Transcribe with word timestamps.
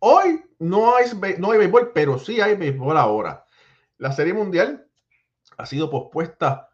Hoy 0.00 0.44
no 0.58 0.94
hay, 0.94 1.06
no 1.38 1.50
hay 1.50 1.58
béisbol, 1.58 1.92
pero 1.92 2.18
sí 2.18 2.40
hay 2.40 2.54
béisbol 2.54 2.96
ahora. 2.96 3.44
La 3.96 4.12
Serie 4.12 4.32
Mundial 4.32 4.86
ha 5.56 5.66
sido 5.66 5.90
pospuesta 5.90 6.68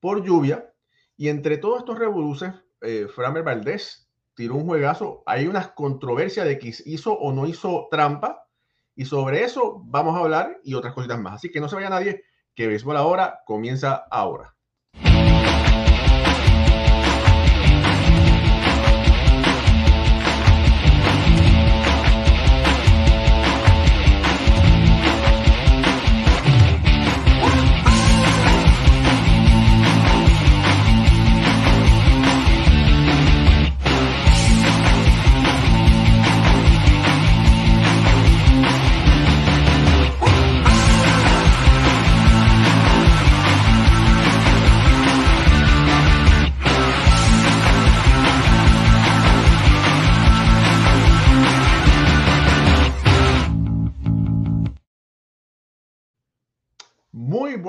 por 0.00 0.22
lluvia 0.22 0.72
y 1.16 1.28
entre 1.28 1.56
todos 1.56 1.78
estos 1.78 1.98
revoluces, 1.98 2.52
eh, 2.82 3.06
Framer 3.14 3.42
Valdés 3.42 4.10
tiró 4.34 4.56
un 4.56 4.66
juegazo. 4.66 5.22
Hay 5.26 5.46
unas 5.46 5.68
controversias 5.68 6.46
de 6.46 6.58
que 6.58 6.74
hizo 6.84 7.12
o 7.14 7.32
no 7.32 7.46
hizo 7.46 7.88
trampa 7.90 8.46
y 8.94 9.06
sobre 9.06 9.44
eso 9.44 9.80
vamos 9.84 10.16
a 10.16 10.20
hablar 10.20 10.58
y 10.62 10.74
otras 10.74 10.92
cositas 10.92 11.18
más. 11.18 11.34
Así 11.34 11.50
que 11.50 11.60
no 11.60 11.68
se 11.68 11.76
vaya 11.76 11.90
nadie, 11.90 12.24
que 12.54 12.66
béisbol 12.66 12.96
ahora 12.96 13.40
comienza 13.46 14.06
ahora. 14.10 14.55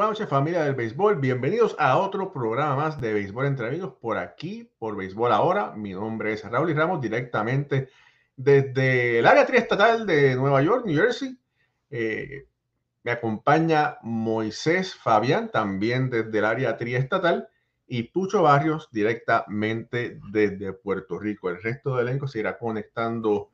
Noches 0.07 0.29
familia 0.29 0.63
del 0.63 0.73
béisbol, 0.73 1.19
bienvenidos 1.19 1.75
a 1.77 1.97
otro 1.97 2.31
programa 2.31 2.77
más 2.77 3.01
de 3.01 3.13
Béisbol 3.13 3.45
entre 3.45 3.67
amigos 3.67 3.95
por 3.99 4.17
aquí, 4.17 4.71
por 4.79 4.95
Béisbol 4.95 5.33
Ahora. 5.33 5.73
Mi 5.75 5.91
nombre 5.91 6.31
es 6.31 6.49
Raúl 6.49 6.69
y 6.69 6.73
Ramos, 6.73 7.01
directamente 7.01 7.89
desde 8.37 9.19
el 9.19 9.25
área 9.25 9.45
triestatal 9.45 10.07
de 10.07 10.33
Nueva 10.37 10.61
York, 10.61 10.85
New 10.85 10.95
Jersey. 10.95 11.37
Eh, 11.89 12.47
me 13.03 13.11
acompaña 13.11 13.97
Moisés 14.01 14.95
Fabián, 14.95 15.51
también 15.51 16.09
desde 16.09 16.37
el 16.37 16.45
área 16.45 16.77
triestatal, 16.77 17.49
y 17.85 18.03
Pucho 18.03 18.43
Barrios, 18.43 18.87
directamente 18.93 20.21
desde 20.31 20.71
Puerto 20.71 21.19
Rico. 21.19 21.49
El 21.49 21.61
resto 21.61 21.97
del 21.97 22.07
elenco 22.07 22.29
se 22.29 22.39
irá 22.39 22.57
conectando 22.57 23.49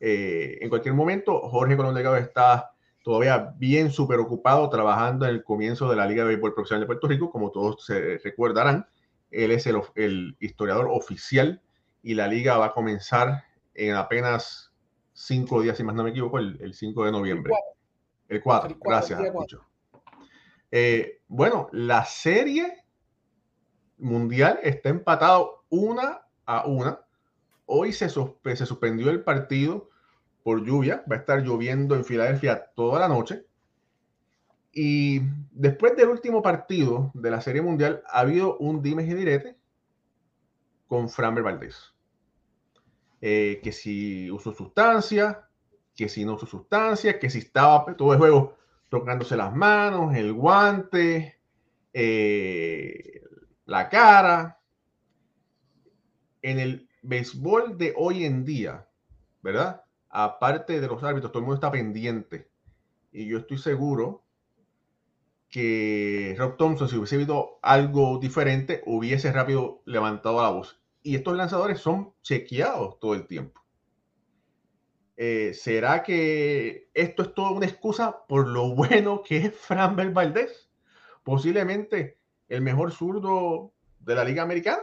eh, 0.00 0.56
en 0.62 0.70
cualquier 0.70 0.94
momento. 0.94 1.38
Jorge 1.50 1.76
Colón 1.76 1.94
Legado 1.94 2.16
está 2.16 2.70
todavía 3.08 3.54
bien 3.56 3.90
súper 3.90 4.20
ocupado 4.20 4.68
trabajando 4.68 5.24
en 5.24 5.30
el 5.34 5.42
comienzo 5.42 5.88
de 5.88 5.96
la 5.96 6.04
Liga 6.04 6.24
de 6.24 6.28
Béisbol 6.28 6.52
Profesional 6.52 6.82
de 6.82 6.88
Puerto 6.88 7.08
Rico, 7.08 7.30
como 7.30 7.50
todos 7.50 7.82
se 7.82 8.18
recordarán. 8.18 8.86
Él 9.30 9.50
es 9.50 9.66
el, 9.66 10.36
historiador 10.40 10.88
oficial 10.90 11.62
y 12.02 12.12
la 12.12 12.28
liga 12.28 12.58
va 12.58 12.66
a 12.66 12.72
comenzar 12.72 13.44
en 13.72 13.94
apenas 13.94 14.74
cinco 15.14 15.62
días, 15.62 15.78
si 15.78 15.84
más 15.84 15.94
no 15.94 16.04
me 16.04 16.10
equivoco, 16.10 16.38
el, 16.38 16.74
5 16.74 17.06
de 17.06 17.12
noviembre. 17.12 17.54
El 18.28 18.42
4, 18.42 18.76
gracias. 18.78 19.22
Eh, 20.70 21.22
bueno, 21.28 21.70
la 21.72 22.04
serie 22.04 22.84
mundial 23.96 24.60
está 24.62 24.90
empatado 24.90 25.64
una 25.70 26.26
a 26.44 26.66
una. 26.66 27.00
Hoy 27.64 27.94
se, 27.94 28.10
se 28.10 28.66
suspendió 28.66 29.08
el 29.08 29.24
partido 29.24 29.88
por 30.42 30.64
lluvia. 30.64 31.04
Va 31.10 31.16
a 31.16 31.18
estar 31.20 31.40
lloviendo 31.40 31.94
en 31.94 32.04
Filadelfia 32.04 32.70
toda 32.74 33.00
la 33.00 33.08
noche. 33.08 33.44
Y 34.72 35.20
después 35.50 35.96
del 35.96 36.08
último 36.08 36.42
partido 36.42 37.10
de 37.14 37.30
la 37.30 37.40
Serie 37.40 37.62
Mundial, 37.62 38.02
ha 38.06 38.20
habido 38.20 38.56
un 38.58 38.82
dime 38.82 39.02
y 39.02 39.14
direte 39.14 39.56
con 40.86 41.08
Framber 41.08 41.42
Valdés. 41.42 41.94
Eh, 43.20 43.60
que 43.62 43.72
si 43.72 44.30
usó 44.30 44.52
sustancia, 44.52 45.48
que 45.96 46.08
si 46.08 46.24
no 46.24 46.34
usó 46.34 46.46
sustancia, 46.46 47.18
que 47.18 47.28
si 47.28 47.38
estaba 47.38 47.96
todo 47.96 48.12
el 48.12 48.18
juego 48.18 48.56
tocándose 48.88 49.36
las 49.36 49.54
manos, 49.54 50.14
el 50.14 50.32
guante, 50.32 51.40
eh, 51.92 53.22
la 53.66 53.88
cara. 53.88 54.60
En 56.40 56.60
el 56.60 56.88
béisbol 57.02 57.76
de 57.76 57.94
hoy 57.96 58.24
en 58.24 58.44
día, 58.44 58.88
¿verdad? 59.42 59.82
Aparte 60.10 60.80
de 60.80 60.86
los 60.86 61.02
árbitros, 61.02 61.32
todo 61.32 61.40
el 61.40 61.46
mundo 61.46 61.56
está 61.56 61.70
pendiente. 61.70 62.50
Y 63.12 63.26
yo 63.26 63.38
estoy 63.38 63.58
seguro 63.58 64.24
que 65.48 66.34
Rob 66.38 66.56
Thompson, 66.56 66.88
si 66.88 66.96
hubiese 66.96 67.16
habido 67.16 67.58
algo 67.62 68.18
diferente, 68.18 68.82
hubiese 68.86 69.32
rápido 69.32 69.82
levantado 69.86 70.42
la 70.42 70.50
voz. 70.50 70.80
Y 71.02 71.14
estos 71.14 71.36
lanzadores 71.36 71.80
son 71.80 72.12
chequeados 72.22 72.98
todo 73.00 73.14
el 73.14 73.26
tiempo. 73.26 73.62
Eh, 75.16 75.52
¿Será 75.54 76.02
que 76.02 76.90
esto 76.94 77.22
es 77.22 77.34
toda 77.34 77.50
una 77.50 77.66
excusa 77.66 78.24
por 78.28 78.46
lo 78.46 78.74
bueno 78.74 79.22
que 79.22 79.38
es 79.38 79.54
Framber 79.56 80.10
Valdez? 80.12 80.68
Posiblemente 81.24 82.18
el 82.48 82.62
mejor 82.62 82.92
zurdo 82.92 83.72
de 84.00 84.14
la 84.14 84.24
Liga 84.24 84.42
Americana. 84.42 84.82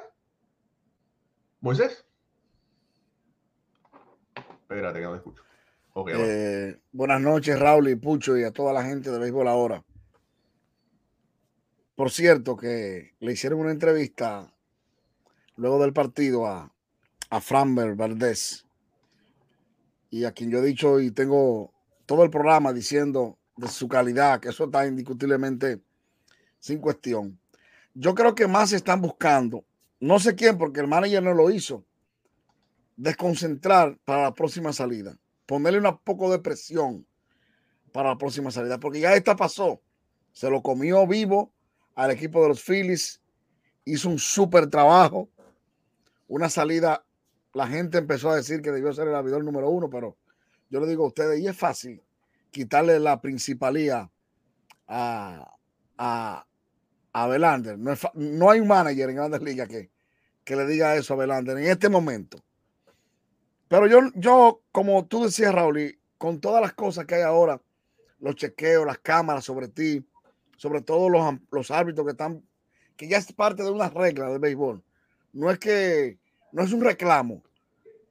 Moisés. 1.61 2.05
Espérate 4.67 4.99
que 4.99 5.05
no 5.05 5.15
escucho. 5.15 5.43
Eh, 6.07 6.75
buenas 6.91 7.21
noches, 7.21 7.59
Raúl 7.59 7.87
y 7.89 7.95
Pucho, 7.95 8.35
y 8.35 8.43
a 8.43 8.51
toda 8.51 8.73
la 8.73 8.83
gente 8.83 9.11
de 9.11 9.19
Béisbol 9.19 9.47
Ahora. 9.47 9.83
Por 11.95 12.09
cierto, 12.09 12.57
que 12.57 13.13
le 13.19 13.31
hicieron 13.31 13.59
una 13.59 13.71
entrevista 13.71 14.51
luego 15.55 15.79
del 15.79 15.93
partido 15.93 16.47
a, 16.47 16.73
a 17.29 17.41
Framber 17.41 17.93
Valdés, 17.93 18.65
y 20.09 20.25
a 20.25 20.31
quien 20.31 20.49
yo 20.49 20.57
he 20.57 20.65
dicho 20.65 20.99
y 20.99 21.11
tengo 21.11 21.71
todo 22.07 22.23
el 22.23 22.31
programa 22.31 22.73
diciendo 22.73 23.37
de 23.55 23.67
su 23.67 23.87
calidad, 23.87 24.39
que 24.39 24.49
eso 24.49 24.65
está 24.65 24.87
indiscutiblemente 24.87 25.79
sin 26.59 26.79
cuestión. 26.79 27.39
Yo 27.93 28.15
creo 28.15 28.33
que 28.33 28.47
más 28.47 28.73
están 28.73 28.99
buscando, 28.99 29.63
no 29.99 30.19
sé 30.19 30.33
quién, 30.33 30.57
porque 30.57 30.79
el 30.79 30.87
manager 30.87 31.21
no 31.21 31.35
lo 31.35 31.51
hizo, 31.51 31.85
desconcentrar 32.95 33.97
para 34.05 34.23
la 34.23 34.33
próxima 34.33 34.73
salida, 34.73 35.17
ponerle 35.45 35.79
un 35.79 35.97
poco 35.99 36.31
de 36.31 36.39
presión 36.39 37.05
para 37.91 38.09
la 38.09 38.17
próxima 38.17 38.51
salida, 38.51 38.79
porque 38.79 38.99
ya 38.99 39.13
esta 39.15 39.35
pasó, 39.35 39.81
se 40.31 40.49
lo 40.49 40.61
comió 40.61 41.05
vivo 41.07 41.51
al 41.95 42.11
equipo 42.11 42.41
de 42.41 42.49
los 42.49 42.61
Phillies, 42.61 43.21
hizo 43.85 44.09
un 44.09 44.19
súper 44.19 44.67
trabajo, 44.67 45.29
una 46.27 46.49
salida, 46.49 47.05
la 47.53 47.67
gente 47.67 47.97
empezó 47.97 48.31
a 48.31 48.35
decir 48.35 48.61
que 48.61 48.71
debió 48.71 48.91
ser 48.93 49.07
el 49.07 49.15
abridor 49.15 49.43
número 49.43 49.69
uno, 49.69 49.89
pero 49.89 50.17
yo 50.69 50.79
le 50.79 50.87
digo 50.87 51.05
a 51.05 51.07
ustedes, 51.07 51.39
y 51.39 51.47
es 51.47 51.55
fácil 51.55 52.01
quitarle 52.51 52.99
la 52.99 53.21
principalía 53.21 54.09
a, 54.87 55.55
a, 55.97 56.45
a 57.13 57.27
Belander. 57.27 57.77
No, 57.77 58.49
hay 58.49 58.59
un 58.59 58.67
manager 58.67 59.09
en 59.09 59.15
Grandes 59.15 59.41
Ligas 59.41 59.67
que, 59.67 59.91
que 60.43 60.55
le 60.55 60.65
diga 60.65 60.95
eso 60.95 61.13
a 61.13 61.17
Belander 61.17 61.57
en 61.57 61.65
este 61.65 61.89
momento. 61.89 62.43
Pero 63.67 63.87
yo, 63.87 63.99
yo, 64.15 64.61
como 64.71 65.05
tú 65.05 65.23
decías, 65.23 65.53
Raúl, 65.53 65.97
con 66.17 66.39
todas 66.39 66.61
las 66.61 66.73
cosas 66.73 67.05
que 67.05 67.15
hay 67.15 67.23
ahora, 67.23 67.61
los 68.19 68.35
chequeos, 68.35 68.85
las 68.85 68.99
cámaras 68.99 69.43
sobre 69.43 69.67
ti, 69.67 70.05
sobre 70.57 70.81
todo 70.81 71.09
los, 71.09 71.35
los 71.51 71.71
árbitros 71.71 72.05
que 72.05 72.11
están, 72.11 72.43
que 72.95 73.07
ya 73.07 73.17
es 73.17 73.31
parte 73.33 73.63
de 73.63 73.71
una 73.71 73.89
regla 73.89 74.29
del 74.29 74.39
béisbol. 74.39 74.83
No 75.33 75.51
es 75.51 75.59
que, 75.59 76.17
no 76.51 76.63
es 76.63 76.71
un 76.71 76.81
reclamo, 76.81 77.43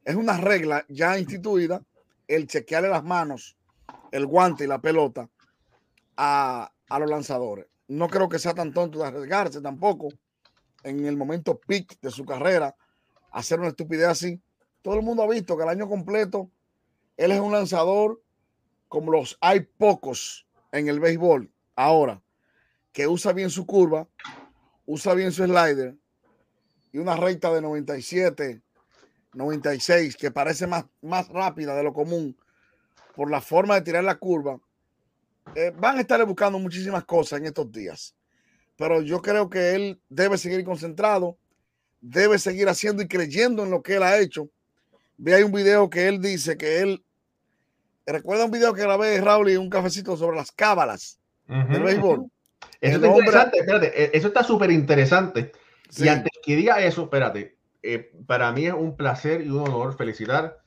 es 0.03 0.15
una 0.15 0.37
regla 0.37 0.85
ya 0.89 1.17
instituida 1.17 1.81
el 2.27 2.47
chequearle 2.47 2.89
las 2.89 3.03
manos, 3.03 3.57
el 4.11 4.25
guante 4.25 4.65
y 4.65 4.67
la 4.67 4.79
pelota 4.79 5.29
a, 6.17 6.71
a 6.89 6.99
los 6.99 7.09
lanzadores. 7.09 7.67
No 7.87 8.07
creo 8.07 8.29
que 8.29 8.39
sea 8.39 8.53
tan 8.53 8.73
tonto 8.73 8.99
de 8.99 9.05
arriesgarse 9.05 9.61
tampoco 9.61 10.09
en 10.83 11.05
el 11.05 11.17
momento 11.17 11.59
peak 11.59 11.99
de 12.01 12.11
su 12.11 12.25
carrera, 12.25 12.75
hacer 13.31 13.59
una 13.59 13.69
estupidez 13.69 14.07
así 14.07 14.41
todo 14.85 14.97
el 14.97 15.01
mundo 15.01 15.23
ha 15.23 15.27
visto 15.27 15.57
que 15.57 15.63
el 15.63 15.69
año 15.69 15.89
completo 15.89 16.51
él 17.17 17.31
es 17.31 17.39
un 17.39 17.51
lanzador 17.51 18.21
como 18.87 19.11
los 19.11 19.35
hay 19.41 19.61
pocos 19.61 20.47
en 20.71 20.87
el 20.87 20.99
béisbol 20.99 21.51
ahora, 21.75 22.21
que 22.91 23.07
usa 23.07 23.33
bien 23.33 23.49
su 23.49 23.65
curva, 23.65 24.07
usa 24.85 25.15
bien 25.15 25.31
su 25.31 25.43
slider 25.43 25.95
y 26.91 26.99
una 26.99 27.15
recta 27.15 27.51
de 27.51 27.63
97, 27.63 28.61
96, 29.33 30.15
que 30.17 30.29
parece 30.29 30.67
más, 30.67 30.85
más 31.01 31.29
rápida 31.29 31.75
de 31.75 31.81
lo 31.81 31.91
común 31.91 32.37
por 33.15 33.31
la 33.31 33.41
forma 33.41 33.73
de 33.73 33.81
tirar 33.81 34.03
la 34.03 34.19
curva. 34.19 34.59
Eh, 35.55 35.73
van 35.75 35.97
a 35.97 36.01
estarle 36.01 36.25
buscando 36.25 36.59
muchísimas 36.59 37.05
cosas 37.05 37.39
en 37.39 37.47
estos 37.47 37.71
días, 37.71 38.15
pero 38.75 39.01
yo 39.01 39.19
creo 39.23 39.49
que 39.49 39.73
él 39.73 39.99
debe 40.09 40.37
seguir 40.37 40.63
concentrado, 40.63 41.39
debe 42.01 42.37
seguir 42.37 42.69
haciendo 42.69 43.01
y 43.01 43.07
creyendo 43.07 43.63
en 43.63 43.71
lo 43.71 43.81
que 43.81 43.95
él 43.95 44.03
ha 44.03 44.19
hecho 44.19 44.51
Ve 45.17 45.35
hay 45.35 45.43
un 45.43 45.51
video 45.51 45.89
que 45.89 46.07
él 46.07 46.21
dice 46.21 46.57
que 46.57 46.81
él 46.81 47.03
recuerda 48.05 48.45
un 48.45 48.51
video 48.51 48.73
que 48.73 48.81
grabé 48.81 49.19
Raúl 49.21 49.49
y 49.49 49.57
un 49.57 49.69
cafecito 49.69 50.17
sobre 50.17 50.37
las 50.37 50.51
cábalas 50.51 51.19
del 51.47 51.83
béisbol. 51.83 52.25
Eso 52.81 52.95
está 52.95 53.07
interesante, 53.07 53.59
espérate, 53.59 54.03
e, 54.03 54.17
eso 54.17 54.27
está 54.27 54.43
súper 54.43 54.71
interesante. 54.71 55.51
Y 55.97 56.07
antes 56.07 56.31
que 56.43 56.55
diga 56.55 56.81
eso, 56.81 57.03
espérate, 57.03 57.57
eh, 57.81 58.11
para 58.25 58.51
mí 58.51 58.65
es 58.65 58.73
un 58.73 58.95
placer 58.95 59.41
y 59.41 59.49
un 59.49 59.59
honor 59.59 59.95
felicitar 59.95 60.65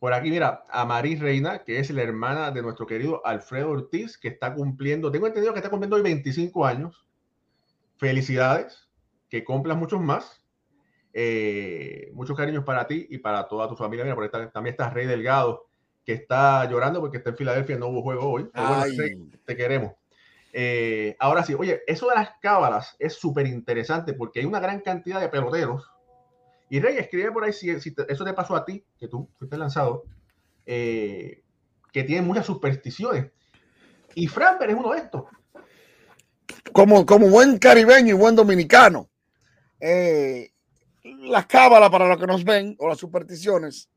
por 0.00 0.14
aquí, 0.14 0.30
mira, 0.30 0.64
a 0.70 0.86
Maris 0.86 1.20
Reina, 1.20 1.62
que 1.62 1.78
es 1.78 1.90
la 1.90 2.02
hermana 2.02 2.50
de 2.50 2.62
nuestro 2.62 2.86
querido 2.86 3.20
Alfredo 3.26 3.68
Ortiz, 3.68 4.16
que 4.16 4.28
está 4.28 4.54
cumpliendo, 4.54 5.12
tengo 5.12 5.26
entendido 5.26 5.52
que 5.52 5.58
está 5.58 5.68
cumpliendo 5.68 5.96
hoy 5.96 6.02
25 6.02 6.64
años. 6.64 7.06
Felicidades, 7.98 8.88
que 9.28 9.44
cumplas 9.44 9.76
muchos 9.76 10.00
más. 10.00 10.39
Eh, 11.12 12.10
muchos 12.14 12.36
cariños 12.36 12.64
para 12.64 12.86
ti 12.86 13.06
y 13.10 13.18
para 13.18 13.48
toda 13.48 13.68
tu 13.68 13.76
familia. 13.76 14.04
Mira, 14.04 14.14
por 14.14 14.24
esta, 14.24 14.50
también 14.50 14.74
está 14.74 14.90
Rey 14.90 15.06
Delgado, 15.06 15.66
que 16.04 16.12
está 16.12 16.68
llorando 16.68 17.00
porque 17.00 17.18
está 17.18 17.30
en 17.30 17.36
Filadelfia, 17.36 17.76
no 17.76 17.88
hubo 17.88 18.02
juego 18.02 18.30
hoy. 18.30 18.50
te 19.44 19.56
queremos. 19.56 19.92
Eh, 20.52 21.16
ahora 21.20 21.44
sí, 21.44 21.54
oye, 21.54 21.82
eso 21.86 22.08
de 22.08 22.14
las 22.14 22.30
cábalas 22.40 22.96
es 22.98 23.14
súper 23.14 23.46
interesante 23.46 24.14
porque 24.14 24.40
hay 24.40 24.46
una 24.46 24.60
gran 24.60 24.80
cantidad 24.80 25.20
de 25.20 25.28
peloteros. 25.28 25.90
Y 26.68 26.80
Rey, 26.80 26.98
escribe 26.98 27.32
por 27.32 27.44
ahí 27.44 27.52
si, 27.52 27.70
eso 27.70 28.24
te 28.24 28.32
pasó 28.32 28.54
a 28.54 28.64
ti, 28.64 28.84
que 28.98 29.08
tú 29.08 29.28
fuiste 29.38 29.56
lanzado, 29.56 30.04
eh, 30.66 31.42
que 31.92 32.04
tienen 32.04 32.26
muchas 32.26 32.46
supersticiones. 32.46 33.30
Y 34.14 34.26
Framber 34.28 34.70
es 34.70 34.76
uno 34.76 34.92
de 34.92 34.98
estos. 34.98 35.24
Como, 36.72 37.04
como 37.06 37.28
buen 37.28 37.58
caribeño 37.58 38.14
y 38.14 38.18
buen 38.18 38.36
dominicano, 38.36 39.08
eh, 39.80 40.52
las 41.02 41.46
cábalas 41.46 41.90
para 41.90 42.08
los 42.08 42.18
que 42.18 42.26
nos 42.26 42.44
ven 42.44 42.76
o 42.78 42.88
las 42.88 42.98
supersticiones 42.98 43.88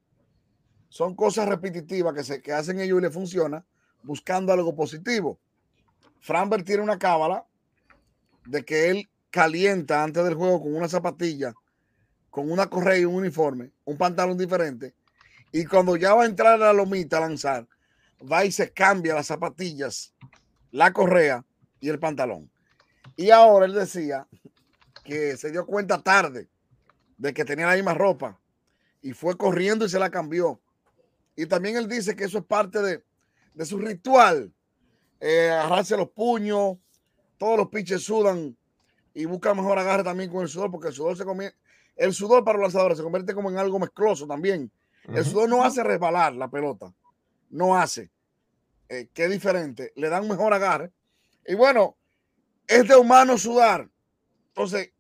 son 0.90 1.16
cosas 1.16 1.48
repetitivas 1.50 2.14
que, 2.14 2.24
se, 2.24 2.42
que 2.42 2.54
hacen 2.54 2.80
ellos 2.80 3.00
y 3.00 3.02
le 3.02 3.10
funciona 3.10 3.66
buscando 4.04 4.54
algo 4.54 4.76
positivo. 4.76 5.40
Framberg 6.20 6.64
tiene 6.64 6.84
una 6.84 7.00
cábala 7.00 7.46
de 8.46 8.64
que 8.64 8.90
él 8.90 9.10
calienta 9.30 10.04
antes 10.04 10.24
del 10.24 10.36
juego 10.36 10.62
con 10.62 10.76
una 10.76 10.88
zapatilla, 10.88 11.54
con 12.30 12.52
una 12.52 12.70
correa 12.70 13.00
y 13.00 13.06
un 13.06 13.16
uniforme, 13.16 13.72
un 13.86 13.98
pantalón 13.98 14.38
diferente. 14.38 14.94
Y 15.52 15.66
cuando 15.66 15.96
ya 15.98 16.14
va 16.14 16.24
a 16.24 16.28
entrar 16.28 16.54
a 16.54 16.66
la 16.66 16.74
lomita 16.74 17.18
a 17.18 17.22
lanzar, 17.22 17.68
va 18.32 18.46
y 18.46 18.52
se 18.52 18.72
cambia 18.72 19.16
las 19.16 19.28
zapatillas, 19.28 20.14
la 20.72 20.94
correa 20.94 21.44
y 21.80 21.90
el 21.90 22.00
pantalón. 22.00 22.50
Y 23.16 23.32
ahora 23.32 23.66
él 23.66 23.74
decía 23.74 24.28
que 25.04 25.36
se 25.38 25.52
dio 25.52 25.66
cuenta 25.66 26.02
tarde 26.02 26.48
de 27.18 27.34
que 27.34 27.46
tenía 27.46 27.68
la 27.68 27.76
misma 27.76 27.94
ropa 27.94 28.40
y 29.02 29.14
fue 29.14 29.38
corriendo 29.38 29.86
y 29.86 29.90
se 29.90 30.00
la 30.00 30.10
cambió. 30.10 30.60
Y 31.36 31.46
también 31.46 31.78
él 31.78 31.88
dice 31.88 32.16
que 32.16 32.26
eso 32.26 32.38
es 32.38 32.46
parte 32.46 32.82
de, 32.82 33.04
de 33.54 33.66
su 33.66 33.78
ritual 33.78 34.54
eh, 35.26 35.50
agarrarse 35.50 35.96
los 35.96 36.10
puños, 36.10 36.76
todos 37.38 37.58
los 37.58 37.70
pinches 37.70 38.04
sudan 38.04 38.58
y 39.14 39.24
buscan 39.24 39.56
mejor 39.56 39.80
agarre 39.80 40.04
también 40.04 40.30
con 40.30 40.42
el 40.42 40.50
sudor, 40.50 40.70
porque 40.70 40.90
el 40.90 40.94
sudor 40.94 41.16
se 41.16 41.24
convierte, 41.24 41.58
el 41.96 42.14
sudor 42.14 42.44
para 42.44 42.58
los 42.58 42.64
lanzadores 42.64 42.98
se 42.98 43.04
convierte 43.06 43.34
como 43.34 43.50
en 43.50 43.58
algo 43.58 43.80
mezcloso 43.80 44.28
también. 44.28 44.70
El 45.06 45.24
sudor 45.24 45.48
no 45.48 45.64
hace 45.64 45.82
resbalar 45.82 46.34
la 46.34 46.50
pelota, 46.50 46.94
no 47.50 47.78
hace. 47.78 48.12
Eh, 48.90 49.08
qué 49.14 49.30
diferente, 49.30 49.94
le 49.96 50.10
dan 50.10 50.28
mejor 50.28 50.54
agarre. 50.54 50.92
Y 51.48 51.56
bueno, 51.56 51.96
es 52.68 52.86
de 52.86 52.98
humano 52.98 53.38
sudar. 53.38 53.90
Entonces, 54.50 54.92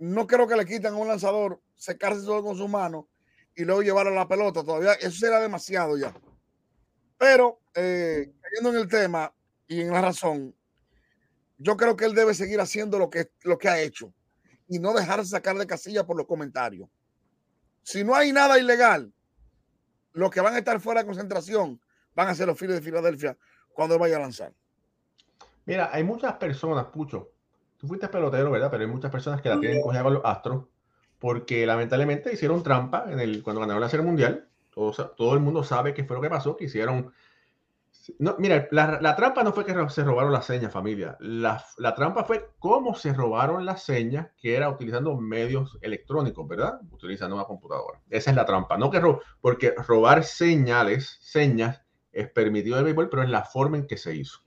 no 0.00 0.26
creo 0.26 0.48
que 0.48 0.56
le 0.56 0.64
quiten 0.64 0.94
a 0.94 0.96
un 0.96 1.08
lanzador 1.08 1.60
secarse 1.76 2.24
todo 2.24 2.42
con 2.42 2.56
su 2.56 2.66
mano 2.66 3.08
y 3.54 3.64
luego 3.64 3.82
llevarlo 3.82 4.12
a 4.12 4.14
la 4.14 4.28
pelota. 4.28 4.64
Todavía 4.64 4.94
eso 4.94 5.10
será 5.10 5.40
demasiado 5.40 5.96
ya. 5.98 6.14
Pero 7.18 7.60
eh, 7.74 8.32
cayendo 8.40 8.70
en 8.70 8.76
el 8.76 8.88
tema 8.88 9.32
y 9.68 9.82
en 9.82 9.92
la 9.92 10.00
razón, 10.00 10.54
yo 11.58 11.76
creo 11.76 11.96
que 11.96 12.06
él 12.06 12.14
debe 12.14 12.32
seguir 12.32 12.60
haciendo 12.60 12.98
lo 12.98 13.10
que, 13.10 13.30
lo 13.42 13.58
que 13.58 13.68
ha 13.68 13.80
hecho 13.80 14.14
y 14.66 14.78
no 14.78 14.94
dejarse 14.94 15.30
sacar 15.30 15.58
de 15.58 15.66
casilla 15.66 16.06
por 16.06 16.16
los 16.16 16.26
comentarios. 16.26 16.88
Si 17.82 18.02
no 18.02 18.14
hay 18.14 18.32
nada 18.32 18.58
ilegal, 18.58 19.12
los 20.12 20.30
que 20.30 20.40
van 20.40 20.54
a 20.54 20.58
estar 20.58 20.80
fuera 20.80 21.00
de 21.00 21.06
concentración 21.06 21.78
van 22.14 22.28
a 22.28 22.34
ser 22.34 22.46
los 22.46 22.58
Phillies 22.58 22.76
de 22.76 22.82
Filadelfia 22.82 23.36
cuando 23.74 23.98
vaya 23.98 24.16
a 24.16 24.20
lanzar. 24.20 24.54
Mira, 25.66 25.90
hay 25.92 26.02
muchas 26.02 26.32
personas, 26.34 26.86
Pucho. 26.86 27.32
Tú 27.80 27.88
fuiste 27.88 28.08
pelotero, 28.08 28.50
¿verdad? 28.50 28.70
Pero 28.70 28.84
hay 28.84 28.90
muchas 28.90 29.10
personas 29.10 29.40
que 29.40 29.48
la 29.48 29.58
tienen 29.58 29.82
cogida 29.82 30.02
con 30.02 30.14
los 30.14 30.24
Astros 30.24 30.66
porque 31.18 31.66
lamentablemente 31.66 32.32
hicieron 32.32 32.62
trampa 32.62 33.04
en 33.08 33.20
el, 33.20 33.42
cuando 33.42 33.60
ganaron 33.60 33.80
la 33.80 33.88
Serie 33.88 34.06
Mundial. 34.06 34.48
Todo, 34.72 34.92
todo 35.16 35.34
el 35.34 35.40
mundo 35.40 35.64
sabe 35.64 35.94
qué 35.94 36.04
fue 36.04 36.16
lo 36.16 36.22
que 36.22 36.30
pasó, 36.30 36.56
que 36.56 36.64
hicieron 36.64 37.12
no, 38.18 38.36
mira, 38.38 38.68
la, 38.70 39.14
trampa 39.16 39.42
no 39.42 39.52
fue 39.52 39.64
que 39.64 39.74
se 39.90 40.04
robaron 40.04 40.32
las 40.32 40.46
señas, 40.46 40.72
familia. 40.72 41.16
La, 41.20 41.62
trampa 41.94 42.24
fue 42.24 42.50
cómo 42.58 42.94
se 42.94 43.12
robaron 43.12 43.64
las 43.64 43.82
señas, 43.82 44.28
que 44.38 44.56
era 44.56 44.70
utilizando 44.70 45.16
medios 45.16 45.78
electrónicos, 45.82 46.48
¿verdad? 46.48 46.80
Utilizando 46.90 47.36
una 47.36 47.44
computadora. 47.44 48.00
Esa 48.08 48.30
es 48.30 48.36
la 48.36 48.46
trampa. 48.46 48.78
No 48.78 48.90
que 48.90 49.00
porque 49.40 49.74
robar 49.76 50.24
señales, 50.24 51.18
señas, 51.20 51.82
es 52.12 52.30
permitido 52.30 52.76
en 52.76 52.80
el 52.80 52.84
béisbol, 52.86 53.10
pero 53.10 53.22
es 53.22 53.28
la 53.28 53.44
forma 53.44 53.76
en 53.76 53.86
que 53.86 53.96
se 53.96 54.14
hizo. 54.14 54.40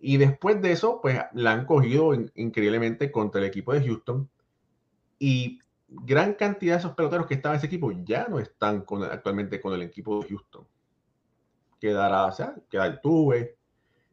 Y 0.00 0.16
después 0.16 0.60
de 0.62 0.72
eso, 0.72 1.00
pues 1.00 1.20
la 1.32 1.52
han 1.52 1.66
cogido 1.66 2.14
increíblemente 2.34 3.10
contra 3.10 3.40
el 3.40 3.46
equipo 3.46 3.72
de 3.72 3.84
Houston. 3.86 4.28
Y 5.18 5.58
gran 5.88 6.34
cantidad 6.34 6.74
de 6.74 6.80
esos 6.80 6.92
peloteros 6.92 7.26
que 7.26 7.34
estaban 7.34 7.56
en 7.56 7.58
ese 7.58 7.66
equipo 7.66 7.90
ya 8.04 8.28
no 8.28 8.38
están 8.38 8.84
actualmente 9.10 9.60
con 9.60 9.74
el 9.74 9.82
equipo 9.82 10.20
de 10.20 10.28
Houston 10.28 10.66
quedará, 11.80 12.26
o 12.26 12.32
sea, 12.32 12.54
queda 12.70 12.86
el 12.86 13.00
tuve, 13.00 13.56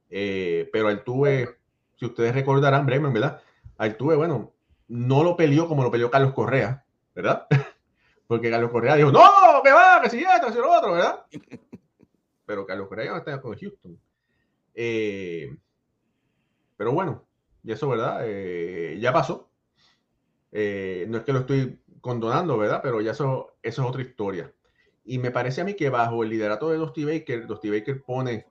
eh, 0.09 0.69
pero 0.71 0.89
el 0.89 1.03
tuve, 1.03 1.57
si 1.95 2.05
ustedes 2.05 2.33
recordarán, 2.33 2.85
Bremen, 2.85 3.13
¿verdad? 3.13 3.41
Al 3.77 3.97
tuve, 3.97 4.15
bueno, 4.15 4.53
no 4.87 5.23
lo 5.23 5.35
peleó 5.35 5.67
como 5.67 5.83
lo 5.83 5.91
peleó 5.91 6.09
Carlos 6.11 6.33
Correa, 6.33 6.85
¿verdad? 7.13 7.47
Porque 8.27 8.49
Carlos 8.49 8.71
Correa 8.71 8.95
dijo, 8.95 9.11
no, 9.11 9.21
que 9.63 9.71
va, 9.71 10.01
que 10.01 10.09
si 10.09 10.19
esto, 10.19 10.47
que 10.47 10.53
si 10.53 10.59
lo 10.59 10.71
otro, 10.71 10.93
¿verdad? 10.93 11.25
Pero 12.45 12.65
Carlos 12.65 12.87
Correa 12.87 13.11
no 13.11 13.17
está 13.17 13.41
con 13.41 13.57
Houston. 13.57 13.99
Eh, 14.73 15.55
pero 16.77 16.92
bueno, 16.92 17.25
y 17.63 17.72
eso, 17.72 17.89
¿verdad? 17.89 18.22
Eh, 18.24 18.98
ya 19.00 19.12
pasó. 19.13 19.50
no 20.51 21.18
es 21.18 21.24
que 21.24 21.33
lo 21.33 21.39
estoy 21.39 21.80
condonando, 22.02 22.57
¿verdad? 22.57 22.81
Pero 22.83 23.02
ya 23.02 23.11
eso, 23.11 23.57
eso 23.64 23.81
es 23.81 23.90
otra 23.90 24.02
historia. 24.02 24.54
Y 25.04 25.19
me 25.19 25.31
parece 25.31 25.61
a 25.61 25.64
mí 25.64 25.76
que 25.76 25.90
bajo 25.90 26.23
el 26.23 26.30
liderato 26.30 26.69
de 26.69 26.78
Dusty 26.78 27.06
Baker, 27.06 27.47
Dusty 27.47 27.69
Baker 27.69 28.04
pone 28.04 28.45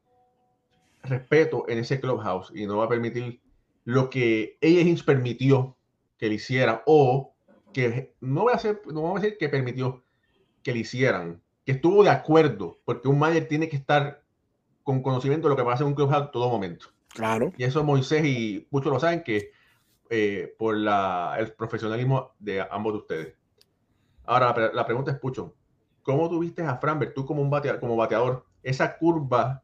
respeto 1.02 1.68
en 1.68 1.78
ese 1.78 2.00
clubhouse 2.00 2.50
y 2.54 2.66
no 2.66 2.78
va 2.78 2.86
a 2.86 2.88
permitir 2.88 3.40
lo 3.84 4.08
que 4.08 4.56
Higgins 4.60 5.02
permitió 5.02 5.76
que 6.16 6.28
le 6.28 6.34
hicieran 6.34 6.80
o 6.86 7.34
que 7.72 8.14
no 8.20 8.42
voy 8.42 8.52
a 8.52 8.56
hacer, 8.56 8.80
no 8.86 9.02
vamos 9.02 9.18
a 9.18 9.22
decir 9.22 9.38
que 9.38 9.48
permitió 9.48 10.02
que 10.62 10.72
le 10.72 10.78
hicieran, 10.80 11.42
que 11.66 11.72
estuvo 11.72 12.02
de 12.04 12.10
acuerdo, 12.10 12.80
porque 12.84 13.08
un 13.08 13.18
manager 13.18 13.48
tiene 13.48 13.68
que 13.68 13.76
estar 13.76 14.22
con 14.82 15.02
conocimiento 15.02 15.48
de 15.48 15.52
lo 15.52 15.56
que 15.56 15.64
pasa 15.64 15.82
en 15.82 15.88
un 15.88 15.94
clubhouse 15.94 16.26
en 16.26 16.30
todo 16.30 16.48
momento. 16.48 16.86
Claro. 17.14 17.52
Y 17.56 17.64
eso 17.64 17.82
Moisés 17.84 18.24
y 18.24 18.66
muchos 18.70 18.92
lo 18.92 19.00
saben 19.00 19.22
que 19.22 19.52
eh, 20.10 20.54
por 20.58 20.76
la, 20.76 21.36
el 21.38 21.52
profesionalismo 21.52 22.34
de 22.38 22.60
ambos 22.70 22.92
de 22.92 22.98
ustedes. 22.98 23.34
Ahora, 24.24 24.54
la, 24.56 24.72
la 24.72 24.86
pregunta 24.86 25.10
es, 25.10 25.18
Pucho, 25.18 25.54
¿Cómo 26.04 26.28
tuviste 26.28 26.62
a 26.62 26.76
Framberg, 26.76 27.14
tú 27.14 27.24
como, 27.24 27.40
un 27.40 27.48
bateador, 27.48 27.80
como 27.80 27.96
bateador, 27.96 28.44
esa 28.62 28.98
curva 28.98 29.62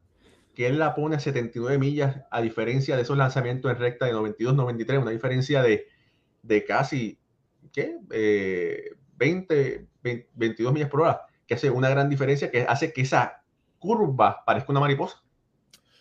que 0.55 0.65
él 0.65 0.79
la 0.79 0.95
pone 0.95 1.15
a 1.15 1.19
79 1.19 1.77
millas, 1.77 2.23
a 2.31 2.41
diferencia 2.41 2.95
de 2.95 3.03
esos 3.03 3.15
lanzamientos 3.15 3.71
en 3.71 3.77
recta 3.77 4.07
de 4.07 4.11
92, 4.13 4.55
93, 4.55 4.99
una 4.99 5.11
diferencia 5.11 5.61
de, 5.61 5.85
de 6.41 6.65
casi, 6.65 7.19
¿qué? 7.71 7.99
20, 9.17 9.87
eh, 10.03 10.27
22 10.33 10.73
millas 10.73 10.89
por 10.89 11.01
hora, 11.01 11.21
que 11.45 11.53
hace 11.53 11.69
una 11.69 11.89
gran 11.89 12.09
diferencia, 12.09 12.49
que 12.49 12.63
hace 12.63 12.91
que 12.91 13.01
esa 13.01 13.43
curva 13.77 14.43
parezca 14.43 14.71
una 14.71 14.79
mariposa. 14.79 15.23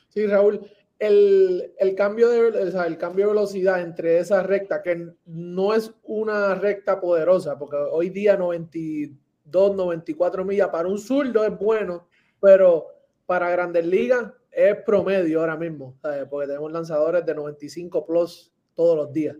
Sí, 0.08 0.26
Raúl, 0.26 0.66
el, 1.00 1.74
el, 1.78 1.94
cambio 1.96 2.28
de, 2.28 2.70
el 2.86 2.98
cambio 2.98 3.26
de 3.26 3.32
velocidad 3.32 3.80
entre 3.80 4.18
esa 4.18 4.44
recta, 4.44 4.82
que 4.82 5.08
no 5.26 5.74
es 5.74 5.92
una 6.04 6.54
recta 6.54 7.00
poderosa, 7.00 7.58
porque 7.58 7.76
hoy 7.76 8.10
día 8.10 8.36
92 8.36 9.18
2.94 9.50 10.44
millas 10.44 10.68
para 10.68 10.88
un 10.88 10.98
zurdo 10.98 11.44
es 11.44 11.58
bueno, 11.58 12.06
pero 12.40 12.86
para 13.26 13.50
grandes 13.50 13.84
ligas 13.84 14.32
es 14.50 14.76
promedio 14.84 15.40
ahora 15.40 15.56
mismo, 15.56 15.96
porque 16.28 16.46
tenemos 16.46 16.72
lanzadores 16.72 17.24
de 17.24 17.34
95 17.34 18.06
plus 18.06 18.52
todos 18.74 18.96
los 18.96 19.12
días. 19.12 19.36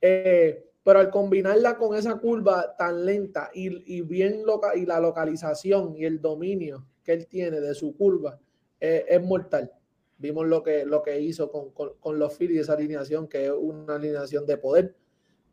Eh, 0.00 0.64
pero 0.82 1.00
al 1.00 1.10
combinarla 1.10 1.76
con 1.76 1.96
esa 1.96 2.18
curva 2.18 2.74
tan 2.76 3.04
lenta 3.04 3.50
y, 3.52 4.00
bien 4.02 4.46
loca, 4.46 4.74
y 4.76 4.86
la 4.86 5.00
localización 5.00 5.94
y 5.96 6.04
el 6.04 6.20
dominio 6.20 6.86
que 7.02 7.12
él 7.12 7.26
tiene 7.26 7.60
de 7.60 7.74
su 7.74 7.96
curva 7.96 8.38
eh, 8.80 9.04
es 9.08 9.22
mortal. 9.22 9.72
Vimos 10.18 10.46
lo 10.46 10.62
que, 10.62 10.84
lo 10.84 11.02
que 11.02 11.20
hizo 11.20 11.50
con, 11.50 11.70
con, 11.70 12.18
los 12.18 12.36
Phillies, 12.36 12.62
esa 12.62 12.72
alineación 12.72 13.28
que 13.28 13.46
es 13.46 13.52
una 13.52 13.94
alineación 13.94 14.44
de 14.46 14.58
poder. 14.58 14.96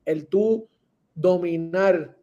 El 0.04 0.28
tú 0.28 0.68
dominar 1.14 2.18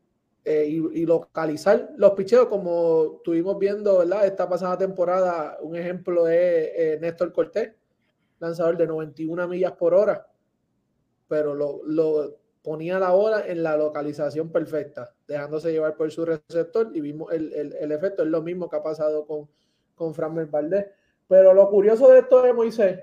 eh, 0.44 0.66
y, 0.66 1.06
localizar 1.06 1.90
los 1.96 2.12
picheos 2.12 2.48
como 2.48 3.18
estuvimos 3.18 3.58
viendo, 3.60 3.98
¿verdad? 3.98 4.26
Esta 4.26 4.48
pasada 4.48 4.76
temporada, 4.76 5.56
un 5.60 5.76
ejemplo 5.76 6.26
es 6.26 6.70
eh, 6.76 6.98
Néstor 7.00 7.32
Cortés, 7.32 7.74
lanzador 8.40 8.76
de 8.76 8.88
91 8.88 9.46
millas 9.46 9.72
por 9.72 9.94
hora, 9.94 10.26
pero 11.28 11.54
lo, 11.54 11.82
lo 11.84 12.38
ponía 12.60 12.98
la 12.98 13.12
hora 13.12 13.46
en 13.46 13.62
la 13.62 13.76
localización 13.76 14.50
perfecta, 14.50 15.14
dejándose 15.28 15.70
llevar 15.70 15.96
por 15.96 16.10
su 16.10 16.24
receptor 16.24 16.90
y 16.92 17.00
vimos 17.00 17.32
el, 17.32 17.52
el, 17.52 17.74
el 17.74 17.92
efecto, 17.92 18.24
es 18.24 18.28
lo 18.28 18.42
mismo 18.42 18.68
que 18.68 18.76
ha 18.76 18.82
pasado 18.82 19.24
con, 19.24 19.48
con 19.94 20.12
Fran 20.12 20.50
Valdez. 20.50 20.86
Pero 21.32 21.54
lo 21.54 21.70
curioso 21.70 22.10
de 22.10 22.18
esto 22.18 22.42
de 22.42 22.52
Moisés, 22.52 23.00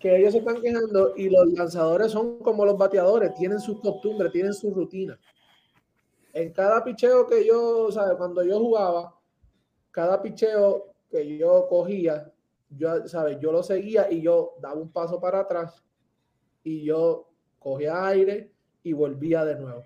que 0.00 0.16
ellos 0.16 0.32
se 0.32 0.38
están 0.38 0.60
quejando 0.60 1.14
y 1.16 1.30
los 1.30 1.52
lanzadores 1.52 2.10
son 2.10 2.40
como 2.40 2.64
los 2.64 2.76
bateadores, 2.76 3.32
tienen 3.36 3.60
sus 3.60 3.78
costumbres, 3.78 4.32
tienen 4.32 4.52
su 4.52 4.74
rutina. 4.74 5.16
En 6.32 6.52
cada 6.52 6.82
picheo 6.82 7.28
que 7.28 7.46
yo, 7.46 7.84
o 7.84 7.92
sea, 7.92 8.16
cuando 8.16 8.42
yo 8.42 8.58
jugaba, 8.58 9.14
cada 9.92 10.20
picheo 10.20 10.94
que 11.08 11.38
yo 11.38 11.68
cogía, 11.68 12.32
yo, 12.70 13.06
¿sabes? 13.06 13.38
Yo 13.38 13.52
lo 13.52 13.62
seguía 13.62 14.10
y 14.10 14.20
yo 14.20 14.56
daba 14.60 14.74
un 14.74 14.90
paso 14.90 15.20
para 15.20 15.38
atrás 15.38 15.84
y 16.64 16.82
yo 16.82 17.28
cogía 17.60 18.04
aire 18.08 18.50
y 18.82 18.94
volvía 18.94 19.44
de 19.44 19.54
nuevo. 19.54 19.84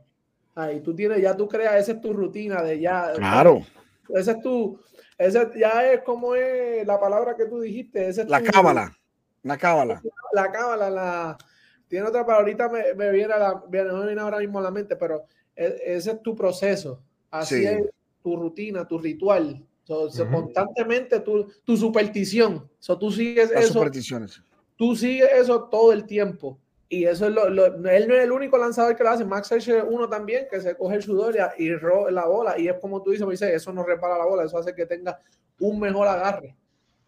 Ahí 0.54 0.80
tú 0.80 0.94
tienes, 0.94 1.20
ya 1.20 1.36
tú 1.36 1.46
creas, 1.46 1.74
esa 1.74 1.92
es 1.92 2.00
tu 2.00 2.14
rutina 2.14 2.62
de 2.62 2.80
ya. 2.80 3.12
Claro. 3.12 3.60
Ese 4.08 4.32
es 4.32 4.40
tu, 4.40 4.80
ese 5.18 5.50
ya 5.56 5.92
es 5.92 6.02
como 6.02 6.34
es 6.34 6.87
la 6.87 6.99
palabra 6.99 7.37
que 7.37 7.46
tú 7.46 7.61
dijiste. 7.61 8.08
Ese 8.08 8.23
es 8.23 8.28
la 8.28 8.42
cábala. 8.42 8.96
La 9.42 9.58
cábala. 9.58 10.02
La 10.32 10.50
cábala, 10.50 10.90
la. 10.90 11.38
Tiene 11.88 12.08
otra 12.08 12.25
palabra, 12.26 12.68
me, 12.70 12.94
me 12.94 13.11
viene, 13.11 13.32
a 13.32 13.38
la, 13.38 13.62
me 13.70 14.06
viene 14.06 14.20
ahora 14.20 14.38
mismo 14.38 14.58
a 14.58 14.62
la 14.62 14.70
mente, 14.70 14.96
pero 14.96 15.25
e, 15.54 15.80
ese 15.84 16.12
es 16.12 16.23
tu 16.23 16.34
proceso. 16.34 17.02
Así 17.30 17.64
es 17.64 17.82
tu 18.23 18.37
rutina, 18.37 18.87
tu 18.88 18.99
ritual. 18.99 19.64
Constantemente 19.87 21.20
tu, 21.20 21.46
tu 21.62 21.76
superstición. 21.76 22.68
So, 22.78 22.99
tú 22.99 23.12
sigues 23.12 23.50
Las 23.50 23.64
eso. 23.64 23.75
Supersticiones. 23.75 24.42
Tú 24.76 24.96
sigues 24.96 25.28
eso 25.34 25.64
todo 25.64 25.92
el 25.92 26.06
tiempo. 26.06 26.58
Y 26.94 27.06
eso 27.06 27.26
es 27.26 27.32
lo, 27.32 27.66
él 27.66 28.08
no 28.08 28.14
es 28.14 28.22
el 28.22 28.30
único 28.30 28.56
lanzador 28.56 28.94
que 28.94 29.02
lo 29.02 29.10
hace. 29.10 29.24
Max 29.24 29.48
Scherzer 29.48 29.84
uno 29.84 30.08
también 30.08 30.46
que 30.48 30.60
se 30.60 30.76
coge 30.76 30.94
el 30.96 31.02
sudor 31.02 31.34
y 31.58 31.74
roba 31.74 32.08
la 32.12 32.26
bola. 32.26 32.56
Y 32.56 32.68
es 32.68 32.76
como 32.80 33.02
tú 33.02 33.10
dices, 33.10 33.28
dice, 33.28 33.52
eso 33.52 33.72
no 33.72 33.82
repara 33.82 34.16
la 34.16 34.24
bola, 34.24 34.44
eso 34.44 34.58
hace 34.58 34.76
que 34.76 34.86
tenga 34.86 35.20
un 35.58 35.80
mejor 35.80 36.06
agarre 36.06 36.56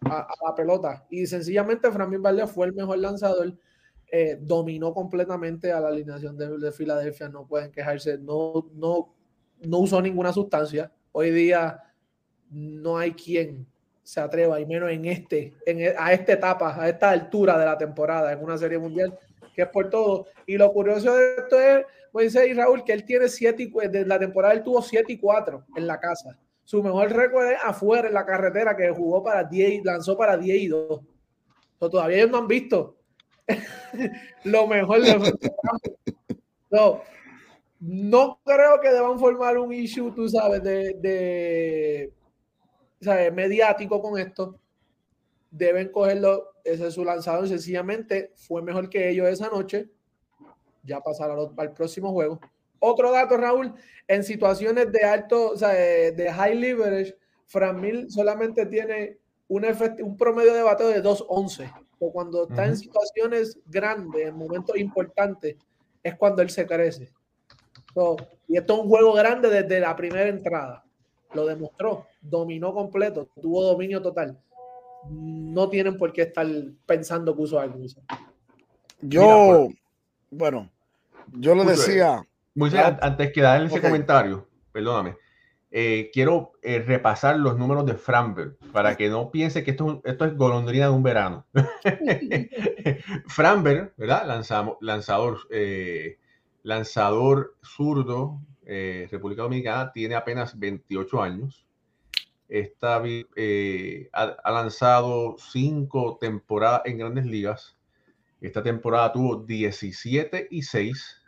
a, 0.01 0.27
la 0.45 0.53
pelota. 0.53 1.05
Y 1.09 1.25
sencillamente 1.25 1.89
Framín 1.89 2.21
Valdez 2.21 2.51
fue 2.51 2.67
el 2.67 2.73
mejor 2.73 2.97
lanzador. 2.97 3.57
Eh, 4.11 4.37
dominó 4.41 4.93
completamente 4.93 5.71
a 5.71 5.79
la 5.79 5.87
alineación 5.87 6.37
de, 6.37 6.57
de, 6.57 6.71
Filadelfia. 6.73 7.29
No 7.29 7.47
pueden 7.47 7.71
quejarse. 7.71 8.17
No, 8.17 8.69
no, 8.73 9.15
no 9.61 9.77
usó 9.77 10.01
ninguna 10.01 10.33
sustancia. 10.33 10.91
Hoy 11.13 11.31
día 11.31 11.81
no 12.49 12.97
hay 12.97 13.13
quien 13.13 13.65
se 14.03 14.19
atreva, 14.21 14.59
y 14.59 14.65
menos 14.65 14.89
en 14.89 15.03
este, 15.05 15.53
en, 15.65 15.93
a 15.97 16.13
esta 16.13 16.31
etapa, 16.31 16.81
a 16.81 16.87
esta 16.87 17.09
altura 17.09 17.57
de 17.57 17.65
la 17.65 17.77
temporada, 17.77 18.31
en 18.31 18.41
una 18.41 18.57
serie 18.57 18.79
mundial 18.79 19.17
que 19.57 19.63
es 19.63 19.69
por 19.69 19.89
todo. 19.89 20.27
Y 20.45 20.55
lo 20.55 20.71
curioso 20.71 21.15
de 21.15 21.35
esto 21.35 21.59
es, 21.59 21.83
Moisés 22.13 22.47
y 22.47 22.53
Raúl, 22.53 22.83
que 22.83 22.93
él 22.93 23.03
tiene 23.03 23.27
7 23.27 23.63
y 23.63 23.87
de 23.87 24.05
la 24.05 24.19
temporada 24.19 24.53
él 24.53 24.61
tuvo 24.61 24.83
7 24.83 25.11
y 25.11 25.17
4 25.17 25.65
en 25.75 25.87
la 25.87 25.99
casa. 25.99 26.37
Su 26.63 26.83
mejor 26.83 27.11
récord 27.11 27.47
es 27.47 27.57
afuera 27.63 28.07
en 28.07 28.13
la 28.13 28.23
carretera, 28.23 28.77
que 28.77 28.91
jugó 28.91 29.23
para 29.23 29.43
10 29.43 29.83
lanzó 29.83 30.15
para 30.15 30.37
10 30.37 30.61
y 30.61 30.67
2. 30.67 31.01
todavía 31.79 32.17
ellos 32.17 32.29
no 32.29 32.37
han 32.37 32.47
visto 32.47 32.97
lo 34.43 34.67
mejor 34.67 35.01
de 35.01 35.33
no, 36.69 37.01
no 37.79 38.39
creo 38.43 38.79
que 38.79 38.91
deban 38.91 39.17
formar 39.17 39.57
un 39.57 39.73
issue, 39.73 40.13
tú 40.13 40.29
sabes, 40.29 40.61
de, 40.61 40.93
de 40.99 42.13
¿sabes? 43.01 43.33
mediático 43.33 43.99
con 44.01 44.19
esto. 44.19 44.59
Deben 45.57 45.91
cogerlo 45.91 46.51
ese 46.67 46.87
es 46.87 46.93
su 46.93 47.05
lanzador, 47.05 47.47
sencillamente 47.47 48.33
fue 48.35 48.61
mejor 48.61 48.89
que 48.89 49.09
ellos 49.09 49.27
esa 49.27 49.49
noche. 49.49 49.89
Ya 50.83 50.99
pasará 50.99 51.35
al 51.57 51.73
próximo 51.73 52.11
juego. 52.11 52.39
Otro 52.79 53.11
dato, 53.11 53.37
Raúl, 53.37 53.73
en 54.07 54.23
situaciones 54.23 54.91
de 54.91 55.03
alto, 55.03 55.51
o 55.51 55.57
sea, 55.57 55.69
de, 55.69 56.31
high 56.31 56.55
leverage, 56.55 57.17
Framil 57.45 58.11
solamente 58.11 58.65
tiene 58.65 59.17
un, 59.47 59.65
un 60.01 60.17
promedio 60.17 60.53
de 60.53 60.61
bateo 60.61 60.89
de 60.89 61.01
2.11. 61.01 61.71
O 61.99 62.11
cuando 62.11 62.47
está 62.47 62.65
en 62.65 62.77
situaciones 62.77 63.57
grandes, 63.65 64.27
en 64.27 64.35
momentos 64.35 64.77
importantes, 64.77 65.55
es 66.03 66.15
cuando 66.15 66.41
él 66.41 66.49
se 66.49 66.67
crece. 66.67 67.11
y 68.47 68.57
esto 68.57 68.73
es 68.73 68.79
un 68.79 68.89
juego 68.89 69.13
grande 69.13 69.49
desde 69.49 69.79
la 69.79 69.95
primera 69.95 70.27
entrada. 70.27 70.83
Lo 71.33 71.45
demostró, 71.45 72.05
dominó 72.21 72.73
completo, 72.73 73.29
tuvo 73.41 73.63
dominio 73.63 74.01
total 74.01 74.37
no 75.09 75.69
tienen 75.69 75.97
por 75.97 76.13
qué 76.13 76.23
estar 76.23 76.47
pensando 76.85 77.35
que 77.35 77.41
uso 77.41 77.59
algo. 77.59 77.79
Yo, 79.01 79.69
bueno, 80.29 80.69
yo 81.33 81.55
lo 81.55 81.63
decía. 81.63 82.25
antes 83.01 83.31
que 83.31 83.41
dar 83.41 83.63
ese 83.63 83.81
comentario, 83.81 84.47
perdóname, 84.71 85.15
eh, 85.69 86.09
quiero 86.13 86.53
eh, 86.61 86.79
repasar 86.79 87.37
los 87.37 87.57
números 87.57 87.85
de 87.85 87.95
Framberg 87.95 88.57
para 88.71 88.95
que 88.95 89.09
no 89.09 89.29
piense 89.29 89.63
que 89.63 89.71
esto, 89.71 90.01
esto 90.05 90.25
es 90.25 90.35
golondrina 90.35 90.85
de 90.85 90.91
un 90.91 91.03
verano. 91.03 91.45
Framberg, 93.27 93.93
¿verdad? 93.97 94.25
Lanzamos, 94.25 94.77
lanzador, 94.81 95.39
eh, 95.51 96.17
lanzador 96.63 97.55
zurdo, 97.63 98.41
República 98.65 99.43
Dominicana, 99.43 99.93
tiene 99.93 100.15
apenas 100.15 100.59
28 100.59 101.21
años 101.21 101.66
está, 102.49 103.01
eh, 103.35 104.09
ha, 104.13 104.51
lanzado 104.51 105.35
cinco 105.37 106.17
temporadas 106.19 106.81
en 106.85 106.97
grandes 106.97 107.25
ligas. 107.25 107.77
Esta 108.41 108.63
temporada 108.63 109.11
tuvo 109.11 109.43
17 109.43 110.47
y 110.51 110.61
6 110.61 111.21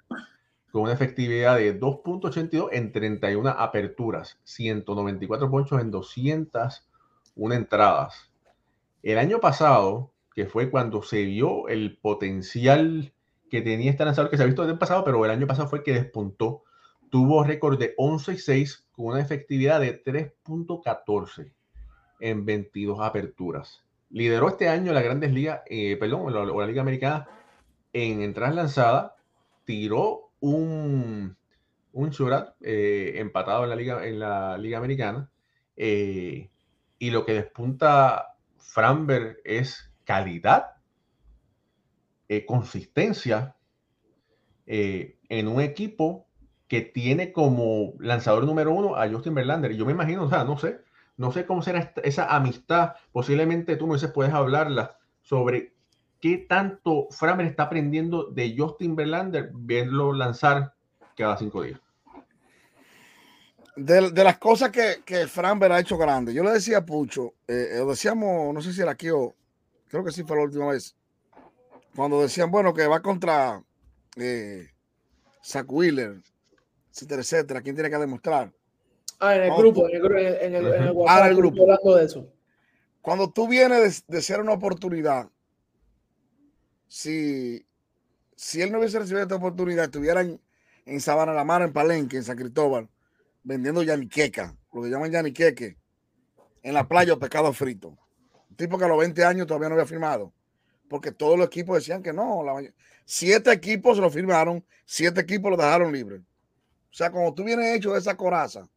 con 0.72 0.84
una 0.84 0.94
efectividad 0.94 1.58
de 1.58 1.80
2.82 1.80 2.70
en 2.72 2.92
31 2.92 3.50
aperturas, 3.50 4.40
194 4.44 5.50
ponchos 5.50 5.82
en 5.82 5.90
201 5.90 7.56
entradas. 7.56 8.32
El 9.02 9.18
año 9.18 9.40
pasado, 9.40 10.12
que 10.36 10.46
fue 10.46 10.70
cuando 10.70 11.02
se 11.02 11.24
vio 11.24 11.68
el 11.68 11.98
potencial 11.98 13.12
que 13.50 13.62
tenía 13.62 13.90
este 13.92 14.06
lanzador 14.06 14.30
que 14.30 14.38
se 14.38 14.44
ha 14.44 14.46
visto 14.46 14.62
desde 14.62 14.74
el 14.74 14.80
pasado, 14.80 15.04
pero 15.04 15.26
el 15.26 15.32
año 15.32 15.48
pasado 15.48 15.68
fue 15.68 15.84
que 15.84 15.94
despuntó 15.94 16.64
tuvo 17.10 17.44
récord 17.44 17.80
de 17.80 17.94
11 17.98 18.34
y 18.34 18.38
6 18.38 18.86
con 18.92 19.08
una 19.08 19.22
efectividad 19.22 19.80
de 19.80 20.04
3.14 20.04 21.52
en 22.20 22.46
22 22.46 23.00
aperturas. 23.02 23.84
Lideró 24.10 24.50
este 24.50 24.70
año 24.70 24.94
la 24.94 25.02
Grandes 25.02 25.32
Ligas, 25.32 25.62
eh, 25.68 25.98
perdón, 25.98 26.34
la, 26.34 26.44
la, 26.46 26.68
Liga 26.68 26.82
Americana 26.82 27.28
en 27.94 28.22
entradas 28.22 28.56
lanzadas, 28.56 29.12
tiró 29.66 30.32
un, 30.40 31.36
un 31.94 32.12
eh, 32.62 33.14
empatado 33.16 33.64
en 33.64 33.70
la 33.70 33.76
Liga, 33.76 34.06
en 34.06 34.20
la 34.20 34.58
Liga 34.58 34.78
Americana. 34.78 35.30
Eh, 35.76 36.50
y 36.98 37.12
lo 37.12 37.26
que 37.26 37.34
despunta 37.34 38.36
Framberg 38.58 39.38
es 39.44 39.92
calidad, 40.04 40.76
consistencia 42.46 43.56
en 44.68 45.48
un 45.48 45.62
equipo 45.62 46.29
que 46.70 46.82
tiene 46.82 47.34
como 47.34 47.96
lanzador 48.00 48.46
número 48.46 48.72
uno 48.72 48.96
a 48.96 49.10
Justin 49.10 49.34
Verlander. 49.34 49.72
Y 49.72 49.78
yo 49.78 49.86
me 49.86 49.92
imagino, 49.92 50.24
o 50.24 50.30
sea, 50.30 50.44
no 50.44 50.58
sé, 50.58 50.80
no 51.18 51.32
sé 51.32 51.46
cómo 51.46 51.64
será 51.64 51.92
esa 52.04 52.34
amistad. 52.34 52.94
Posiblemente 53.12 53.76
tú 53.76 53.92
dices, 53.92 54.12
puedes 54.12 54.34
hablarla 54.34 54.98
sobre 55.22 55.74
qué 56.22 56.38
tanto 56.38 57.08
Framer 57.10 57.48
está 57.48 57.64
aprendiendo 57.64 58.26
de 58.26 58.56
Justin 58.56 58.96
Verlander, 58.96 59.50
verlo 59.52 60.14
lanzar 60.14 60.74
cada 61.18 61.38
cinco 61.38 61.64
días. 61.64 61.82
De, 63.76 64.12
las 64.24 64.38
cosas 64.38 64.70
que, 64.70 65.02
que 65.06 65.26
ha 65.26 65.80
hecho 65.80 65.98
grande, 65.98 66.34
yo 66.34 66.44
le 66.44 66.52
decía 66.52 66.80
a 66.80 66.86
Pucho, 66.86 67.34
eh, 67.48 67.76
lo 67.78 67.92
decíamos, 67.92 68.54
no 68.54 68.62
sé 68.62 68.74
si 68.74 68.82
era 68.82 68.92
aquí 68.92 69.10
o 69.10 69.34
creo 69.88 70.04
que 70.04 70.12
sí 70.12 70.24
fue 70.24 70.36
la 70.36 70.44
última 70.44 70.68
vez, 70.68 70.96
cuando 71.96 72.22
decían, 72.22 72.52
bueno, 72.52 72.74
que 72.74 72.86
va 72.88 73.02
contra 73.02 73.64
eh, 74.18 74.70
Zach 75.42 75.66
Wheeler, 75.72 76.22
etcétera, 77.00 77.22
etcétera. 77.22 77.62
¿Quién 77.62 77.76
tiene 77.76 77.90
que 77.90 77.98
demostrar? 77.98 78.52
Ah, 79.20 79.36
en 79.36 79.44
el 79.44 79.54
grupo, 79.54 79.88
en 79.90 79.96
el, 79.96 80.16
en 80.16 80.56
el, 80.56 80.74
en 80.74 80.84
el 80.84 80.92
WhatsApp, 80.92 81.28
el 81.28 81.36
grupo. 81.36 81.62
hablando 81.64 81.96
de 81.96 82.06
eso. 82.06 82.34
Cuando 83.02 83.32
tú 83.32 83.48
vienes 83.48 84.06
de, 84.08 84.22
ser 84.22 84.40
una 84.42 84.54
oportunidad, 84.54 85.30
si, 86.88 87.66
si 88.36 88.62
él 88.62 88.72
no 88.72 88.80
hubiese 88.80 89.00
recibido 89.00 89.24
esta 89.24 89.36
oportunidad, 89.36 89.86
estuviera 89.86 90.22
en, 90.22 90.40
en 90.86 91.02
Sabana 91.02 91.34
la 91.34 91.44
Mar, 91.44 91.62
en 91.62 91.74
Palenque, 91.74 92.18
en 92.18 92.24
San 92.24 92.38
Cristóbal, 92.38 92.90
vendiendo 93.44 93.84
yaniqueca, 93.84 94.56
lo 94.74 94.84
que 94.84 94.90
llaman 94.90 95.12
yaniqueque, 95.12 95.78
en 96.62 96.74
la 96.74 96.88
playa 96.88 97.14
o 97.14 97.20
pescado 97.20 97.52
frito. 97.54 97.98
Un 98.50 98.56
tipo 98.56 98.78
que 98.78 98.86
a 98.86 98.90
los 98.90 99.00
20 99.00 99.24
años 99.24 99.48
todavía 99.48 99.70
no 99.70 99.76
había 99.76 99.86
firmado, 99.86 100.34
porque 100.90 101.12
todos 101.12 101.38
los 101.38 101.48
equipos 101.48 101.78
decían 101.78 102.04
que 102.04 102.12
no. 102.14 102.44
siete 103.06 103.52
equipos 103.52 103.98
lo 103.98 104.10
firmaron, 104.10 104.66
siete 104.86 105.22
equipos 105.22 105.52
lo 105.52 105.58
dejaron 105.58 105.92
libre. 105.92 106.22
O 106.92 106.94
sea, 106.94 107.12
cuando 107.12 107.34
tú 107.34 107.44
vienes 107.44 107.76
hecho 107.76 107.94
de 107.94 108.00
esa 108.00 108.18
coraza, 108.18 108.68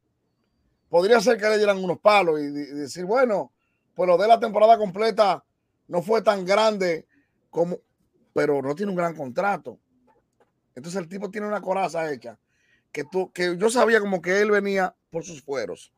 podría 0.88 1.20
ser 1.20 1.38
que 1.38 1.48
le 1.48 1.56
dieran 1.56 1.82
unos 1.82 1.98
palos 1.98 2.40
y, 2.40 2.44
y 2.44 2.48
decir, 2.48 3.04
bueno, 3.04 3.52
pues 3.94 4.06
lo 4.06 4.18
de 4.18 4.28
la 4.28 4.38
temporada 4.38 4.76
completa 4.76 5.44
no 5.88 6.02
fue 6.02 6.22
tan 6.22 6.44
grande 6.44 7.06
como, 7.50 7.78
pero 8.32 8.62
no 8.62 8.74
tiene 8.74 8.90
un 8.90 8.96
gran 8.96 9.14
contrato. 9.14 9.78
Entonces 10.74 11.00
el 11.00 11.08
tipo 11.08 11.30
tiene 11.30 11.46
una 11.46 11.60
coraza 11.60 12.10
hecha 12.12 12.38
que 12.90 13.04
tú, 13.04 13.32
que 13.32 13.56
yo 13.56 13.70
sabía 13.70 14.00
como 14.00 14.20
que 14.20 14.40
él 14.40 14.50
venía 14.50 14.94
por 15.10 15.24
sus 15.24 15.42
fueros. 15.42 15.92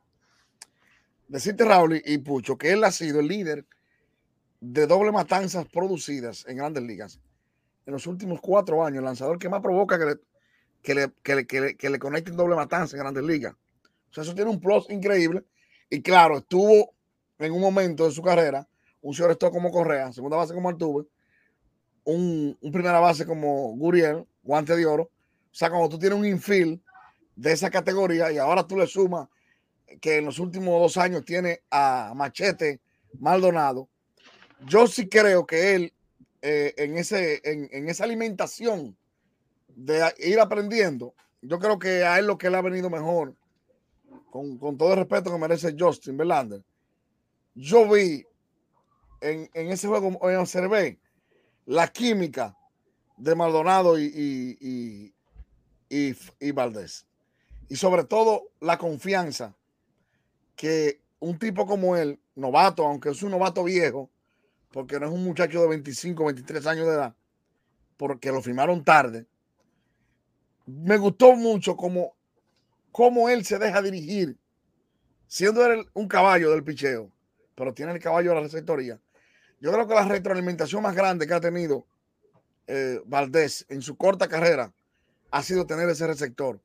Decirte, 1.29 1.65
Raúl 1.65 2.01
y 2.05 2.19
Pucho, 2.19 2.57
que 2.57 2.73
él 2.73 2.85
ha 2.85 2.93
sido 2.93 3.21
el 3.21 3.29
líder 3.29 3.67
de 4.61 4.87
doble 4.87 5.11
matanzas 5.11 5.67
producidas 5.67 6.45
en 6.47 6.59
grandes 6.59 6.83
ligas 6.85 7.21
en 7.87 7.93
los 7.93 8.07
últimos 8.07 8.41
cuatro 8.41 8.85
años, 8.85 8.99
el 8.99 9.05
lanzador 9.05 9.39
que 9.39 9.49
más 9.49 9.61
provoca 9.61 9.99
que 9.99 10.07
le, 10.07 10.17
que 10.85 10.95
le, 10.95 11.13
que 11.23 11.35
le, 11.35 11.47
que 11.47 11.61
le, 11.61 11.77
que 11.77 11.89
le 11.91 11.99
doble 12.37 12.55
matanza 12.55 12.95
en 12.95 13.03
grandes 13.03 13.25
ligas. 13.25 13.55
O 14.11 14.15
sea, 14.15 14.23
eso 14.23 14.35
tiene 14.35 14.51
un 14.51 14.61
plus 14.61 14.89
increíble. 14.91 15.43
Y 15.89 16.03
claro, 16.03 16.39
estuvo 16.39 16.95
en 17.39 17.53
un 17.53 17.61
momento 17.61 18.05
de 18.05 18.13
su 18.13 18.23
carrera 18.23 18.69
un 19.01 19.15
señor 19.15 19.39
como 19.39 19.71
Correa, 19.71 20.13
segunda 20.13 20.37
base 20.37 20.55
como 20.55 20.69
Altuve, 20.69 21.07
un, 22.05 22.57
un, 22.61 22.73
primera 22.73 23.01
base 23.01 23.27
como 23.27 23.75
Guriel, 23.77 24.27
guante 24.43 24.77
de 24.77 24.87
oro. 24.87 25.05
O 25.05 25.55
sea, 25.55 25.71
cuando 25.71 25.89
tú 25.89 25.99
tienes 25.99 26.19
un 26.19 26.27
infield 26.27 26.81
de 27.35 27.53
esa 27.53 27.71
categoría 27.71 28.31
y 28.31 28.39
ahora 28.39 28.67
tú 28.67 28.77
le 28.77 28.87
sumas 28.87 29.29
que 30.01 30.19
en 30.19 30.27
los 30.27 30.39
últimos 30.39 30.81
dos 30.81 30.97
años 30.97 31.25
tiene 31.25 31.63
a 31.71 32.13
Machete 32.15 32.81
Maldonado, 33.19 33.89
yo 34.67 34.87
sí 34.87 35.09
creo 35.09 35.47
que 35.47 35.75
él 35.75 35.93
eh, 36.43 36.75
en, 36.77 36.99
ese, 36.99 37.41
en, 37.45 37.69
en, 37.73 37.89
esa 37.89 38.05
alimentación 38.05 38.97
de 39.77 40.15
ir 40.19 40.41
aprendiendo, 40.41 41.15
yo 41.43 41.59
creo 41.59 41.79
que 41.79 42.05
a 42.05 42.19
él 42.19 42.27
lo 42.27 42.39
que 42.39 42.51
le 42.51 42.57
ha 42.57 42.63
venido 42.63 42.91
mejor, 42.91 43.35
con, 44.31 44.59
con 44.59 44.77
todo 44.77 44.93
el 44.93 44.99
respeto 44.99 45.31
que 45.31 45.39
merece 45.39 45.77
Justin 45.79 46.17
Verlander, 46.17 46.63
yo 47.55 47.89
vi 47.89 48.27
en, 49.21 49.49
en 49.55 49.69
ese 49.69 49.89
juego, 49.89 50.09
observé 50.21 50.99
la 51.67 51.89
química 51.89 52.57
de 53.17 53.35
Maldonado 53.35 53.99
y, 53.99 54.05
y, 54.05 54.59
y, 54.61 55.15
y, 55.89 56.17
y 56.41 56.51
Valdés. 56.53 57.07
Y 57.69 57.77
sobre 57.77 58.05
todo 58.05 58.51
la 58.61 58.77
confianza 58.77 59.55
que 60.57 61.01
un 61.21 61.39
tipo 61.39 61.67
como 61.67 61.97
él, 61.97 62.21
novato, 62.35 62.87
aunque 62.87 63.11
es 63.11 63.23
un 63.23 63.31
novato 63.31 63.65
viejo, 63.65 64.11
porque 64.71 64.99
no 64.99 65.07
es 65.07 65.13
un 65.13 65.25
muchacho 65.25 65.63
de 65.63 65.69
25, 65.69 66.25
23 66.25 66.67
años 66.67 66.87
de 66.87 66.95
edad, 66.95 67.15
porque 67.97 68.31
lo 68.31 68.43
firmaron 68.43 68.85
tarde. 68.85 69.27
Me 70.67 70.97
gustó 70.97 71.37
mucho 71.37 71.77
como, 71.77 72.15
como 72.91 73.29
él 73.29 73.45
se 73.45 73.59
deja 73.59 73.83
dirigir, 73.83 74.39
siendo 75.27 75.65
él 75.67 75.87
un 75.93 76.09
caballo 76.09 76.51
del 76.51 76.65
picheo, 76.65 77.11
pero 77.55 77.75
tiene 77.75 77.93
el 77.93 78.01
caballo 78.01 78.31
de 78.31 78.37
la 78.37 78.43
receptoría. 78.43 78.99
Yo 79.61 79.73
creo 79.73 79.87
que 79.87 79.95
la 79.95 80.05
retroalimentación 80.05 80.83
más 80.83 80.95
grande 80.95 81.27
que 81.27 81.35
ha 81.35 81.41
tenido 81.41 81.87
eh, 82.67 83.01
Valdés 83.05 83.67
en 83.69 83.83
su 83.83 83.97
corta 83.97 84.29
carrera 84.29 84.73
ha 85.31 85.43
sido 85.43 85.67
tener 85.67 85.89
ese 85.89 86.07
receptor, 86.07 86.61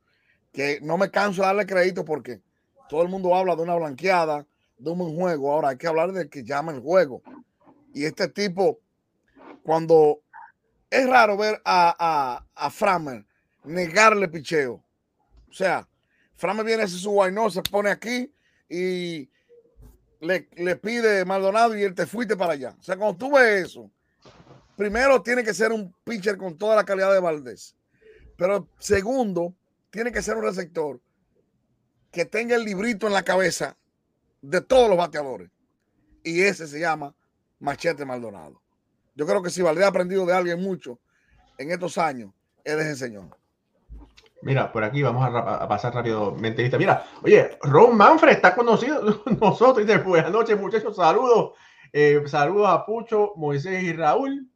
que 0.54 0.80
no 0.82 0.98
me 0.98 1.12
canso 1.12 1.42
de 1.42 1.48
darle 1.48 1.66
crédito 1.66 2.06
porque 2.06 2.42
todo 2.88 3.02
el 3.02 3.10
mundo 3.10 3.36
habla 3.36 3.56
de 3.56 3.64
una 3.64 3.76
blanqueada, 3.76 4.46
de 4.78 4.90
un 4.90 4.98
buen 4.98 5.16
juego. 5.16 5.52
Ahora 5.52 5.70
hay 5.70 5.78
que 5.78 5.88
hablar 5.88 6.12
de 6.12 6.30
que 6.30 6.44
llama 6.44 6.72
el 6.72 6.80
juego. 6.80 7.22
Y 7.94 8.06
este 8.06 8.30
tipo, 8.30 8.80
cuando 9.64 10.22
es 10.90 11.08
raro 11.08 11.36
ver 11.38 11.62
a, 11.66 11.96
a, 12.00 12.46
a 12.56 12.70
Framer 12.70 13.26
negarle 13.64 14.28
picheo. 14.28 14.84
O 15.50 15.54
sea, 15.54 15.88
Framer 16.36 16.66
viene 16.66 16.84
a 16.84 16.86
hacer 16.86 17.00
su 17.00 17.12
guayno, 17.12 17.50
se 17.50 17.62
pone 17.62 17.90
aquí 17.90 18.32
y 18.70 19.30
le, 20.22 20.48
le, 20.56 20.76
pide 20.76 21.26
Maldonado 21.26 21.78
y 21.78 21.84
él 21.84 21.94
te 21.94 22.06
fuiste 22.06 22.36
para 22.38 22.54
allá. 22.54 22.76
O 22.80 22.84
sea, 22.84 22.96
cuando 22.98 23.18
tú 23.18 23.36
ves 23.36 23.66
eso, 23.66 23.90
primero 24.76 25.22
tiene 25.22 25.44
que 25.44 25.54
ser 25.54 25.72
un 25.72 25.94
pitcher 26.04 26.38
con 26.38 26.58
toda 26.58 26.76
la 26.76 26.86
calidad 26.86 27.14
de 27.14 27.20
Valdés. 27.20 27.76
Pero 28.38 28.70
segundo, 28.80 29.54
tiene 29.90 30.12
que 30.12 30.22
ser 30.22 30.38
un 30.38 30.44
receptor 30.44 31.02
que 32.12 32.26
tenga 32.26 32.56
el 32.56 32.64
librito 32.64 33.08
en 33.08 33.14
la 33.14 33.24
cabeza 33.24 33.78
de 34.42 34.62
todos 34.62 34.88
los 34.90 34.98
bateadores. 34.98 35.50
Y 36.24 36.42
ese 36.42 36.68
se 36.68 36.80
llama 36.80 37.16
Machete 37.60 38.06
Maldonado. 38.06 38.62
Yo 39.16 39.26
creo 39.26 39.44
que 39.44 39.50
si 39.50 39.62
Valdés 39.62 39.86
ha 39.86 39.90
aprendido 39.90 40.26
de 40.26 40.34
alguien 40.34 40.62
mucho 40.62 41.00
en 41.58 41.72
estos 41.72 41.98
años, 41.98 42.32
es 42.64 42.76
ese 42.76 42.96
señor. 42.96 43.39
Mira, 44.42 44.72
por 44.72 44.84
aquí 44.84 45.02
vamos 45.04 45.24
a, 45.24 45.64
a 45.64 45.68
pasar 45.68 45.94
rápidamente. 45.94 46.70
Mira, 46.78 47.04
oye, 47.24 47.58
Ron 47.62 47.98
Manfred 47.98 48.34
está 48.34 48.56
conocido 48.56 49.22
nosotros. 49.42 49.86
Dice, 49.86 50.00
buenas 50.00 50.32
noches, 50.32 50.60
muchachos. 50.60 50.96
Saludos. 50.96 51.54
Eh, 51.92 52.22
saludos 52.28 52.68
a 52.70 52.86
Pucho, 52.86 53.34
Moisés 53.36 53.84
y 53.84 53.94
Raúl. 53.94 54.48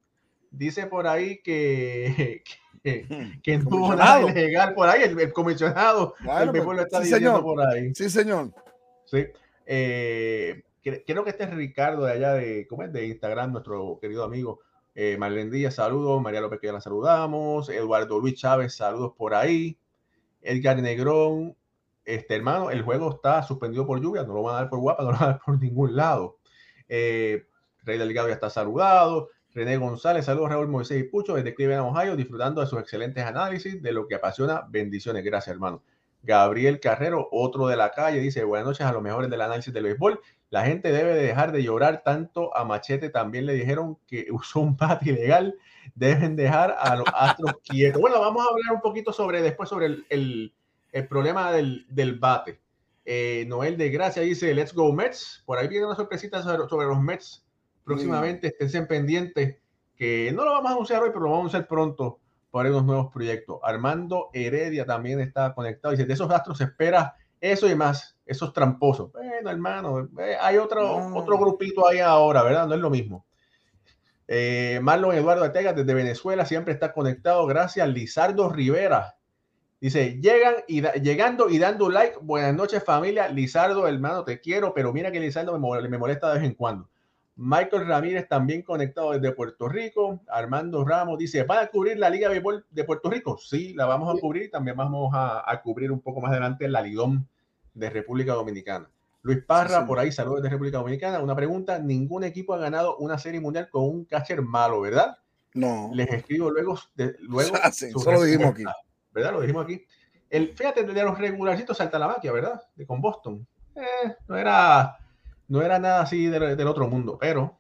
Dice 0.52 0.86
por 0.86 1.08
ahí 1.08 1.42
que, 1.42 2.44
que, 2.84 3.40
que 3.42 3.58
no 3.58 3.70
hubo 3.70 3.96
nada 3.96 4.22
ilegal 4.22 4.74
por 4.74 4.88
ahí. 4.88 5.04
El, 5.04 5.20
el 5.20 5.34
comisionado 5.34 6.16
bueno, 6.24 6.52
el 6.52 6.64
lo 6.78 6.82
está 6.82 6.98
sí, 7.00 7.04
diciendo 7.06 7.38
señor. 7.38 7.44
por 7.44 7.62
ahí. 7.62 7.96
Sí, 7.96 8.10
señor. 8.10 8.52
Sí. 9.06 9.26
Eh, 9.66 10.64
creo 11.06 11.24
que 11.24 11.30
este 11.32 11.46
es 11.46 11.50
Ricardo 11.54 12.06
de 12.06 12.14
allá 12.14 12.34
de, 12.34 12.68
¿cómo 12.68 12.84
es? 12.84 12.94
de 12.94 13.08
Instagram, 13.08 13.52
nuestro 13.52 13.98
querido 14.00 14.24
amigo. 14.24 14.60
Eh, 14.96 15.18
Marlene 15.18 15.52
Díaz, 15.52 15.76
saludos. 15.76 16.22
María 16.22 16.42
López, 16.42 16.60
que 16.60 16.68
ya 16.68 16.74
la 16.74 16.82
saludamos. 16.82 17.70
Eduardo 17.70 18.20
Luis 18.20 18.36
Chávez, 18.36 18.76
saludos 18.76 19.14
por 19.18 19.34
ahí. 19.34 19.78
Edgar 20.42 20.82
Negrón, 20.82 21.56
este 22.06 22.36
hermano, 22.36 22.70
el 22.70 22.82
juego 22.82 23.12
está 23.16 23.44
suspendido 23.44 23.88
por 23.88 24.02
lluvia, 24.02 24.24
no 24.24 24.34
lo 24.34 24.44
van 24.44 24.56
a 24.56 24.60
dar 24.60 24.70
por 24.70 24.80
guapa, 24.80 25.04
no 25.04 25.12
lo 25.12 25.18
van 25.18 25.24
a 25.24 25.32
dar 25.34 25.42
por 25.44 25.60
ningún 25.60 25.96
lado. 25.96 26.38
Eh, 26.88 27.46
Rey 27.84 27.98
Delgado 27.98 28.28
ya 28.28 28.36
está 28.36 28.50
saludado. 28.50 29.30
René 29.52 29.78
González, 29.78 30.26
saludos 30.26 30.50
Raúl 30.50 30.68
Moisés 30.68 31.00
y 31.00 31.04
Pucho 31.04 31.36
desde 31.36 31.54
Cleveland, 31.54 31.86
Ohio, 31.86 32.16
disfrutando 32.16 32.60
de 32.62 32.68
sus 32.68 32.80
excelentes 32.80 33.24
análisis 33.24 33.82
de 33.82 33.92
lo 33.92 34.08
que 34.08 34.16
apasiona. 34.16 34.66
Bendiciones, 34.68 35.24
gracias 35.24 35.54
hermano. 35.54 35.84
Gabriel 36.24 36.80
Carrero, 36.80 37.28
otro 37.32 37.68
de 37.68 37.76
la 37.76 37.92
calle, 37.92 38.20
dice 38.20 38.46
buenas 38.46 38.66
noches 38.66 38.86
a 38.86 38.94
los 38.94 39.04
mejores 39.04 39.30
del 39.30 39.42
análisis 39.42 39.74
del 39.74 39.84
béisbol. 39.84 40.22
La 40.50 40.66
gente 40.66 40.92
debe 40.92 41.14
de 41.14 41.24
dejar 41.24 41.52
de 41.52 41.64
llorar 41.64 42.02
tanto 42.04 42.56
a 42.56 42.64
Machete. 42.64 43.10
También 43.10 43.46
le 43.46 43.54
dijeron 43.54 43.98
que 44.08 44.28
usó 44.32 44.62
un 44.62 44.78
pat 44.78 45.06
ilegal. 45.06 45.56
Deben 45.96 46.38
dejar 46.38 46.76
a 46.80 46.96
los 46.96 47.08
astros 47.14 47.56
quietos. 47.64 48.02
Bueno, 48.02 48.22
vamos 48.22 48.46
a 48.46 48.50
hablar 48.50 48.74
un 48.74 48.82
poquito 48.82 49.12
sobre 49.12 49.42
después 49.42 49.68
sobre 49.68 49.88
el, 49.88 50.06
el, 50.10 50.54
el 50.94 51.08
problema 51.08 51.52
del, 51.52 51.86
del 51.90 52.18
bate. 52.18 52.62
Eh, 53.04 53.44
Noel 53.50 53.76
de 53.78 53.90
Gracia 53.90 54.22
dice 54.22 54.54
Let's 54.54 54.74
go 54.74 54.94
Mets. 54.94 55.44
Por 55.46 55.58
ahí 55.58 55.68
viene 55.68 55.86
una 55.86 55.96
sorpresita 55.96 56.42
sobre, 56.42 56.70
sobre 56.70 56.88
los 56.88 57.02
Mets 57.02 57.46
próximamente. 57.84 58.56
Mm. 58.58 58.64
Estén 58.64 58.88
pendientes 58.88 59.58
que 59.98 60.32
no 60.34 60.46
lo 60.46 60.52
vamos 60.52 60.72
a 60.72 60.74
anunciar 60.74 61.04
hoy, 61.04 61.10
pero 61.10 61.26
lo 61.26 61.32
vamos 61.32 61.54
a 61.54 61.58
hacer 61.58 61.68
pronto 61.68 62.20
para 62.54 62.70
unos 62.70 62.86
nuevos 62.86 63.12
proyectos. 63.12 63.58
Armando 63.64 64.30
Heredia 64.32 64.86
también 64.86 65.20
está 65.20 65.56
conectado. 65.56 65.92
Dice, 65.92 66.06
de 66.06 66.14
esos 66.14 66.30
astros 66.30 66.60
se 66.60 66.66
espera 66.66 67.16
eso 67.42 67.68
y 67.68 67.74
más, 67.74 68.16
esos 68.28 68.54
tramposos. 68.54 69.12
Bueno, 69.12 69.50
hermano, 69.50 70.08
eh, 70.20 70.38
hay 70.40 70.58
otro, 70.58 71.10
no. 71.10 71.18
otro 71.18 71.36
grupito 71.40 71.88
ahí 71.88 71.98
ahora, 71.98 72.44
¿verdad? 72.44 72.68
No 72.68 72.76
es 72.76 72.80
lo 72.80 72.92
mismo. 72.92 73.26
Eh, 74.28 74.80
Marlon 74.84 75.16
Eduardo 75.16 75.44
Arteaga 75.44 75.74
desde 75.74 75.96
Venezuela 75.96 76.46
siempre 76.46 76.74
está 76.74 76.94
conectado. 76.94 77.44
Gracias, 77.48 77.90
Lizardo 77.90 78.48
Rivera. 78.50 79.18
Dice, 79.82 80.20
llegan 80.22 80.54
y 80.68 80.82
da, 80.82 80.94
llegando 80.94 81.50
y 81.50 81.58
dando 81.58 81.90
like. 81.90 82.20
Buenas 82.22 82.54
noches, 82.54 82.84
familia. 82.84 83.30
Lizardo, 83.30 83.88
hermano, 83.88 84.26
te 84.26 84.40
quiero, 84.40 84.76
pero 84.76 84.94
mira 84.94 85.12
que 85.12 85.20
Lizardo 85.20 85.58
me, 85.58 85.90
me 85.90 85.98
molesta 85.98 86.32
de 86.32 86.40
vez 86.40 86.48
en 86.48 86.54
cuando. 86.54 86.88
Michael 87.36 87.88
Ramírez 87.88 88.28
también 88.28 88.62
conectado 88.62 89.12
desde 89.12 89.36
Puerto 89.36 89.68
Rico. 89.68 90.22
Armando 90.28 90.86
Ramos 90.86 91.18
dice, 91.18 91.44
¿van 91.44 91.66
a 91.66 91.68
cubrir 91.68 91.98
la 91.98 92.10
Liga 92.10 92.28
de 92.28 92.36
Béisbol 92.36 92.66
de 92.70 92.84
Puerto 92.84 93.10
Rico? 93.10 93.38
Sí, 93.38 93.74
la 93.74 93.86
vamos 93.86 94.16
a 94.16 94.20
cubrir. 94.20 94.52
También 94.52 94.78
vamos 94.78 95.12
a, 95.14 95.50
a 95.50 95.62
cubrir 95.62 95.92
un 95.92 96.02
poco 96.02 96.22
más 96.22 96.32
adelante 96.32 96.68
la 96.68 96.82
Lidón 96.82 97.28
de 97.74 97.90
República 97.90 98.34
Dominicana. 98.34 98.90
Luis 99.24 99.42
Parra, 99.44 99.70
sí, 99.70 99.82
sí. 99.82 99.88
por 99.88 100.00
ahí, 100.00 100.12
saludos 100.12 100.44
de 100.44 100.50
República 100.50 100.78
Dominicana. 100.78 101.20
Una 101.20 101.36
pregunta, 101.36 101.80
ningún 101.80 102.24
equipo 102.26 102.54
ha 102.54 102.58
ganado 102.58 102.98
una 102.98 103.18
serie 103.18 103.40
mundial 103.40 103.70
con 103.70 103.84
un 103.84 104.06
catcher 104.06 104.42
malo, 104.42 104.82
¿verdad? 104.82 105.18
No. 105.54 105.90
Les 105.94 106.10
escribo 106.12 106.52
luego. 106.52 106.78
De, 106.96 107.16
luego 107.20 107.56
sí, 107.72 107.88
eso 107.88 108.12
lo 108.12 108.24
dijimos 108.24 108.52
aquí. 108.52 108.64
¿Verdad? 109.14 109.32
Lo 109.32 109.42
dijimos 109.42 109.64
aquí. 109.64 109.86
El, 110.30 110.50
fíjate, 110.54 110.84
de 110.84 111.04
los 111.04 111.18
regularcitos 111.18 111.78
salta 111.78 111.98
la 111.98 112.08
máquina, 112.08 112.34
¿verdad? 112.34 112.62
De 112.76 112.86
con 112.86 113.00
Boston. 113.00 113.48
Eh, 113.76 114.16
no 114.28 114.38
era 114.38 114.98
no 115.54 115.62
era 115.62 115.78
nada 115.78 116.02
así 116.02 116.26
del, 116.26 116.58
del 116.58 116.68
otro 116.68 116.88
mundo, 116.88 117.16
pero 117.22 117.60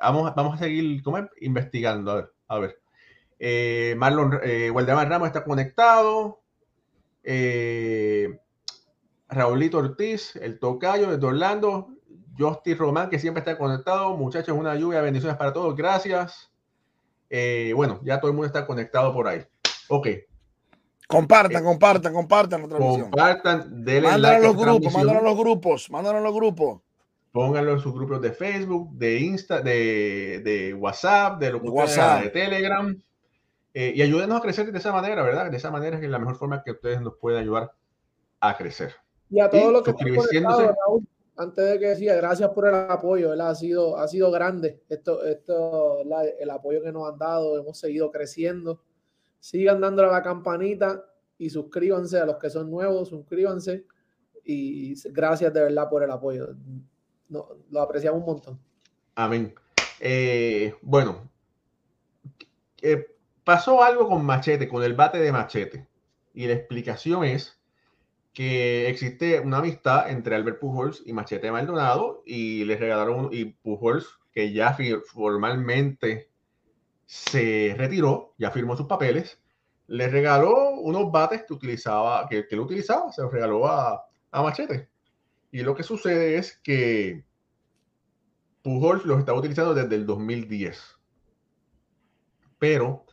vamos, 0.00 0.34
vamos 0.34 0.54
a 0.54 0.64
seguir 0.64 1.02
¿cómo 1.02 1.18
es? 1.18 1.26
investigando. 1.42 2.10
A 2.10 2.14
ver, 2.14 2.32
a 2.48 2.58
ver. 2.58 2.80
Eh, 3.38 3.94
Marlon 3.98 4.40
eh, 4.42 4.70
Waldemar 4.70 5.10
Ramos 5.10 5.26
está 5.26 5.44
conectado. 5.44 6.40
Eh, 7.22 8.40
Raulito 9.28 9.76
Ortiz, 9.76 10.36
el 10.36 10.58
tocayo 10.58 11.10
desde 11.10 11.26
Orlando. 11.26 11.90
Justy 12.38 12.72
Román, 12.72 13.10
que 13.10 13.18
siempre 13.18 13.40
está 13.40 13.58
conectado. 13.58 14.16
Muchachos, 14.16 14.56
una 14.56 14.74
lluvia, 14.74 15.02
bendiciones 15.02 15.36
para 15.36 15.52
todos. 15.52 15.76
Gracias. 15.76 16.50
Eh, 17.28 17.74
bueno, 17.76 18.00
ya 18.04 18.20
todo 18.20 18.30
el 18.30 18.36
mundo 18.36 18.46
está 18.46 18.66
conectado 18.66 19.12
por 19.12 19.28
ahí. 19.28 19.44
Ok. 19.88 20.08
Compartan, 21.06 21.62
compartan, 21.62 22.14
compartan 22.14 22.62
la 22.62 22.68
transmisión. 22.68 23.10
Compartan, 23.10 23.84
denle 23.84 24.16
like 24.16 24.36
a 24.36 24.48
los 24.48 24.56
grupos, 24.56 24.96
a 24.96 25.04
los 25.04 25.36
grupos, 25.36 25.90
mándalo 25.90 26.18
a 26.18 26.20
los 26.22 26.32
grupos. 26.32 26.87
Pónganlo 27.32 27.72
en 27.72 27.80
sus 27.80 27.92
grupos 27.94 28.20
de 28.20 28.32
Facebook, 28.32 28.96
de 28.96 29.18
Insta, 29.18 29.60
de, 29.60 30.40
de 30.44 30.74
WhatsApp, 30.74 31.38
de 31.40 31.52
lo 31.52 31.60
que 31.60 31.68
WhatsApp. 31.68 32.24
de 32.24 32.30
Telegram. 32.30 33.02
eh, 33.74 33.92
y 33.94 34.02
ayúdenos 34.02 34.38
a 34.38 34.40
crecer 34.40 34.72
de 34.72 34.78
esa 34.78 34.92
manera, 34.92 35.22
¿verdad? 35.22 35.50
De 35.50 35.56
esa 35.56 35.70
manera 35.70 35.98
es 35.98 36.08
la 36.08 36.18
mejor 36.18 36.36
forma 36.36 36.62
que 36.62 36.72
ustedes 36.72 37.00
nos 37.00 37.16
pueden 37.16 37.40
ayudar 37.40 37.72
a 38.40 38.56
crecer. 38.56 38.94
Y 39.30 39.40
a 39.40 39.50
todos 39.50 39.72
los 39.72 39.82
que 39.82 39.90
están 39.90 40.74
antes 41.38 41.64
de 41.64 41.78
que 41.78 41.86
decía, 41.86 42.16
gracias 42.16 42.50
por 42.50 42.66
el 42.66 42.74
apoyo, 42.74 43.30
¿verdad? 43.30 43.50
Ha 43.50 43.54
sido, 43.54 43.96
ha 43.96 44.08
sido 44.08 44.30
grande 44.32 44.82
esto, 44.88 45.24
esto, 45.24 45.98
¿verdad? 45.98 46.24
el 46.40 46.50
apoyo 46.50 46.82
que 46.82 46.90
nos 46.90 47.08
han 47.08 47.16
dado, 47.16 47.56
hemos 47.56 47.78
seguido 47.78 48.10
creciendo. 48.10 48.82
Sigan 49.38 49.80
dándole 49.80 50.08
a 50.08 50.12
la 50.12 50.22
campanita 50.22 51.04
y 51.38 51.48
suscríbanse 51.48 52.18
a 52.18 52.26
los 52.26 52.38
que 52.38 52.50
son 52.50 52.68
nuevos, 52.68 53.10
suscríbanse 53.10 53.84
y 54.44 54.94
gracias 55.12 55.54
de 55.54 55.62
verdad 55.62 55.88
por 55.88 56.02
el 56.02 56.10
apoyo. 56.10 56.48
No, 57.28 57.48
lo 57.70 57.80
apreciamos 57.80 58.20
un 58.20 58.26
montón. 58.26 58.60
Amén. 59.14 59.54
Eh, 60.00 60.74
bueno, 60.82 61.28
eh, 62.80 63.06
pasó 63.44 63.82
algo 63.82 64.08
con 64.08 64.24
Machete, 64.24 64.68
con 64.68 64.82
el 64.82 64.94
bate 64.94 65.18
de 65.18 65.32
Machete. 65.32 65.88
Y 66.34 66.46
la 66.46 66.54
explicación 66.54 67.24
es 67.24 67.58
que 68.32 68.88
existe 68.88 69.40
una 69.40 69.58
amistad 69.58 70.10
entre 70.10 70.36
Albert 70.36 70.60
Pujols 70.60 71.02
y 71.04 71.12
Machete 71.12 71.50
Maldonado 71.50 72.22
y 72.24 72.64
les 72.64 72.78
regalaron, 72.78 73.30
y 73.32 73.46
Pujols, 73.46 74.06
que 74.32 74.52
ya 74.52 74.76
formalmente 75.06 76.30
se 77.06 77.74
retiró, 77.76 78.34
ya 78.38 78.50
firmó 78.50 78.76
sus 78.76 78.86
papeles, 78.86 79.40
le 79.88 80.08
regaló 80.08 80.70
unos 80.74 81.10
bates 81.10 81.42
que 81.44 81.54
utilizaba, 81.54 82.28
que, 82.28 82.46
él 82.48 82.60
utilizaba, 82.60 83.10
se 83.10 83.22
los 83.22 83.32
regaló 83.32 83.66
a, 83.66 84.06
a 84.30 84.42
Machete. 84.42 84.88
Y 85.58 85.62
lo 85.62 85.74
que 85.74 85.82
sucede 85.82 86.36
es 86.36 86.56
que 86.62 87.24
Pujols 88.62 89.04
los 89.04 89.18
estaba 89.18 89.40
utilizando 89.40 89.74
desde 89.74 89.96
el 89.96 90.06
2010. 90.06 90.80
Pero 92.60 93.04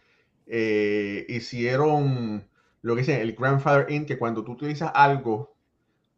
eh, 0.45 1.25
hicieron 1.27 2.47
lo 2.83 2.93
que 2.93 3.01
dicen 3.01 3.19
el 3.19 3.33
grandfather 3.33 3.91
in, 3.91 4.05
que 4.05 4.19
cuando 4.19 4.43
tú 4.43 4.51
utilizas 4.51 4.91
algo, 4.93 5.55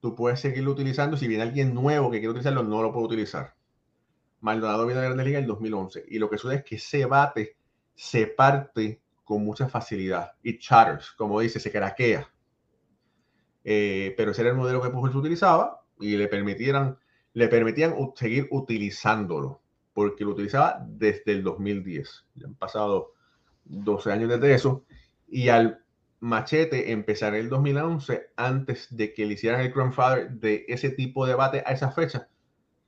tú 0.02 0.16
puedes 0.16 0.42
seguirlo 0.42 0.72
utilizando. 0.72 1.16
Si 1.16 1.30
viene 1.30 1.44
alguien 1.44 1.74
nuevo 1.74 2.12
que 2.12 2.18
quiere 2.18 2.32
utilizarlo, 2.32 2.62
no 2.62 2.84
lo 2.84 2.92
puede 2.92 3.06
utilizar. 3.06 3.56
Maldonado 4.42 4.86
viene 4.86 5.00
a 5.00 5.04
la 5.04 5.08
Grande 5.08 5.24
Liga 5.24 5.38
en 5.38 5.46
el 5.46 5.50
2011. 5.50 6.04
Y 6.10 6.20
lo 6.20 6.30
que 6.30 6.38
sucede 6.38 6.58
es 6.58 6.66
que 6.66 6.76
ese 6.76 7.06
bate 7.06 7.56
se 7.96 8.28
parte 8.28 9.02
con 9.24 9.46
mucha 9.46 9.70
facilidad. 9.70 10.34
Y 10.44 10.60
chatters, 10.60 11.12
como 11.12 11.40
dice, 11.40 11.62
se 11.62 11.72
craquea. 11.72 12.30
Eh, 13.63 14.13
pero 14.18 14.32
ese 14.32 14.42
era 14.42 14.52
el 14.52 14.58
modelo 14.58 14.82
que 14.82 14.90
Pujols 14.90 15.16
utilizaba 15.16 15.87
y 16.00 16.18
le 16.18 16.28
permitieran 16.28 16.98
le 17.38 17.48
permitían 17.50 17.94
seguir 18.16 18.48
utilizándolo, 18.50 19.62
porque 19.94 20.24
lo 20.24 20.32
utilizaba 20.32 20.84
desde 20.88 21.34
el 21.34 21.44
2010. 21.44 22.26
Ya 22.34 22.48
han 22.48 22.56
pasado 22.56 23.14
12 23.66 24.12
años 24.12 24.30
desde 24.30 24.56
eso, 24.56 24.86
y 25.28 25.50
al 25.50 25.84
machete 26.20 26.92
empezar 26.92 27.36
en 27.36 27.42
el 27.42 27.50
2011, 27.50 28.32
antes 28.38 28.88
de 28.90 29.14
que 29.14 29.28
le 29.28 29.36
hicieran 29.36 29.62
el 29.62 29.72
grandfather 29.72 30.32
de 30.32 30.66
ese 30.68 30.90
tipo 30.90 31.28
de 31.28 31.36
bate 31.36 31.60
a 31.64 31.74
esa 31.74 31.92
fecha, 31.92 32.28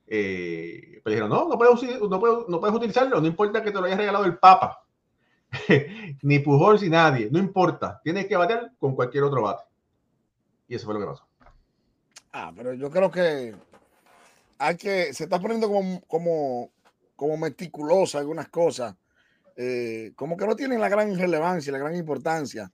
eh, 0.08 0.98
pues 1.04 1.12
dijeron, 1.14 1.30
no, 1.30 1.48
no 1.48 1.56
puedes, 1.56 2.00
no, 2.00 2.18
puedes, 2.18 2.48
no 2.48 2.58
puedes 2.58 2.74
utilizarlo, 2.74 3.20
no 3.20 3.28
importa 3.28 3.62
que 3.62 3.70
te 3.70 3.78
lo 3.78 3.84
haya 3.84 3.98
regalado 3.98 4.24
el 4.24 4.36
Papa, 4.36 4.84
ni 6.22 6.40
Pujol, 6.40 6.80
ni 6.82 6.88
nadie, 6.88 7.28
no 7.30 7.38
importa, 7.38 8.00
tienes 8.02 8.26
que 8.26 8.36
batear 8.36 8.72
con 8.80 8.96
cualquier 8.96 9.22
otro 9.22 9.42
bate. 9.42 9.62
Y 10.66 10.74
eso 10.74 10.86
fue 10.86 10.94
lo 10.94 11.00
que 11.00 11.06
pasó. 11.06 11.29
Ah, 12.32 12.52
pero 12.54 12.74
yo 12.74 12.90
creo 12.90 13.10
que 13.10 13.54
hay 14.58 14.76
que, 14.76 15.12
se 15.14 15.24
está 15.24 15.40
poniendo 15.40 15.68
como, 15.68 16.00
como, 16.06 16.70
como 17.16 17.36
meticulosa 17.36 18.18
algunas 18.18 18.48
cosas, 18.48 18.94
eh, 19.56 20.12
como 20.14 20.36
que 20.36 20.46
no 20.46 20.54
tienen 20.54 20.80
la 20.80 20.88
gran 20.88 21.16
relevancia, 21.18 21.72
la 21.72 21.78
gran 21.78 21.96
importancia. 21.96 22.70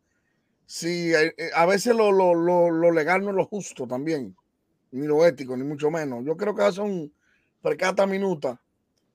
Sí, 0.67 1.15
eh, 1.15 1.33
eh, 1.37 1.51
a 1.55 1.65
veces 1.65 1.95
lo, 1.95 2.11
lo, 2.13 2.35
lo, 2.35 2.71
lo 2.71 2.91
legal 2.91 3.23
no 3.23 3.31
es 3.31 3.37
lo 3.37 3.45
justo 3.47 3.87
también, 3.87 4.37
ni 4.91 5.07
lo 5.07 5.25
ético, 5.25 5.57
ni 5.57 5.65
mucho 5.65 5.91
menos. 5.91 6.25
Yo 6.25 6.37
creo 6.37 6.55
que 6.55 6.71
son 6.73 7.13
percata 7.63 8.07
minuta 8.07 8.61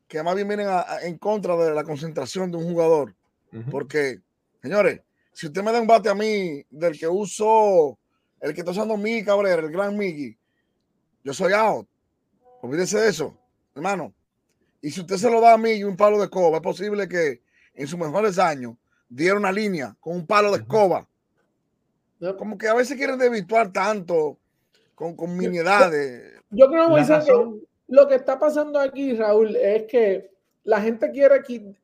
que 0.08 0.24
más 0.24 0.36
bien 0.36 0.48
vienen 0.48 0.68
a- 0.68 0.82
a- 0.82 1.02
en 1.04 1.18
contra 1.18 1.56
de 1.58 1.74
la 1.74 1.84
concentración 1.84 2.52
de 2.52 2.58
un 2.58 2.66
jugador. 2.72 3.16
Porque, 3.70 4.22
señores, 4.62 5.02
si 5.34 5.48
usted 5.48 5.62
me 5.62 5.74
da 5.74 5.82
un 5.82 5.88
bate 5.88 6.10
a 6.10 6.16
mí 6.16 6.64
del 6.70 6.98
que 6.98 7.08
uso, 7.08 8.00
el 8.42 8.54
que 8.54 8.62
está 8.62 8.72
usando 8.72 8.98
Miggy 8.98 9.24
Cabrera, 9.24 9.62
el 9.62 9.72
gran 9.72 9.96
Miggy, 9.98 10.36
yo 11.24 11.34
soy 11.34 11.54
out. 11.54 11.88
Olvídese 12.62 13.00
de 13.00 13.10
eso, 13.10 13.38
hermano. 13.76 14.14
Y 14.82 14.90
si 14.92 15.02
usted 15.02 15.18
se 15.18 15.30
lo 15.30 15.40
da 15.42 15.54
a 15.54 15.58
mí 15.58 15.72
y 15.72 15.84
un 15.84 15.96
palo 15.96 16.18
de 16.18 16.26
escoba, 16.26 16.58
es 16.58 16.64
posible 16.64 17.08
que 17.08 17.42
en 17.74 17.88
sus 17.88 18.00
mejores 18.00 18.40
años 18.40 18.76
diera 19.08 19.36
una 19.38 19.52
línea 19.52 19.96
con 20.00 20.16
un 20.16 20.26
palo 20.26 20.52
de 20.52 20.58
escoba. 20.58 21.08
Como 22.38 22.58
que 22.58 22.68
a 22.68 22.74
veces 22.76 22.98
quieren 22.98 23.18
desvirtuar 23.18 23.72
tanto 23.72 24.38
con, 24.96 25.16
con 25.16 25.36
miniedades. 25.38 26.40
Yo 26.52 26.68
creo, 26.70 26.90
Moisés, 26.90 27.26
que 27.26 27.32
lo 27.88 28.08
que 28.08 28.16
está 28.16 28.38
pasando 28.40 28.80
aquí, 28.80 29.14
Raúl, 29.16 29.56
es 29.56 29.84
que 29.84 30.32
la 30.64 30.80
gente 30.82 31.10
quiere 31.12 31.34
aquí, 31.36 31.76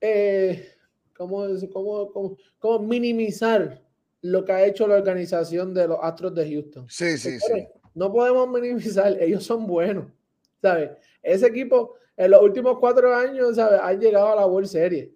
eh, 0.00 0.72
¿cómo, 1.16 1.44
es- 1.46 1.66
cómo- 1.72 2.12
cómo- 2.12 2.36
cómo 2.58 2.78
minimizar 2.86 3.80
lo 4.24 4.42
que 4.44 4.52
ha 4.52 4.64
hecho 4.64 4.86
la 4.88 4.94
organización 4.96 5.74
de 5.74 5.86
los 5.86 5.98
Astros 6.00 6.34
de 6.34 6.50
Houston. 6.50 6.86
Sí, 6.88 7.18
sí, 7.18 7.38
sí. 7.38 7.68
No 7.94 8.10
podemos 8.10 8.48
minimizar, 8.48 9.14
ellos 9.20 9.44
son 9.44 9.66
buenos, 9.66 10.06
¿sabes? 10.62 10.92
Ese 11.22 11.46
equipo 11.46 11.96
en 12.16 12.30
los 12.30 12.40
últimos 12.42 12.78
cuatro 12.78 13.14
años, 13.14 13.56
¿sabes? 13.56 13.78
Han 13.82 14.00
llegado 14.00 14.28
a 14.28 14.36
la 14.36 14.46
World 14.46 14.66
Series. 14.68 15.10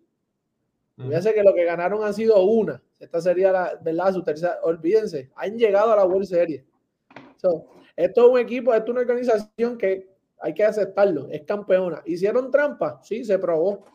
Ujú. 0.99 1.09
Fíjense 1.09 1.33
que 1.33 1.43
lo 1.43 1.55
que 1.55 1.65
ganaron 1.65 2.05
ha 2.05 2.13
sido 2.13 2.43
una. 2.45 2.83
Esta 3.01 3.21
sería 3.23 3.51
la, 3.51 3.79
¿verdad? 3.83 4.13
Su 4.13 4.23
tercera. 4.23 4.59
Olvídense, 4.63 5.31
han 5.37 5.57
llegado 5.57 5.93
a 5.93 5.97
la 5.97 6.05
World 6.05 6.27
Series. 6.27 6.63
So, 7.37 7.67
esto 7.97 8.27
es 8.27 8.33
un 8.33 8.39
equipo, 8.39 8.75
esto 8.75 8.87
es 8.87 8.91
una 8.91 9.01
organización 9.01 9.79
que 9.79 10.11
hay 10.41 10.53
que 10.53 10.65
aceptarlo, 10.65 11.29
es 11.31 11.43
campeona. 11.45 12.03
¿Hicieron 12.05 12.51
trampa? 12.51 13.01
Sí, 13.03 13.25
se 13.25 13.39
probó. 13.39 13.87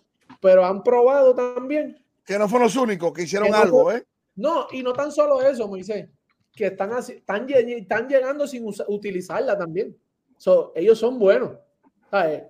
Pero 0.41 0.65
han 0.65 0.81
probado 0.83 1.35
también. 1.35 2.03
Que 2.25 2.39
no 2.39 2.49
fueron 2.49 2.65
los 2.65 2.75
únicos 2.77 3.13
que 3.13 3.23
hicieron 3.23 3.45
Que 3.47 3.51
no 3.51 3.57
algo, 3.57 3.83
fue- 3.83 3.97
¿eh? 3.97 4.03
No, 4.35 4.67
y 4.71 4.81
no 4.83 4.93
tan 4.93 5.11
solo 5.11 5.41
eso, 5.41 5.67
Moisés, 5.67 6.09
que 6.51 6.67
están, 6.67 6.91
así, 6.93 7.13
están, 7.13 7.47
lle- 7.47 7.81
están 7.81 8.07
llegando 8.07 8.47
sin 8.47 8.65
utilizarla 8.87 9.57
también. 9.57 9.95
So, 10.37 10.71
ellos 10.75 10.97
son 10.99 11.19
buenos. 11.19 11.51
¿sabes? 12.09 12.43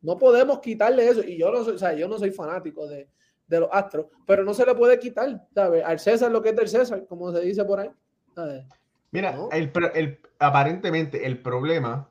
No 0.00 0.16
podemos 0.16 0.60
quitarle 0.60 1.08
eso. 1.08 1.22
Y 1.24 1.38
yo 1.38 1.50
no 1.50 1.64
soy, 1.64 1.74
o 1.74 1.78
sea, 1.78 1.92
yo 1.92 2.06
no 2.08 2.18
soy 2.18 2.30
fanático 2.30 2.86
de, 2.86 3.08
de 3.48 3.60
los 3.60 3.68
astros, 3.72 4.06
pero 4.26 4.44
no 4.44 4.54
se 4.54 4.64
le 4.64 4.74
puede 4.74 4.98
quitar, 4.98 5.44
¿sabes? 5.54 5.84
Al 5.84 5.98
César 5.98 6.30
lo 6.30 6.40
que 6.40 6.50
es 6.50 6.56
del 6.56 6.68
César, 6.68 7.04
como 7.06 7.32
se 7.32 7.40
dice 7.40 7.64
por 7.64 7.80
ahí. 7.80 7.90
¿sabes? 8.34 8.64
Mira, 9.10 9.32
¿no? 9.32 9.48
el, 9.50 10.20
aparentemente 10.38 11.26
el 11.26 11.42
problema 11.42 12.08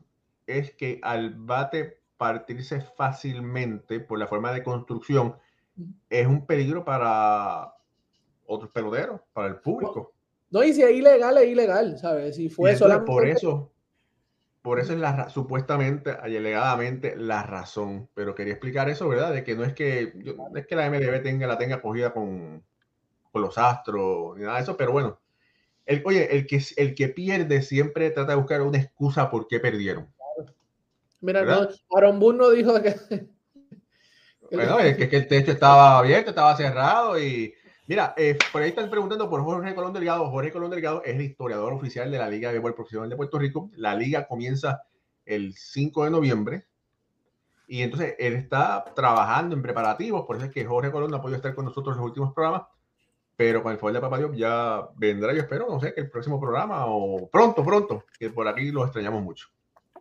es 0.48 0.74
que 0.74 1.00
al 1.04 1.36
bate 1.36 2.00
partirse 2.18 2.82
fácilmente 2.82 4.00
por 4.00 4.18
la 4.20 4.28
forma 4.28 4.52
de 4.52 4.64
construcción 4.64 5.38
es 6.10 6.26
un 6.28 6.46
peligro 6.46 6.84
para 6.84 7.76
otros 8.48 8.72
peloteros, 8.72 9.22
para 9.34 9.50
el 9.50 9.58
público. 9.58 10.14
No, 10.50 10.64
y 10.64 10.74
si 10.74 10.82
es 10.82 10.92
ilegal, 10.92 11.38
es 11.38 11.48
ilegal, 11.48 11.98
¿sabes? 11.98 12.36
Si 12.36 12.50
fue 12.50 12.72
entonces, 12.72 12.80
solamente. 12.80 13.12
por 13.12 13.28
eso, 13.28 13.72
por 14.62 14.80
eso 14.80 14.94
es 14.94 15.00
la 15.00 15.30
supuestamente, 15.30 16.12
alegadamente, 16.12 17.16
la 17.18 17.44
razón. 17.44 18.10
Pero 18.14 18.34
quería 18.34 18.54
explicar 18.54 18.90
eso, 18.90 19.08
¿verdad? 19.10 19.34
De 19.34 19.44
que 19.44 19.56
no 19.56 19.64
es 19.64 19.74
que, 19.74 20.14
no 20.16 20.58
es 20.58 20.66
que 20.66 20.76
la 20.76 20.90
MLB 20.90 21.22
tenga, 21.22 21.48
la 21.48 21.58
tenga 21.58 21.82
cogida 21.82 22.14
con, 22.14 22.64
con 23.32 23.42
los 23.42 23.58
astros 23.58 24.38
ni 24.38 24.44
nada 24.44 24.58
de 24.58 24.64
eso, 24.64 24.78
pero 24.78 24.92
bueno. 24.92 25.20
El, 25.86 26.04
oye, 26.06 26.36
el 26.36 26.46
que, 26.46 26.62
el 26.76 26.96
que 26.96 27.08
pierde 27.08 27.62
siempre 27.62 28.10
trata 28.10 28.34
de 28.34 28.38
buscar 28.38 28.62
una 28.62 28.78
excusa 28.78 29.30
por 29.30 29.48
qué 29.48 29.62
perdieron. 29.62 30.14
Mira, 31.22 31.44
no, 31.44 31.70
Aaron 31.96 32.20
Boone 32.20 32.38
no 32.38 32.50
dijo 32.50 32.82
que. 32.82 32.96
Bueno, 34.52 34.80
es 34.80 34.96
que 34.96 35.16
el 35.16 35.28
techo 35.28 35.52
estaba 35.52 36.00
abierto, 36.00 36.30
estaba 36.30 36.56
cerrado 36.56 37.20
y 37.20 37.54
mira, 37.88 38.14
eh, 38.18 38.38
por 38.52 38.62
ahí 38.62 38.70
están 38.70 38.90
preguntando 38.90 39.30
por 39.30 39.42
Jorge 39.44 39.74
Colón 39.74 39.94
Delgado. 39.94 40.30
Jorge 40.30 40.52
Colón 40.52 40.70
Delgado 40.70 41.02
es 41.04 41.16
el 41.16 41.22
historiador 41.22 41.74
oficial 41.74 42.12
de 42.12 42.18
la 42.18 42.30
Liga 42.30 42.50
de 42.50 42.56
Béisbol 42.56 42.76
Profesional 42.76 43.10
de 43.10 43.16
Puerto 43.16 43.40
Rico. 43.40 43.72
La 43.76 43.96
liga 43.96 44.28
comienza 44.28 44.84
el 45.26 45.54
5 45.54 46.06
de 46.06 46.12
noviembre 46.12 46.66
y 47.68 47.82
entonces 47.82 48.16
él 48.18 48.34
está 48.34 48.86
trabajando 48.96 49.56
en 49.56 49.62
preparativos, 49.62 50.26
por 50.26 50.38
eso 50.38 50.46
es 50.46 50.52
que 50.52 50.66
Jorge 50.66 50.90
Colón 50.90 51.12
no 51.12 51.18
ha 51.18 51.22
podido 51.22 51.36
estar 51.36 51.54
con 51.54 51.66
nosotros 51.66 51.96
en 51.96 52.00
los 52.00 52.08
últimos 52.08 52.34
programas, 52.34 52.64
pero 53.36 53.62
con 53.62 53.74
el 53.74 53.78
favor 53.78 53.94
de 53.94 54.00
Papá 54.00 54.18
Dios 54.18 54.32
ya 54.38 54.88
vendrá, 54.96 55.34
yo 55.34 55.42
espero, 55.42 55.68
no 55.70 55.80
sé, 55.80 55.94
que 55.94 56.02
el 56.02 56.10
próximo 56.10 56.40
programa 56.40 56.86
o 56.86 57.28
pronto, 57.30 57.64
pronto, 57.64 58.06
que 58.18 58.30
por 58.30 58.48
aquí 58.48 58.72
los 58.72 58.86
extrañamos 58.86 59.22
mucho. 59.22 59.50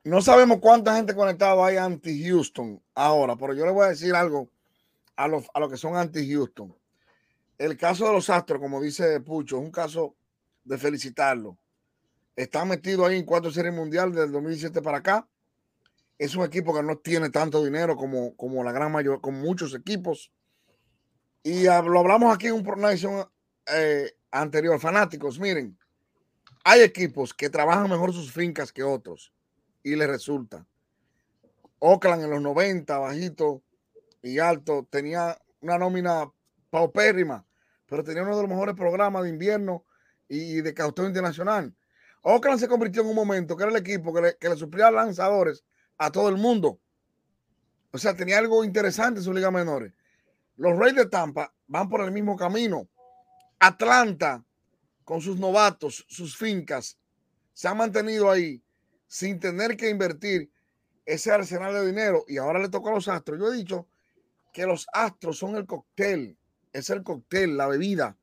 No 0.05 0.23
sabemos 0.23 0.59
cuánta 0.61 0.95
gente 0.95 1.17
conectada 1.17 1.67
hay 1.67 1.77
anti-Houston 1.77 2.81
ahora, 2.95 3.35
pero 3.35 3.53
yo 3.53 3.67
le 3.67 3.73
voy 3.73 3.87
a 3.87 3.89
decir 3.89 4.15
algo 4.15 4.49
a 5.17 5.27
los, 5.27 5.45
a 5.53 5.59
los 5.59 5.69
que 5.69 5.77
son 5.77 5.97
anti-Houston. 5.97 6.73
El 7.59 7.77
caso 7.77 8.07
de 8.07 8.13
los 8.13 8.29
Astros, 8.29 8.61
como 8.61 8.81
dice 8.81 9.21
Pucho, 9.21 9.57
es 9.57 9.63
un 9.63 9.71
caso 9.71 10.17
de 10.65 10.77
felicitarlo. 10.77 11.59
Está 12.35 12.65
metido 12.67 13.07
ahí 13.07 13.17
en 13.17 13.25
cuatro 13.25 13.51
series 13.51 13.75
mundiales 13.75 14.15
del 14.15 14.31
2017 14.31 14.83
para 14.83 14.99
acá. 14.99 15.29
Es 16.19 16.35
un 16.37 16.45
equipo 16.45 16.75
que 16.75 16.83
no 16.83 16.99
tiene 16.99 17.31
tanto 17.31 17.65
dinero 17.65 17.97
como, 17.97 18.37
como 18.37 18.63
la 18.63 18.73
gran 18.73 18.93
mayoría, 18.93 19.21
como 19.21 19.39
muchos 19.39 19.75
equipos. 19.75 20.31
Y 21.43 21.65
lo 21.65 21.99
hablamos 21.99 22.35
aquí 22.35 22.49
en 22.49 22.67
una 22.67 22.91
edición 22.91 23.27
eh, 23.73 24.13
anterior. 24.31 24.79
Fanáticos, 24.79 25.39
miren, 25.39 25.79
hay 26.65 26.83
equipos 26.83 27.33
que 27.33 27.49
trabajan 27.49 27.89
mejor 27.89 28.13
sus 28.13 28.33
fincas 28.33 28.73
que 28.73 28.83
otros 28.83 29.33
y 29.83 29.97
les 29.97 30.09
resulta. 30.09 30.67
Oakland 31.79 32.25
en 32.25 32.31
los 32.31 32.43
90, 32.43 32.99
bajito 32.99 33.63
y 34.21 34.41
alto, 34.41 34.87
tenía 34.91 35.39
una 35.61 35.79
nómina 35.79 36.31
paupérrima, 36.71 37.47
pero 37.87 38.03
tenía 38.03 38.23
uno 38.23 38.37
de 38.37 38.43
los 38.43 38.51
mejores 38.51 38.75
programas 38.75 39.23
de 39.23 39.31
invierno 39.31 39.85
y 40.29 40.61
de 40.61 40.75
cauteo 40.75 41.07
internacional. 41.07 41.75
Oakland 42.23 42.59
se 42.59 42.69
convirtió 42.69 43.03
en 43.03 43.09
un 43.09 43.15
momento 43.15 43.57
que 43.57 43.63
era 43.63 43.71
el 43.71 43.79
equipo 43.79 44.13
que 44.13 44.37
le, 44.41 44.57
suplía 44.57 44.91
lanzadores 44.91 45.65
a 45.97 46.11
todo 46.11 46.29
el 46.29 46.37
mundo. 46.37 46.81
O 47.93 47.99
sea, 47.99 48.17
tenía 48.17 48.39
algo 48.39 48.65
interesante 48.65 49.21
en 49.21 49.25
su 49.25 49.33
liga 49.33 49.51
menores. 49.51 49.93
Los 50.57 50.77
Reyes 50.77 50.97
de 50.97 51.07
Tampa 51.07 51.55
van 51.69 51.89
por 51.89 52.01
el 52.01 52.11
mismo 52.11 52.37
camino. 52.37 52.89
Atlanta, 53.61 54.45
con 55.05 55.21
sus 55.21 55.39
novatos, 55.39 56.05
sus 56.09 56.37
fincas, 56.37 56.99
se 57.53 57.69
ha 57.69 57.75
mantenido 57.75 58.31
ahí 58.31 58.61
sin 59.07 59.39
tener 59.39 59.77
que 59.77 59.89
invertir 59.89 60.51
ese 61.05 61.31
arsenal 61.31 61.73
de 61.73 61.87
dinero. 61.87 62.25
Y 62.27 62.39
ahora 62.39 62.59
le 62.59 62.69
toca 62.69 62.91
a 62.91 62.95
los 62.95 63.07
Astros. 63.07 63.39
Yo 63.39 63.53
he 63.53 63.57
dicho 63.57 63.87
que 64.53 64.67
los 64.67 64.87
Astros 64.93 65.39
son 65.39 65.55
el 65.55 65.65
cóctel, 65.65 66.37
es 66.79 66.91
el 66.91 67.03
cóctel, 67.03 67.57
la 67.57 67.67
bebida, 67.67 68.17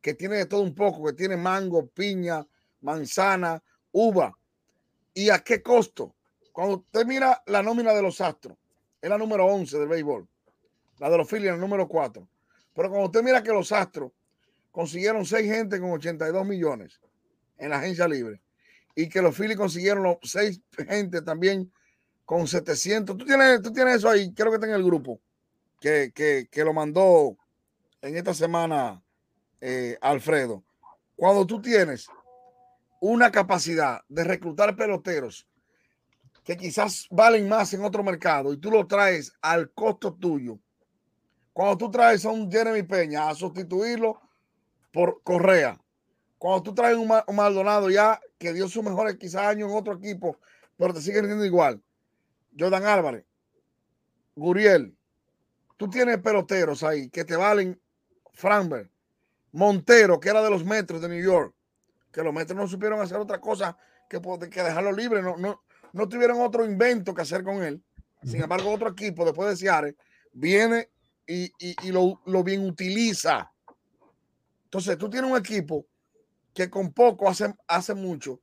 que 0.00 0.14
tiene 0.14 0.36
de 0.36 0.46
todo 0.46 0.62
un 0.62 0.74
poco, 0.74 1.04
que 1.06 1.12
tiene 1.12 1.36
mango, 1.36 1.86
piña, 1.88 2.46
manzana, 2.80 3.62
uva. 3.92 4.36
¿Y 5.12 5.30
a 5.30 5.40
qué 5.40 5.62
costo? 5.62 6.14
Cuando 6.52 6.76
usted 6.76 7.04
mira 7.04 7.42
la 7.46 7.62
nómina 7.62 7.92
de 7.92 8.02
los 8.02 8.20
Astros, 8.20 8.56
es 9.00 9.10
la 9.10 9.18
número 9.18 9.46
11 9.46 9.78
del 9.78 9.88
béisbol. 9.88 10.26
La 10.98 11.10
de 11.10 11.18
los 11.18 11.28
Phillies, 11.28 11.52
el 11.52 11.60
número 11.60 11.86
4. 11.86 12.26
Pero 12.74 12.88
cuando 12.88 13.06
usted 13.06 13.22
mira 13.22 13.42
que 13.42 13.52
los 13.52 13.70
Astros 13.72 14.12
consiguieron 14.70 15.24
seis 15.24 15.50
gente 15.50 15.80
con 15.80 15.90
82 15.90 16.46
millones 16.46 17.00
en 17.58 17.70
la 17.70 17.78
agencia 17.78 18.08
libre 18.08 18.40
y 18.94 19.08
que 19.08 19.20
los 19.20 19.36
Phillies 19.36 19.56
consiguieron 19.56 20.02
los 20.02 20.18
seis 20.22 20.60
gente 20.88 21.22
también 21.22 21.70
con 22.24 22.46
700. 22.46 23.16
Tú 23.16 23.24
tienes, 23.24 23.62
tú 23.62 23.72
tienes 23.72 23.96
eso 23.96 24.08
ahí, 24.08 24.32
creo 24.32 24.50
que 24.50 24.56
está 24.56 24.66
en 24.66 24.74
el 24.74 24.84
grupo 24.84 25.20
que, 25.80 26.12
que, 26.14 26.48
que 26.50 26.64
lo 26.64 26.72
mandó 26.72 27.36
en 28.02 28.16
esta 28.16 28.34
semana 28.34 29.02
eh, 29.60 29.98
Alfredo. 30.00 30.62
Cuando 31.16 31.46
tú 31.46 31.60
tienes 31.60 32.08
una 33.00 33.30
capacidad 33.30 34.02
de 34.08 34.24
reclutar 34.24 34.76
peloteros 34.76 35.46
que 36.44 36.56
quizás 36.56 37.06
valen 37.10 37.48
más 37.48 37.72
en 37.74 37.84
otro 37.84 38.02
mercado 38.02 38.52
y 38.52 38.58
tú 38.58 38.70
lo 38.70 38.86
traes 38.86 39.32
al 39.42 39.70
costo 39.72 40.14
tuyo 40.14 40.58
cuando 41.58 41.76
tú 41.76 41.90
traes 41.90 42.24
a 42.24 42.30
un 42.30 42.48
Jeremy 42.48 42.84
Peña 42.84 43.28
a 43.28 43.34
sustituirlo 43.34 44.20
por 44.92 45.20
Correa, 45.24 45.76
cuando 46.38 46.62
tú 46.62 46.72
traes 46.72 46.96
un, 46.96 47.08
Maldonado 47.34 47.90
ya 47.90 48.20
que 48.38 48.52
dio 48.52 48.68
su 48.68 48.80
mejor 48.80 49.18
quizás 49.18 49.42
año 49.48 49.66
en 49.66 49.76
otro 49.76 49.94
equipo, 49.94 50.38
pero 50.76 50.94
te 50.94 51.00
sigue 51.00 51.18
rindiendo 51.18 51.44
igual. 51.44 51.82
Jordan 52.56 52.84
Álvarez, 52.84 53.24
Guriel, 54.36 54.96
tú 55.76 55.90
tienes 55.90 56.18
peloteros 56.18 56.84
ahí 56.84 57.10
que 57.10 57.24
te 57.24 57.34
valen 57.34 57.80
Franberg, 58.38 58.88
Montero, 59.50 60.20
que 60.20 60.28
era 60.28 60.40
de 60.40 60.48
los 60.48 60.64
metros 60.64 61.02
de 61.02 61.08
New 61.08 61.20
York, 61.20 61.52
que 62.12 62.22
los 62.22 62.32
metros 62.32 62.56
no 62.56 62.68
supieron 62.68 63.00
hacer 63.00 63.16
otra 63.16 63.40
cosa 63.40 63.76
que, 64.08 64.20
que 64.48 64.62
dejarlo 64.62 64.92
libre, 64.92 65.20
no, 65.20 65.36
no, 65.36 65.64
no 65.92 66.08
tuvieron 66.08 66.40
otro 66.40 66.64
invento 66.64 67.12
que 67.12 67.22
hacer 67.22 67.42
con 67.42 67.64
él. 67.64 67.82
Sin 68.22 68.40
embargo, 68.40 68.70
otro 68.70 68.90
equipo 68.90 69.24
después 69.24 69.48
de 69.48 69.56
Seattle 69.56 69.96
viene 70.32 70.88
y, 71.26 71.50
lo, 71.90 72.44
bien 72.44 72.64
utiliza. 72.64 73.50
Entonces, 74.64 74.96
tú 74.96 75.10
tienes 75.10 75.28
un 75.28 75.36
equipo 75.36 75.86
que 76.54 76.70
con 76.70 76.92
poco 76.92 77.28
hace, 77.28 77.52
hace 77.66 77.92
mucho 77.92 78.40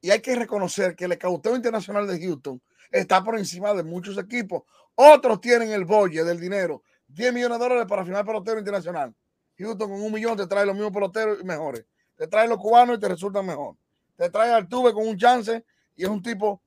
y 0.00 0.12
hay 0.12 0.20
que 0.20 0.36
reconocer 0.36 0.94
que 0.94 1.06
el 1.06 1.18
cauteo 1.18 1.56
internacional 1.56 2.06
de 2.06 2.20
Houston 2.20 2.62
está 2.92 3.24
por 3.24 3.36
encima 3.36 3.74
de 3.74 3.82
muchos 3.82 4.16
equipos. 4.16 4.62
Otros 4.94 5.40
tienen 5.40 5.72
el 5.72 5.84
bolle 5.84 6.22
del 6.22 6.38
dinero, 6.38 6.84
10 7.08 7.34
millones 7.34 7.58
de 7.58 7.64
dólares 7.64 7.86
para 7.88 8.04
final 8.04 8.24
pelotero 8.24 8.60
internacional. 8.60 9.12
Houston 9.58 9.90
con 9.90 10.00
un 10.00 10.12
millón 10.12 10.36
te 10.36 10.46
trae 10.46 10.66
los 10.66 10.74
mismos 10.74 10.92
peloteros 10.92 11.38
y 11.40 11.44
mejores. 11.44 11.84
Te 12.16 12.26
trae 12.26 12.48
los 12.48 12.58
cubanos 12.58 12.96
y 12.96 13.00
te 13.00 13.08
resultan 13.08 13.46
mejor. 13.46 13.76
Te 14.16 14.30
trae 14.30 14.52
al 14.52 14.68
Tuve 14.68 14.92
con 14.92 15.06
un 15.06 15.16
chance 15.16 15.64
y 15.96 16.04
es 16.04 16.08
un 16.08 16.22
tipo, 16.22 16.60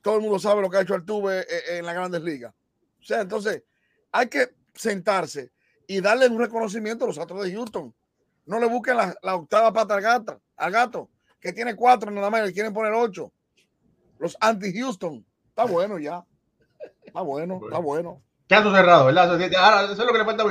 todo 0.00 0.16
el 0.16 0.22
mundo 0.22 0.38
sabe 0.38 0.62
lo 0.62 0.70
que 0.70 0.78
ha 0.78 0.80
hecho 0.82 0.94
al 0.94 1.04
Tuve 1.04 1.40
eh, 1.40 1.46
eh, 1.48 1.78
en 1.78 1.86
las 1.86 1.94
grandes 1.94 2.22
ligas. 2.22 2.54
O 3.00 3.04
sea, 3.04 3.20
entonces 3.20 3.62
hay 4.10 4.28
que 4.28 4.54
sentarse 4.74 5.50
y 5.86 6.00
darle 6.00 6.28
un 6.28 6.38
reconocimiento 6.38 7.04
a 7.04 7.08
los 7.08 7.18
Astros 7.18 7.44
de 7.44 7.52
Houston. 7.52 7.94
No 8.46 8.58
le 8.58 8.66
busquen 8.66 8.96
la, 8.96 9.36
octava 9.36 9.72
pata 9.72 9.94
al 9.94 10.00
gato, 10.00 10.40
al 10.56 10.72
gato, 10.72 11.10
que 11.40 11.52
tiene 11.52 11.76
cuatro 11.76 12.10
nada 12.10 12.30
más, 12.30 12.44
le 12.44 12.52
quieren 12.52 12.72
poner 12.72 12.92
ocho. 12.92 13.32
Los 14.18 14.36
anti-Houston. 14.40 15.24
Está 15.48 15.64
bueno 15.64 15.98
ya. 15.98 16.24
Está 17.04 17.20
bueno, 17.20 17.60
está 17.64 17.78
bueno. 17.78 18.22
Caso 18.48 18.74
cerrado, 18.74 19.06
¿verdad? 19.06 19.30
Ahora, 19.58 19.84
eso 19.84 19.92
es 19.92 19.98
lo 19.98 20.12
que 20.12 20.18
le 20.18 20.24
falta 20.24 20.44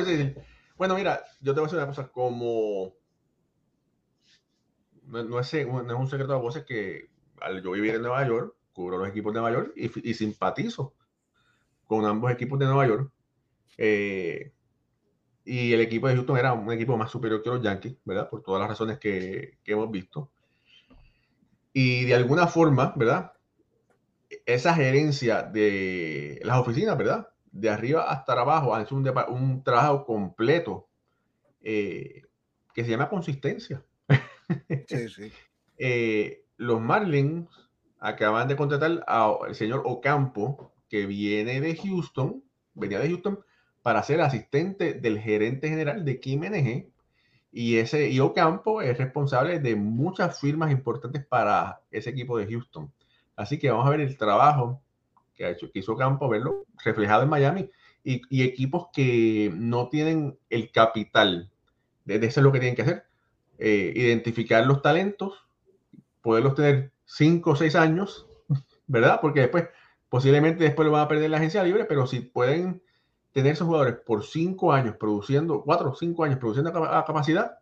Bueno, 0.81 0.95
mira, 0.95 1.23
yo 1.41 1.53
te 1.53 1.59
voy 1.59 1.65
a 1.65 1.67
decir 1.67 1.77
una 1.77 1.85
cosa, 1.85 2.07
como 2.07 2.95
no, 5.05 5.39
es, 5.39 5.53
un 5.53 6.07
secreto 6.07 6.33
de 6.33 6.39
voces 6.39 6.65
que 6.65 7.07
al 7.39 7.61
yo 7.61 7.69
vivir 7.69 7.93
en 7.93 8.01
Nueva 8.01 8.27
York, 8.27 8.55
cubro 8.73 8.97
los 8.97 9.07
equipos 9.07 9.31
de 9.31 9.41
Nueva 9.41 9.55
York 9.55 9.73
y, 9.75 10.13
simpatizo 10.15 10.95
con 11.85 12.03
ambos 12.03 12.31
equipos 12.31 12.57
de 12.57 12.65
Nueva 12.65 12.87
York. 12.87 13.11
Eh, 13.77 14.53
y 15.45 15.71
el 15.71 15.81
equipo 15.81 16.07
de 16.07 16.15
Houston 16.15 16.39
era 16.39 16.53
un 16.53 16.71
equipo 16.71 16.97
más 16.97 17.11
superior 17.11 17.43
que 17.43 17.51
los 17.51 17.61
Yankees, 17.61 17.97
¿verdad? 18.03 18.27
Por 18.27 18.41
todas 18.41 18.61
las 18.61 18.69
razones 18.69 18.97
que, 18.97 19.59
hemos 19.65 19.91
visto. 19.91 20.31
Y 21.73 22.05
de 22.05 22.15
alguna 22.15 22.47
forma, 22.47 22.91
¿verdad? 22.95 23.33
Esa 24.47 24.73
gerencia 24.73 25.43
de 25.43 26.41
las 26.43 26.57
oficinas, 26.57 26.97
¿verdad? 26.97 27.27
De 27.51 27.69
arriba 27.69 28.09
hasta 28.09 28.33
abajo, 28.33 28.73
han 28.73 28.83
hecho 28.83 28.95
un, 28.95 29.07
un 29.29 29.63
trabajo 29.63 30.05
completo 30.05 30.87
eh, 31.61 32.23
que 32.73 32.83
se 32.83 32.91
llama 32.91 33.09
consistencia. 33.09 33.83
Sí, 34.87 35.09
sí. 35.09 35.31
Eh, 35.77 36.45
los 36.57 36.79
Marlins 36.79 37.49
acaban 37.99 38.47
de 38.47 38.55
contratar 38.55 39.03
al 39.07 39.55
señor 39.55 39.83
Ocampo, 39.85 40.73
que 40.89 41.05
viene 41.05 41.61
de 41.61 41.75
Houston, 41.75 42.43
venía 42.73 42.99
de 42.99 43.09
Houston, 43.09 43.39
para 43.81 44.03
ser 44.03 44.21
asistente 44.21 44.93
del 44.93 45.19
gerente 45.19 45.69
general 45.69 46.05
de 46.05 46.19
Kim 46.19 46.41
NG. 46.41 46.91
Y 47.51 47.77
ese 47.77 48.09
y 48.09 48.19
Ocampo 48.19 48.81
es 48.81 48.97
responsable 48.97 49.59
de 49.59 49.75
muchas 49.75 50.39
firmas 50.39 50.71
importantes 50.71 51.25
para 51.25 51.81
ese 51.91 52.11
equipo 52.11 52.37
de 52.37 52.47
Houston. 52.47 52.91
Así 53.35 53.59
que 53.59 53.69
vamos 53.69 53.87
a 53.87 53.89
ver 53.89 54.01
el 54.01 54.17
trabajo 54.17 54.81
que 55.41 55.47
ha 55.47 55.51
hecho, 55.51 55.71
que 55.71 55.79
hizo 55.79 55.93
Ocampo, 55.93 56.29
verlo 56.29 56.65
reflejado 56.83 57.23
en 57.23 57.29
Miami 57.29 57.69
y, 58.03 58.43
equipos 58.43 58.87
que 58.93 59.51
no 59.53 59.89
tienen 59.89 60.37
el 60.49 60.71
capital. 60.71 61.49
De, 62.05 62.15
eso 62.15 62.39
es 62.39 62.43
lo 62.43 62.51
que 62.51 62.59
tienen 62.59 62.75
que 62.75 62.83
hacer. 62.83 63.05
Eh, 63.57 63.93
identificar 63.95 64.65
los 64.65 64.81
talentos, 64.81 65.45
poderlos 66.21 66.55
tener 66.55 66.91
cinco 67.05 67.51
o 67.51 67.55
seis 67.55 67.75
años, 67.75 68.27
¿verdad? 68.87 69.19
Porque 69.21 69.41
después, 69.41 69.65
posiblemente 70.09 70.63
después 70.63 70.85
lo 70.85 70.91
van 70.91 71.05
a 71.05 71.07
perder 71.07 71.29
la 71.29 71.37
agencia 71.37 71.63
libre, 71.63 71.85
pero 71.85 72.07
si 72.07 72.21
pueden 72.21 72.81
tener 73.33 73.53
esos 73.53 73.67
jugadores 73.67 73.95
por 74.05 74.23
cinco 74.23 74.73
años 74.73 74.95
produciendo, 74.97 75.63
cuatro 75.63 75.91
o 75.91 75.95
cinco 75.95 76.23
años 76.23 76.37
produciendo 76.37 76.71
a 76.85 77.05
capacidad, 77.05 77.59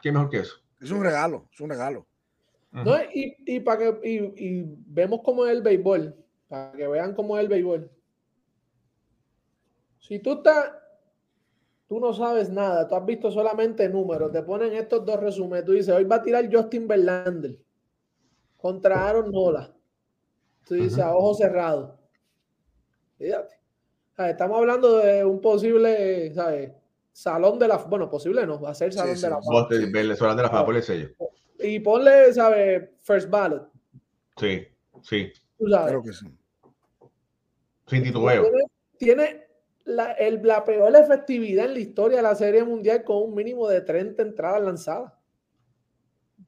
¿qué 0.00 0.12
mejor 0.12 0.30
que 0.30 0.38
eso? 0.38 0.56
Es 0.80 0.90
un 0.90 1.02
regalo, 1.02 1.46
es 1.52 1.60
un 1.60 1.70
regalo. 1.70 2.06
no, 2.72 2.96
y, 3.12 3.36
y, 3.44 3.60
para 3.60 3.78
que 3.78 4.32
y, 4.36 4.64
vemos 4.86 5.20
cómo 5.24 5.44
es 5.46 5.52
el 5.52 5.62
béisbol, 5.62 6.14
para 6.50 6.72
que 6.72 6.88
vean 6.88 7.14
cómo 7.14 7.38
es 7.38 7.44
el 7.44 7.48
béisbol. 7.48 7.90
Si 10.00 10.18
tú 10.18 10.32
estás, 10.32 10.72
tú 11.86 12.00
no 12.00 12.12
sabes 12.12 12.50
nada, 12.50 12.88
tú 12.88 12.96
has 12.96 13.06
visto 13.06 13.30
solamente 13.30 13.88
números, 13.88 14.32
te 14.32 14.42
ponen 14.42 14.74
estos 14.74 15.06
dos 15.06 15.20
resúmenes, 15.20 15.64
tú 15.64 15.72
dices, 15.72 15.94
hoy 15.94 16.02
va 16.02 16.16
a 16.16 16.22
tirar 16.22 16.52
Justin 16.52 16.88
Verlander 16.88 17.56
contra 18.56 19.08
Aaron 19.08 19.30
Nola. 19.30 19.72
Tú 20.66 20.74
dices, 20.74 20.98
a 20.98 21.14
ojo 21.14 21.34
cerrado. 21.34 21.98
Fíjate. 23.16 23.54
Estamos 24.18 24.58
hablando 24.58 24.98
de 24.98 25.24
un 25.24 25.40
posible, 25.40 26.34
¿sabes? 26.34 26.72
Salón 27.12 27.58
de 27.58 27.68
la, 27.68 27.76
bueno, 27.76 28.10
posible 28.10 28.46
no, 28.46 28.60
va 28.60 28.70
a 28.70 28.74
ser 28.74 28.92
salón 28.92 29.14
de 29.14 29.30
la 29.30 29.40
fama. 29.40 29.68
Salón 30.16 30.36
de 30.36 30.42
la 30.42 30.50
fama, 30.50 30.66
ponle 30.66 30.82
sello. 30.82 31.10
Y 31.60 31.78
ponle, 31.78 32.32
¿sabes? 32.32 32.90
First 33.00 33.30
ballot. 33.30 33.70
Sí, 34.36 34.66
sí. 35.02 35.32
Creo 35.58 36.02
que 36.02 36.12
sí. 36.12 36.26
Sin 37.90 38.04
titubeo. 38.04 38.46
Tiene, 38.96 39.46
la, 39.84 40.12
el, 40.12 40.40
la 40.42 40.64
peor 40.64 40.94
efectividad 40.94 41.66
en 41.66 41.74
la 41.74 41.80
historia 41.80 42.18
de 42.18 42.22
la 42.22 42.34
Serie 42.34 42.62
Mundial 42.64 43.02
con 43.02 43.24
un 43.24 43.34
mínimo 43.34 43.68
de 43.68 43.80
30 43.80 44.22
entradas 44.22 44.62
lanzadas. 44.62 45.12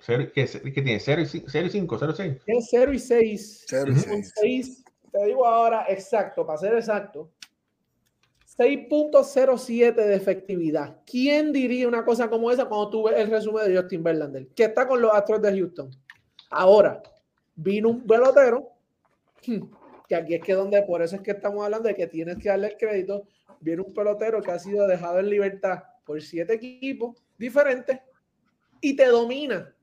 ¿Qué, 0.07 0.27
tiene? 0.33 0.99
¿0 0.99 1.23
y 1.23 1.27
5? 1.27 1.49
¿0 1.51 1.67
y 1.67 2.15
6? 2.15 2.43
Tiene 2.45 2.63
0 2.71 2.93
y 2.93 2.99
6. 2.99 3.65
0 3.69 3.93
y 3.93 4.23
6. 4.23 4.85
Te 5.13 5.27
digo 5.27 5.47
ahora 5.47 5.87
exacto, 5.89 6.47
para 6.47 6.59
ser 6.59 6.75
exacto. 6.75 7.31
6.07 8.59 9.95
de 9.95 10.15
efectividad. 10.15 11.01
¿Quién 11.07 11.53
diría 11.53 11.89
una 11.89 12.05
cosa 12.05 12.29
como 12.29 12.51
esa 12.51 12.67
cuando 12.67 12.91
tú 12.91 13.05
ves 13.05 13.15
el 13.17 13.31
resumen 13.31 13.67
de 13.67 13.77
Justin 13.77 14.03
Verlander? 14.03 14.49
Que 14.49 14.65
está 14.65 14.87
con 14.87 15.01
los 15.01 15.13
Astros 15.13 15.41
de 15.41 15.59
Houston. 15.59 15.91
Ahora, 16.51 17.03
vino 17.55 17.89
un 17.89 18.07
pelotero, 18.07 18.69
que 20.13 20.17
aquí 20.17 20.35
es 20.35 20.43
que 20.43 20.53
donde, 20.53 20.83
por 20.83 21.01
eso 21.01 21.17
es 21.17 21.23
que 21.23 21.31
estamos 21.31 21.65
hablando 21.65 21.89
de 21.89 21.95
que 21.95 22.07
tienes 22.07 22.37
que 22.37 22.51
darle 22.51 22.67
el 22.67 22.77
crédito, 22.77 23.27
viene 23.61 23.81
un 23.81 23.95
pelotero 23.95 24.43
que 24.43 24.51
ha 24.51 24.59
sido 24.59 24.87
dejado 24.87 25.19
en 25.21 25.31
libertad 25.31 25.85
por 26.05 26.21
siete 26.21 26.53
equipos 26.53 27.25
diferentes 27.39 27.99
y 28.83 28.95
te 28.95 29.07
domina 29.07 29.75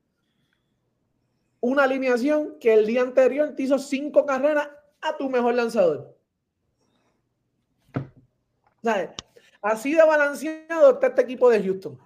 una 1.62 1.84
alineación 1.84 2.60
que 2.60 2.76
el 2.76 2.86
día 2.86 3.02
anterior 3.02 3.56
te 3.56 3.64
hizo 3.64 3.80
cinco 3.80 4.24
carreras 4.28 4.70
a 5.02 5.18
tu 5.18 5.32
mejor 5.32 5.56
lanzador. 5.56 6.16
Así 9.64 9.96
de 9.96 10.06
balanceado 10.06 10.92
está 10.92 11.08
este 11.08 11.22
equipo 11.24 11.50
de 11.50 11.64
Houston. 11.64 12.00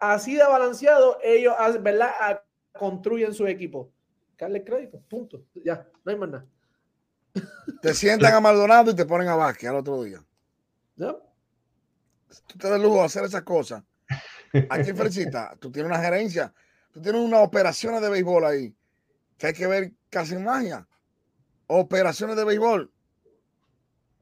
así 0.00 0.34
de 0.34 0.42
balanceado 0.44 1.18
ellos 1.22 1.54
¿verdad? 1.80 2.42
construyen 2.76 3.32
su 3.32 3.46
equipo. 3.46 3.92
Darle 4.36 4.64
crédito, 4.64 5.00
punto. 5.08 5.44
Ya, 5.54 5.88
no 6.06 6.12
hay 6.12 6.18
más 6.18 6.28
nada. 6.30 6.46
Te 7.82 7.92
sientan 7.92 8.32
a 8.34 8.40
Maldonado 8.40 8.92
y 8.92 8.94
te 8.94 9.04
ponen 9.04 9.28
a 9.28 9.34
Vázquez 9.34 9.68
al 9.68 9.76
otro 9.76 10.02
día. 10.04 10.24
¿No? 10.96 11.18
Tú 12.46 12.58
te 12.58 12.70
das 12.70 12.80
lujo 12.80 12.98
de 12.98 13.04
hacer 13.04 13.24
esas 13.24 13.42
cosas. 13.42 13.82
Aquí 14.70 14.92
felicita, 14.94 15.54
tú 15.58 15.70
tienes 15.70 15.90
una 15.90 16.00
gerencia, 16.00 16.52
tú 16.92 17.02
tienes 17.02 17.20
unas 17.20 17.40
operaciones 17.40 18.00
de 18.00 18.08
béisbol 18.08 18.44
ahí 18.44 18.74
que 19.36 19.48
hay 19.48 19.52
que 19.52 19.66
ver 19.66 19.92
casi 20.08 20.36
magia. 20.36 20.86
Operaciones 21.66 22.36
de 22.36 22.44
béisbol. 22.44 22.90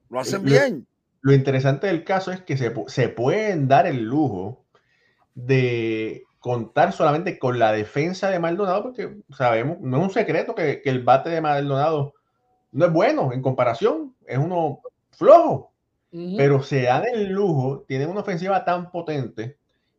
Lo 0.08 0.20
hacen 0.20 0.42
bien. 0.42 0.86
Lo 1.20 1.32
interesante 1.32 1.86
del 1.86 2.04
caso 2.04 2.32
es 2.32 2.40
que 2.42 2.56
se, 2.56 2.72
se 2.88 3.08
pueden 3.08 3.68
dar 3.68 3.86
el 3.86 4.02
lujo 4.02 4.64
de 5.34 6.24
contar 6.44 6.92
solamente 6.92 7.38
con 7.38 7.59
la 7.59 7.72
defensa 7.72 8.28
de 8.28 8.38
Maldonado, 8.38 8.83
porque 8.83 9.16
sabemos, 9.30 9.80
no 9.80 9.96
es 9.96 10.02
un 10.02 10.11
secreto 10.11 10.54
que, 10.54 10.83
que, 10.83 10.90
el 10.90 11.02
bate 11.02 11.30
de 11.30 11.40
Maldonado 11.40 12.12
no 12.70 12.85
es 12.85 12.92
bueno 12.92 13.33
en 13.33 13.40
comparación, 13.40 14.14
es 14.26 14.37
uno 14.37 14.83
flojo, 15.12 15.72
pero 16.11 16.62
se 16.62 16.83
dan 16.83 17.04
el 17.11 17.33
lujo, 17.33 17.87
tienen 17.88 18.11
una 18.11 18.20
ofensiva 18.20 18.62
tan 18.66 18.90
potente 18.90 19.57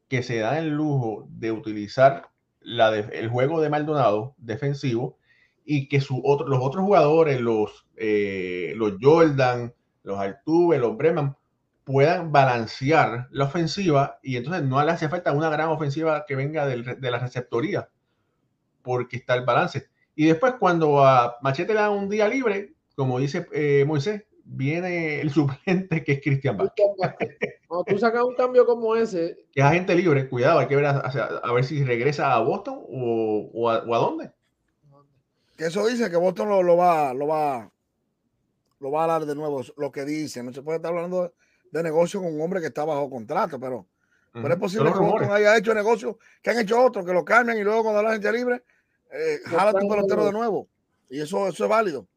que 0.07 0.21
se 0.21 0.37
dan 0.37 0.57
el 0.57 0.69
lujo 0.69 1.25
de 1.29 1.51
utilizar 1.51 2.29
la 2.59 2.91
de, 2.91 2.99
el 3.17 3.27
juego 3.29 3.59
de 3.59 3.71
Maldonado 3.71 4.35
defensivo 4.37 5.17
y 5.65 5.87
que 5.87 5.99
su 5.99 6.21
otro, 6.23 6.47
los 6.47 6.59
otros 6.61 6.83
jugadores, 6.83 7.41
los, 7.41 7.87
eh, 7.95 8.73
los 8.75 8.93
Jordan, 9.01 9.73
los 10.03 10.19
Altuve, 10.19 10.77
los 10.77 10.95
Breman, 10.95 11.35
puedan 11.85 12.31
balancear 12.31 13.27
la 13.31 13.45
ofensiva 13.45 14.19
y 14.21 14.35
entonces 14.37 14.63
no 14.63 14.83
le 14.83 14.91
hace 14.91 15.07
falta 15.07 15.31
una 15.31 15.49
gran 15.49 15.69
ofensiva 15.69 16.25
que 16.27 16.35
venga 16.35 16.65
de 16.65 17.11
la 17.11 17.19
receptoría, 17.19 17.89
porque 18.81 19.17
está 19.17 19.35
el 19.35 19.45
balance. 19.45 19.87
Y 20.15 20.25
después 20.25 20.55
cuando 20.59 21.05
a 21.05 21.37
Machete 21.41 21.73
le 21.73 21.79
dan 21.79 21.91
un 21.91 22.09
día 22.09 22.27
libre, 22.27 22.73
como 22.95 23.19
dice 23.19 23.47
eh, 23.53 23.85
Moisés, 23.85 24.23
viene 24.43 25.21
el 25.21 25.29
suplente 25.31 26.03
que 26.03 26.13
es 26.13 26.21
Cristian 26.21 26.57
Vázquez. 26.57 26.85
Cuando 27.67 27.85
tú 27.85 27.97
sacas 27.99 28.23
un 28.23 28.35
cambio 28.35 28.65
como 28.65 28.95
ese... 28.95 29.37
Que 29.51 29.61
es 29.61 29.65
agente 29.65 29.95
libre, 29.95 30.27
cuidado, 30.27 30.59
hay 30.59 30.67
que 30.67 30.75
ver 30.75 30.85
a, 30.85 31.51
ver 31.53 31.63
si 31.63 31.83
regresa 31.83 32.33
a 32.33 32.39
Boston 32.39 32.81
o, 32.87 33.69
a, 33.69 33.97
dónde. 33.97 34.31
Que 35.55 35.65
eso 35.65 35.85
dice 35.85 36.09
que 36.09 36.17
Boston 36.17 36.49
lo, 36.49 36.63
lo, 36.63 36.77
va, 36.77 37.13
lo 37.13 37.27
va 37.27 37.71
lo 38.79 38.91
va 38.91 39.05
a 39.05 39.07
dar 39.07 39.25
de 39.25 39.35
nuevo, 39.35 39.61
lo 39.77 39.91
que 39.91 40.05
dice. 40.05 40.43
No 40.43 40.53
se 40.53 40.61
puede 40.61 40.77
estar 40.77 40.91
hablando 40.93 41.23
de 41.23 41.31
negocio 41.83 42.21
con 42.21 42.33
un 42.33 42.41
hombre 42.41 42.61
que 42.61 42.67
está 42.67 42.85
bajo 42.85 43.09
contrato, 43.09 43.59
pero, 43.59 43.85
pero 44.33 44.53
es 44.53 44.59
posible 44.59 44.91
que 44.91 44.99
Boston 44.99 45.31
haya 45.31 45.57
hecho 45.57 45.73
negocio 45.73 46.19
que 46.41 46.49
han 46.49 46.59
hecho 46.59 46.83
otros, 46.83 47.05
que 47.05 47.13
lo 47.13 47.23
cambian 47.23 47.57
y 47.57 47.63
luego 47.63 47.83
cuando 47.83 48.03
la 48.03 48.13
gente 48.13 48.31
libre, 48.31 48.63
eh, 49.11 49.39
jala 49.45 49.73
tu 49.73 49.87
pelotero 49.87 50.25
de 50.25 50.31
nuevo. 50.31 50.67
Y 51.09 51.21
eso, 51.21 51.47
eso 51.47 51.63
es 51.63 51.69
válido. 51.69 52.07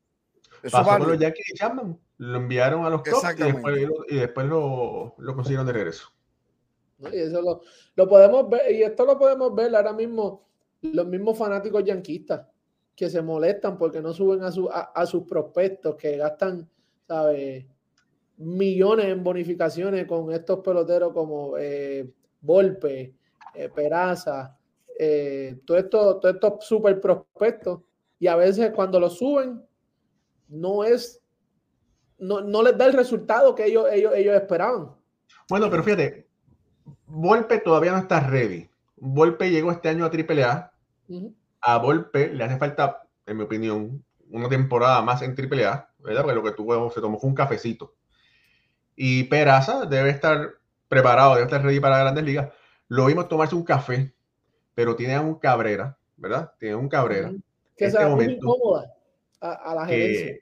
Eso 0.63 0.81
es 0.81 0.87
válido. 0.87 1.11
Los 1.11 1.19
Yankees 1.19 1.55
Chapman, 1.55 1.99
lo 2.19 2.39
enviaron 2.39 2.85
a 2.85 2.91
los 2.91 3.03
Cubs 3.03 3.23
y 3.37 3.43
después, 3.43 3.89
y 4.09 4.17
después 4.17 4.47
lo, 4.47 5.15
lo, 5.19 5.35
consiguieron 5.35 5.67
de 5.67 5.73
regreso. 5.73 6.13
Y 7.13 7.19
eso 7.19 7.41
lo, 7.41 7.61
lo, 7.95 8.09
podemos 8.09 8.49
ver, 8.49 8.73
y 8.73 8.83
esto 8.83 9.05
lo 9.05 9.19
podemos 9.19 9.55
ver 9.55 9.75
ahora 9.77 9.93
mismo, 9.93 10.49
los 10.83 11.07
mismos 11.07 11.39
fanáticos 11.39 11.85
yanquistas 11.85 12.47
que 12.97 13.09
se 13.09 13.23
molestan 13.23 13.79
porque 13.79 14.01
no 14.01 14.13
suben 14.13 14.43
a, 14.43 14.51
su, 14.51 14.69
a 14.69 15.07
sus 15.07 15.23
prospectos, 15.23 15.95
que 15.95 16.17
gastan, 16.17 16.69
¿sabes? 17.07 17.65
Millones 18.39 19.07
en 19.07 19.23
bonificaciones 19.23 20.07
con 20.07 20.33
estos 20.33 20.61
peloteros 20.61 21.13
como 21.13 21.57
eh, 21.59 22.11
Volpe, 22.41 23.15
eh, 23.55 23.69
Peraza, 23.69 24.57
eh, 24.99 25.61
todos 25.65 25.85
estos 25.85 26.21
todo 26.21 26.33
esto 26.33 26.59
super 26.61 27.01
prospectos. 27.01 27.81
Y 28.19 28.27
a 28.27 28.37
veces 28.37 28.73
cuando 28.75 28.99
lo 28.99 29.11
suben, 29.11 29.65
no 30.49 30.85
es, 30.85 31.21
no, 32.19 32.41
no, 32.41 32.63
les 32.63 32.77
da 32.77 32.87
el 32.87 32.95
resultado 32.95 33.55
que 33.55 33.67
ellos, 33.67 33.87
ellos, 33.93 34.13
ellos 34.15 34.35
esperaban. 34.35 34.95
Bueno, 35.49 35.71
pero 35.71 35.83
fíjate, 35.83 36.27
Volpe 37.07 37.59
todavía 37.59 37.93
no 37.93 37.99
está 37.99 38.21
ready. 38.21 38.69
Volpe 38.97 39.51
llegó 39.51 39.71
este 39.71 39.89
año 39.89 40.05
a 40.05 40.11
AAA. 40.11 40.73
A 41.61 41.79
Volpe 41.79 42.33
le 42.33 42.45
hace 42.45 42.59
falta, 42.59 43.07
en 43.27 43.37
mi 43.37 43.45
opinión, 43.45 44.05
una 44.31 44.49
temporada 44.49 45.01
más 45.03 45.23
en 45.23 45.35
AAA, 45.37 45.91
¿verdad? 45.99 46.23
Porque 46.23 46.35
lo 46.35 46.43
que 46.43 46.53
tuvo 46.53 46.91
se 46.91 47.01
tomó 47.01 47.19
fue 47.19 47.31
un 47.31 47.37
cafecito. 47.37 47.95
Y 49.01 49.23
Peraza 49.25 49.87
debe 49.87 50.11
estar 50.11 50.55
preparado, 50.89 51.35
debe 51.35 51.45
estar 51.45 51.63
ready 51.63 51.79
para 51.79 52.01
grandes 52.01 52.25
ligas. 52.25 52.49
Lo 52.89 53.07
vimos 53.07 53.29
tomarse 53.29 53.55
un 53.55 53.63
café, 53.63 54.13
pero 54.75 54.97
tiene 54.97 55.15
a 55.15 55.21
un 55.21 55.37
Cabrera, 55.39 55.97
¿verdad? 56.17 56.53
Tiene 56.59 56.75
un 56.75 56.89
Cabrera. 56.89 57.31
Que 57.77 57.85
este 57.85 57.97
se 57.97 58.07
muy 58.07 58.25
incómoda 58.25 58.93
a, 59.41 59.73
la 59.73 59.87
gerencia. 59.87 60.39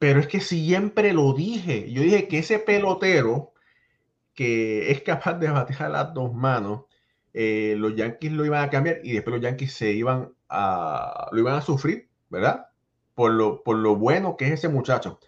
pero 0.00 0.18
es 0.18 0.26
que 0.26 0.40
siempre 0.40 1.12
lo 1.12 1.32
dije. 1.32 1.92
Yo 1.92 2.02
dije 2.02 2.26
que 2.26 2.38
ese 2.40 2.58
pelotero 2.58 3.52
que 4.34 4.90
es 4.90 5.02
capaz 5.02 5.34
de 5.34 5.48
batir 5.48 5.80
a 5.80 5.88
las 5.88 6.12
dos 6.12 6.34
manos, 6.34 6.86
eh, 7.32 7.76
los 7.78 7.94
Yankees 7.94 8.32
lo 8.32 8.44
iban 8.44 8.64
a 8.64 8.70
cambiar 8.70 8.98
y 9.04 9.12
después 9.12 9.32
los 9.32 9.44
Yankees 9.44 9.74
se 9.74 9.92
iban 9.92 10.34
a, 10.48 11.28
lo 11.30 11.38
iban 11.38 11.54
a 11.54 11.60
sufrir, 11.60 12.08
¿verdad? 12.30 12.66
Por 13.14 13.30
lo, 13.30 13.62
por 13.62 13.76
lo 13.76 13.94
bueno 13.94 14.36
que 14.36 14.46
es 14.46 14.54
ese 14.54 14.68
muchacho. 14.68 15.20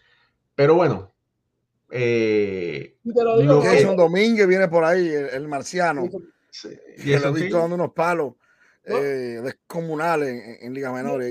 Pero 0.56 0.74
bueno, 0.74 1.12
eh, 1.90 2.96
Jason 3.04 3.96
Domínguez 3.96 4.46
viene 4.46 4.68
por 4.68 4.84
ahí, 4.84 5.08
el, 5.08 5.46
marciano. 5.48 6.08
que 6.60 7.18
lo 7.18 7.28
he 7.28 7.32
visto 7.32 7.58
dando 7.58 7.76
unos 7.76 7.92
palos 7.92 8.34
eh, 8.84 9.40
descomunales 9.42 10.62
en, 10.62 10.72
Liga 10.72 10.92
Menor. 10.92 11.22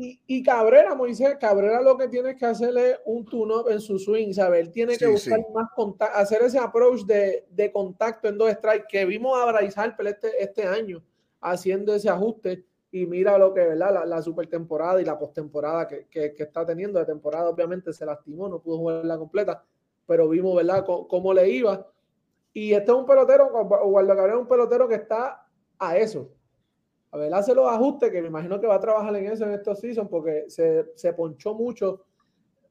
Y, 0.00 0.42
Cabrera, 0.44 0.94
Moisés, 0.94 1.36
Cabrera 1.40 1.82
lo 1.82 1.98
que 1.98 2.06
tiene 2.06 2.36
que 2.36 2.46
hacerle 2.46 2.98
un 3.04 3.24
tune-up 3.24 3.68
en 3.68 3.80
su 3.80 3.98
swing, 3.98 4.32
¿sabes? 4.32 4.60
Él 4.60 4.70
tiene 4.70 4.96
que 4.96 5.08
buscar 5.08 5.40
más 5.52 5.70
contacto, 5.74 6.16
hacer 6.16 6.42
ese 6.42 6.58
approach 6.58 7.04
de, 7.04 7.44
de, 7.50 7.72
contacto 7.72 8.28
en 8.28 8.38
dos 8.38 8.52
strikes 8.52 8.86
que 8.88 9.04
vimos 9.04 9.36
a 9.36 9.50
Bryce 9.50 9.80
Harper 9.80 10.06
este, 10.06 10.40
este 10.40 10.62
año 10.68 11.02
haciendo 11.40 11.94
ese 11.94 12.08
ajuste 12.08 12.64
y 12.92 13.06
mira 13.06 13.36
lo 13.38 13.52
que, 13.52 13.60
¿verdad? 13.60 13.92
La, 13.92 14.06
la 14.06 14.22
super 14.22 14.46
temporada 14.46 15.00
y 15.02 15.04
la 15.04 15.18
postemporada 15.18 15.88
que, 15.88 16.06
que, 16.06 16.32
que, 16.32 16.44
está 16.44 16.64
teniendo. 16.64 17.00
De 17.00 17.04
temporada, 17.04 17.48
obviamente, 17.48 17.92
se 17.92 18.06
lastimó, 18.06 18.48
no 18.48 18.60
pudo 18.60 18.78
jugar 18.78 19.04
la 19.04 19.18
completa, 19.18 19.64
pero 20.08 20.26
vimos, 20.26 20.56
¿verdad?, 20.56 20.86
cómo, 20.86 21.34
le 21.34 21.50
iba. 21.50 21.86
Y 22.54 22.72
este 22.72 22.90
es 22.90 22.96
un 22.96 23.04
pelotero, 23.04 23.50
Guardo 23.50 24.16
Cabrera 24.16 24.32
es 24.32 24.40
un 24.40 24.48
pelotero 24.48 24.88
que 24.88 24.94
está 24.94 25.46
a 25.78 25.96
eso. 25.98 26.32
A 27.10 27.18
ver, 27.18 27.32
hace 27.34 27.54
los 27.54 27.70
ajustes, 27.70 28.10
que 28.10 28.22
me 28.22 28.28
imagino 28.28 28.58
que 28.58 28.66
va 28.66 28.76
a 28.76 28.80
trabajar 28.80 29.14
en 29.16 29.26
eso 29.26 29.44
en 29.44 29.52
estos 29.52 29.78
seasons, 29.78 30.08
porque 30.08 30.46
se, 30.48 30.86
se 30.94 31.12
ponchó 31.12 31.54
mucho 31.54 32.06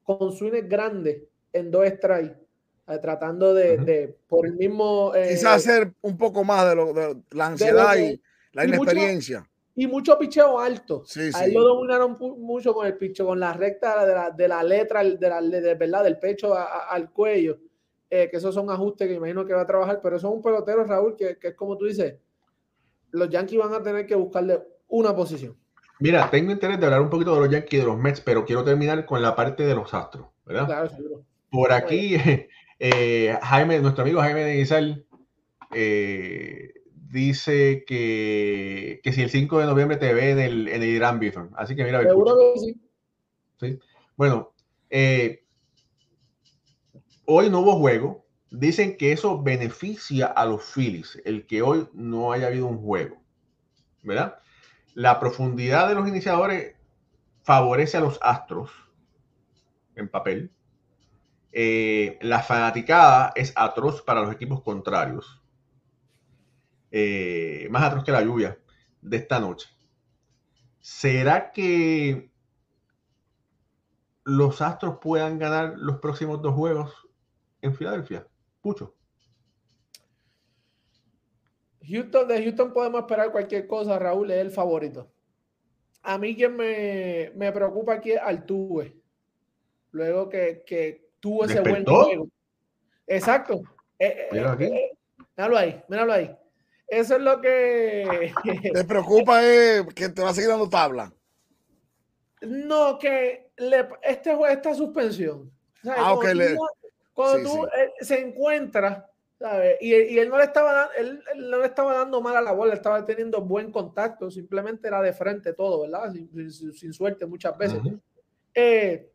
con 0.03 0.31
swings 0.31 0.67
grandes 0.67 1.21
en 1.53 1.69
dos 1.69 1.87
strikes, 1.87 2.39
eh, 2.87 2.97
tratando 2.99 3.53
de, 3.53 4.17
por 4.27 4.47
el 4.47 4.55
mismo... 4.55 5.13
Eh, 5.13 5.29
Quizás 5.29 5.67
hacer 5.67 5.93
un 6.01 6.17
poco 6.17 6.43
más 6.43 6.67
de, 6.67 6.75
lo, 6.75 6.91
de 6.91 7.17
la 7.31 7.45
ansiedad 7.45 7.95
y 7.97 8.19
la 8.51 8.65
inexperiencia 8.65 9.37
y 9.37 9.41
mucho 9.41 9.56
picheo 10.19 10.59
alto. 10.59 11.03
Sí, 11.05 11.29
Ahí 11.33 11.53
lo 11.53 11.63
dominaron 11.63 12.17
mucho 12.39 12.73
con 12.73 12.87
el 12.87 12.97
picho, 12.97 13.25
con 13.25 13.39
la 13.39 13.53
recta 13.53 14.05
de 14.05 14.13
la, 14.13 14.31
de 14.31 14.47
la 14.47 14.63
letra, 14.63 15.03
de 15.03 15.29
la, 15.29 15.41
de, 15.41 15.75
verdad, 15.75 16.03
del 16.03 16.17
pecho 16.17 16.55
al 16.55 17.11
cuello. 17.11 17.59
Eh, 18.09 18.29
que 18.31 18.37
esos 18.37 18.55
son 18.55 18.69
ajustes 18.69 19.07
que 19.07 19.15
imagino 19.15 19.45
que 19.45 19.53
va 19.53 19.61
a 19.61 19.67
trabajar, 19.67 19.99
pero 20.01 20.15
eso 20.15 20.29
es 20.29 20.33
un 20.33 20.41
pelotero, 20.41 20.85
Raúl, 20.85 21.15
que, 21.17 21.37
que, 21.37 21.49
es 21.49 21.55
como 21.55 21.77
tú 21.77 21.85
dices, 21.85 22.15
los 23.11 23.29
Yankees 23.29 23.59
van 23.59 23.73
a 23.73 23.83
tener 23.83 24.05
que 24.07 24.15
buscarle 24.15 24.61
una 24.87 25.13
posición. 25.13 25.57
Mira, 25.99 26.29
tengo 26.29 26.51
interés 26.51 26.79
de 26.79 26.85
hablar 26.85 27.01
un 27.01 27.09
poquito 27.09 27.33
de 27.33 27.41
los 27.41 27.49
Yankees 27.49 27.73
y 27.73 27.77
de 27.77 27.85
los 27.85 27.97
Mets, 27.97 28.21
pero 28.21 28.45
quiero 28.45 28.63
terminar 28.63 29.05
con 29.05 29.21
la 29.21 29.35
parte 29.35 29.65
de 29.65 29.75
los 29.75 29.93
Astros, 29.93 30.27
¿verdad? 30.45 30.65
Claro, 30.65 30.89
seguro. 30.89 31.25
Por 31.49 31.71
aquí, 31.71 32.15
eh, 32.79 33.37
Jaime, 33.41 33.79
nuestro 33.79 34.03
amigo 34.03 34.21
Jaime 34.21 34.43
de 34.43 34.53
Guizal, 34.55 35.05
eh, 35.73 36.73
dice 37.09 37.83
que, 37.85 38.99
que 39.03 39.13
si 39.13 39.21
el 39.21 39.29
5 39.29 39.59
de 39.59 39.65
noviembre 39.65 39.97
te 39.97 40.13
ve 40.13 40.31
en 40.31 40.39
el, 40.39 40.67
en 40.67 40.83
el 40.83 40.89
Irán 40.89 41.19
Bithorn. 41.19 41.51
Así 41.55 41.75
que 41.75 41.83
mira, 41.83 42.01
Seguro 42.01 42.37
que 42.37 42.59
sí. 42.59 42.81
¿sí? 43.59 43.79
Bueno, 44.15 44.53
eh, 44.89 45.43
hoy 47.25 47.49
no 47.49 47.59
hubo 47.59 47.77
juego. 47.79 48.25
Dicen 48.49 48.95
que 48.95 49.11
eso 49.11 49.41
beneficia 49.41 50.27
a 50.27 50.45
los 50.45 50.63
Phillies, 50.63 51.21
el 51.25 51.45
que 51.45 51.61
hoy 51.61 51.87
no 51.93 52.31
haya 52.31 52.47
habido 52.47 52.67
un 52.67 52.81
juego. 52.81 53.17
¿Verdad? 54.03 54.39
La 54.93 55.19
profundidad 55.19 55.89
de 55.89 55.95
los 55.95 56.07
iniciadores 56.07 56.75
favorece 57.43 57.97
a 57.97 58.01
los 58.01 58.17
Astros 58.21 58.71
en 59.95 60.07
papel. 60.07 60.51
Eh, 61.51 62.17
la 62.21 62.41
fanaticada 62.41 63.33
es 63.35 63.51
atroz 63.55 64.01
para 64.01 64.21
los 64.21 64.33
equipos 64.33 64.61
contrarios. 64.61 65.36
Eh, 66.99 67.67
más 67.69 67.83
atroz 67.83 68.03
que 68.03 68.11
la 68.11 68.23
lluvia 68.23 68.57
de 69.01 69.17
esta 69.17 69.39
noche. 69.39 69.69
¿Será 70.79 71.51
que 71.51 72.31
los 74.23 74.63
Astros 74.63 74.97
puedan 74.99 75.37
ganar 75.37 75.75
los 75.77 75.99
próximos 75.99 76.41
dos 76.41 76.55
juegos 76.55 77.07
en 77.61 77.75
Filadelfia? 77.75 78.25
Pucho. 78.61 78.95
Houston, 81.87 82.27
de 82.27 82.43
Houston 82.43 82.73
podemos 82.73 83.01
esperar 83.01 83.31
cualquier 83.31 83.67
cosa. 83.67 83.99
Raúl 83.99 84.31
es 84.31 84.39
el 84.39 84.49
favorito. 84.49 85.07
A 86.01 86.17
mí 86.17 86.35
quien 86.35 86.55
me, 86.55 87.31
me 87.35 87.51
preocupa 87.51 87.93
aquí 87.93 88.13
es 88.13 88.19
Altuve. 88.19 88.99
Luego 89.91 90.29
que, 90.29 90.63
que 90.65 91.11
tuvo 91.19 91.45
ese 91.45 91.61
buen 91.61 91.85
juego. 91.85 92.27
Exacto. 93.05 93.61
Eh, 93.99 94.29
eh, 94.31 94.57
eh, 94.59 94.97
míralo 95.35 95.57
ahí, 95.57 95.83
míralo 95.87 96.13
ahí. 96.13 96.35
Eso 96.87 97.15
es 97.15 97.21
lo 97.21 97.41
que. 97.41 98.33
Te 98.73 98.83
preocupa 98.85 99.43
es 99.43 99.85
que 99.93 100.09
te 100.09 100.21
va 100.21 100.29
a 100.29 100.33
seguir 100.33 100.49
dando 100.49 100.69
tabla. 100.69 101.11
No, 102.41 102.97
que 102.99 103.51
le, 103.57 103.87
este 104.03 104.29
juego, 104.35 104.47
esta 104.47 104.73
suspensión. 104.73 105.51
¿sabes? 105.83 106.01
Ah, 106.03 106.13
ok, 106.13 106.21
Cuando 106.23 106.33
tú, 106.33 106.37
le- 106.39 106.57
cuando 107.13 107.37
sí, 107.37 107.43
tú, 107.43 107.49
sí. 107.65 107.79
eh, 107.79 107.93
se 108.05 108.19
encuentra, 108.19 109.09
¿sabes? 109.39 109.77
Y, 109.81 109.93
y 109.95 110.19
él 110.19 110.29
no 110.29 110.37
le 110.37 110.43
estaba 110.43 110.71
da- 110.71 110.89
él, 110.97 111.23
él 111.33 111.49
no 111.49 111.57
le 111.59 111.65
estaba 111.65 111.93
dando 111.95 112.21
mal 112.21 112.37
a 112.37 112.41
la 112.41 112.51
bola, 112.51 112.73
estaba 112.75 113.03
teniendo 113.05 113.41
buen 113.41 113.71
contacto, 113.71 114.29
simplemente 114.29 114.87
era 114.87 115.01
de 115.01 115.13
frente 115.13 115.53
todo, 115.53 115.81
¿verdad? 115.81 116.11
Sin, 116.11 116.51
sin- 116.51 116.73
sin 116.73 116.93
suerte 116.93 117.25
muchas 117.25 117.57
veces. 117.57 117.79
Ujú. 117.79 117.99
Eh, 118.53 119.11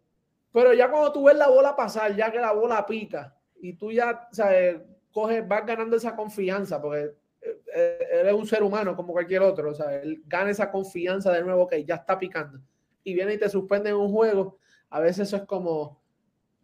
pero 0.53 0.75
ya 0.75 0.91
cuando 0.91 1.13
tú 1.13 1.25
ves 1.25 1.37
la 1.37 1.49
bola 1.49 1.77
pasar, 1.77 2.15
ya 2.17 2.31
que 2.31 2.39
la 2.39 2.53
bola 2.53 2.85
pica 2.85 3.37
y 3.61 3.75
tú 3.75 3.93
ya 3.93 4.29
¿sabes? 4.33 4.81
coges, 5.13 5.47
vas 5.47 5.65
ganando 5.65 5.97
esa 5.97 6.17
confianza, 6.17 6.83
porque 6.83 7.01
eh, 7.05 7.11
eh, 7.11 7.22
él 7.75 8.27
es 8.29 8.33
un 8.35 8.47
ser 8.47 8.63
humano 8.63 8.95
como 8.97 9.13
cualquier 9.13 9.43
otro, 9.43 9.71
o 9.71 9.75
sea, 9.75 9.95
él 10.03 10.23
gana 10.27 10.51
esa 10.51 10.71
confianza 10.71 11.33
de 11.33 11.43
nuevo 11.43 11.67
que 11.67 11.85
ya 11.85 11.97
está 11.97 12.19
picando 12.19 12.61
y 13.05 13.15
viene 13.15 13.35
y 13.35 13.39
te 13.39 13.49
suspende 13.49 13.91
en 13.91 13.97
un 13.97 14.11
juego, 14.11 14.59
a 14.91 15.01
veces 15.01 15.29
eso 15.29 15.37
es 15.37 15.43
como 15.45 16.01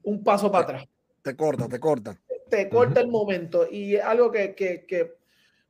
un 0.02 0.22
paso 0.22 0.50
para 0.50 0.64
atrás, 0.64 0.88
Te 1.22 1.34
corta, 1.36 1.68
te 1.68 1.80
corta. 1.80 2.16
te 2.50 2.68
corta 2.68 3.00
Ujú. 3.00 3.06
el 3.06 3.08
momento 3.12 3.66
y 3.70 3.96
es 3.96 4.04
algo 4.04 4.30
que, 4.30 4.54
que- 4.54 4.84
que 4.86 5.14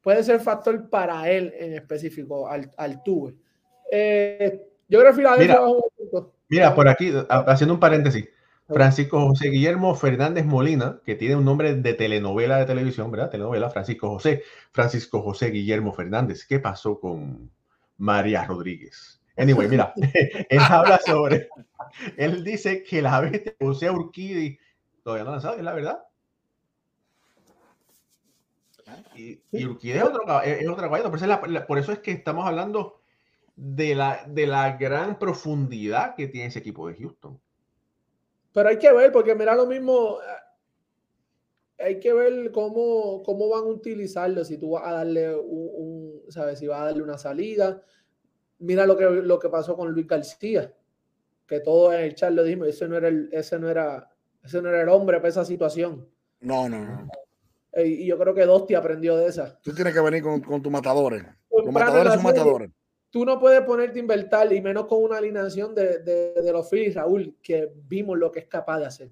puede 0.02 0.22
ser 0.22 0.40
factor 0.40 0.88
para 0.90 1.28
él 1.30 1.52
en 1.58 1.74
específico, 1.74 2.48
al, 2.48 2.70
al 2.76 3.02
tuve. 3.02 3.34
Eh, 3.90 4.62
yo 4.88 5.00
creo 5.00 5.10
que 5.12 5.16
Filadelfia 5.16 5.60
Mira. 5.60 6.22
Mira, 6.48 6.74
por 6.74 6.88
aquí, 6.88 7.12
ha- 7.28 7.38
haciendo 7.40 7.74
un 7.74 7.80
paréntesis, 7.80 8.28
Francisco 8.72 9.20
José 9.20 9.48
Guillermo 9.50 9.94
Fernández 9.94 10.44
Molina, 10.44 11.00
que 11.04 11.14
tiene 11.14 11.36
un 11.36 11.44
nombre 11.44 11.74
de 11.74 11.94
telenovela 11.94 12.58
de 12.58 12.66
televisión, 12.66 13.10
¿verdad? 13.10 13.30
Telenovela, 13.30 13.70
Francisco 13.70 14.10
José, 14.10 14.42
Francisco 14.72 15.22
José 15.22 15.50
Guillermo 15.50 15.92
Fernández. 15.92 16.44
¿Qué 16.46 16.58
pasó 16.60 17.00
con 17.00 17.50
María 17.96 18.44
Rodríguez? 18.44 19.20
Anyway, 19.36 19.68
mira, 19.68 19.92
él 20.50 20.58
habla 20.68 20.98
sobre, 21.04 21.48
él 22.16 22.44
dice 22.44 22.82
que 22.82 23.00
la 23.02 23.20
bestia 23.20 23.54
José 23.60 23.90
Urquidi 23.90 24.58
todavía 25.02 25.24
no 25.24 25.32
la 25.32 25.40
sabe, 25.40 25.58
es 25.58 25.64
la 25.64 25.72
verdad. 25.74 25.98
Y, 29.16 29.40
y 29.52 29.64
Urquidi 29.66 29.92
es 29.98 30.02
otro, 30.04 30.42
es 30.42 30.66
otro 30.68 30.88
por 30.88 30.98
eso, 30.98 31.14
es 31.16 31.22
la- 31.22 31.42
la- 31.46 31.66
por 31.66 31.78
eso 31.78 31.92
es 31.92 31.98
que 32.00 32.12
estamos 32.12 32.46
hablando 32.46 33.00
de 33.56 33.94
la, 33.94 34.24
de 34.26 34.46
la 34.46 34.76
gran 34.76 35.18
profundidad 35.18 36.14
que 36.16 36.28
tiene 36.28 36.48
ese 36.48 36.60
equipo 36.60 36.88
de 36.88 36.94
Houston. 36.96 37.40
Pero 38.52 38.68
hay 38.68 38.78
que 38.78 38.92
ver, 38.92 39.12
porque 39.12 39.34
mira 39.34 39.54
lo 39.54 39.66
mismo, 39.66 40.18
eh, 41.78 41.84
hay 41.84 42.00
que 42.00 42.12
ver 42.12 42.50
cómo, 42.52 43.22
cómo 43.22 43.48
van 43.48 43.64
a 43.64 43.66
utilizarlo, 43.66 44.44
si 44.44 44.58
tú 44.58 44.70
vas 44.70 44.84
a 44.86 44.92
darle 44.92 45.34
un, 45.34 46.22
un- 46.24 46.32
¿sabes? 46.32 46.58
Si 46.58 46.66
vas 46.66 46.80
a 46.80 46.84
darle 46.86 47.02
una 47.02 47.18
salida. 47.18 47.82
Mira 48.58 48.86
lo 48.86 48.96
que, 48.96 49.04
lo 49.04 49.38
que 49.38 49.48
pasó 49.48 49.76
con 49.76 49.92
Luis 49.92 50.06
García, 50.06 50.74
que 51.46 51.60
todo 51.60 51.92
en 51.92 52.00
el 52.00 52.14
chat 52.14 52.32
lo 52.32 52.42
dijimos, 52.42 52.68
ese 52.68 52.88
no 52.88 52.96
era 52.96 53.08
el, 53.08 53.28
ese 53.32 53.58
no 53.58 53.70
era, 53.70 54.10
ese 54.42 54.60
no 54.60 54.68
era 54.68 54.82
el 54.82 54.88
hombre 54.88 55.18
para 55.18 55.28
esa 55.28 55.44
situación. 55.44 56.08
No, 56.40 56.68
no, 56.68 56.84
no. 56.84 57.08
Eh, 57.72 57.86
Y 57.86 58.06
yo 58.06 58.18
creo 58.18 58.34
que 58.34 58.44
Dosti 58.44 58.74
aprendió 58.74 59.16
de 59.16 59.26
esa. 59.26 59.60
Tú 59.62 59.72
tienes 59.72 59.94
que 59.94 60.00
venir 60.00 60.22
con, 60.22 60.40
con 60.40 60.60
tus 60.60 60.72
matadores. 60.72 61.22
Los 61.50 61.72
matadores 61.72 62.12
son 62.14 62.22
matadores. 62.24 62.70
Tú 63.10 63.24
no 63.24 63.38
puedes 63.38 63.62
ponerte 63.62 63.98
a 63.98 64.02
inventar, 64.02 64.52
y 64.52 64.60
menos 64.60 64.86
con 64.86 65.02
una 65.02 65.18
alineación 65.18 65.74
de, 65.74 65.98
de, 66.00 66.32
de 66.34 66.52
los 66.52 66.68
Phillies, 66.70 66.94
Raúl, 66.94 67.36
que 67.42 67.72
vimos 67.88 68.18
lo 68.18 68.30
que 68.32 68.40
es 68.40 68.46
capaz 68.48 68.78
de 68.80 68.86
hacer. 68.86 69.10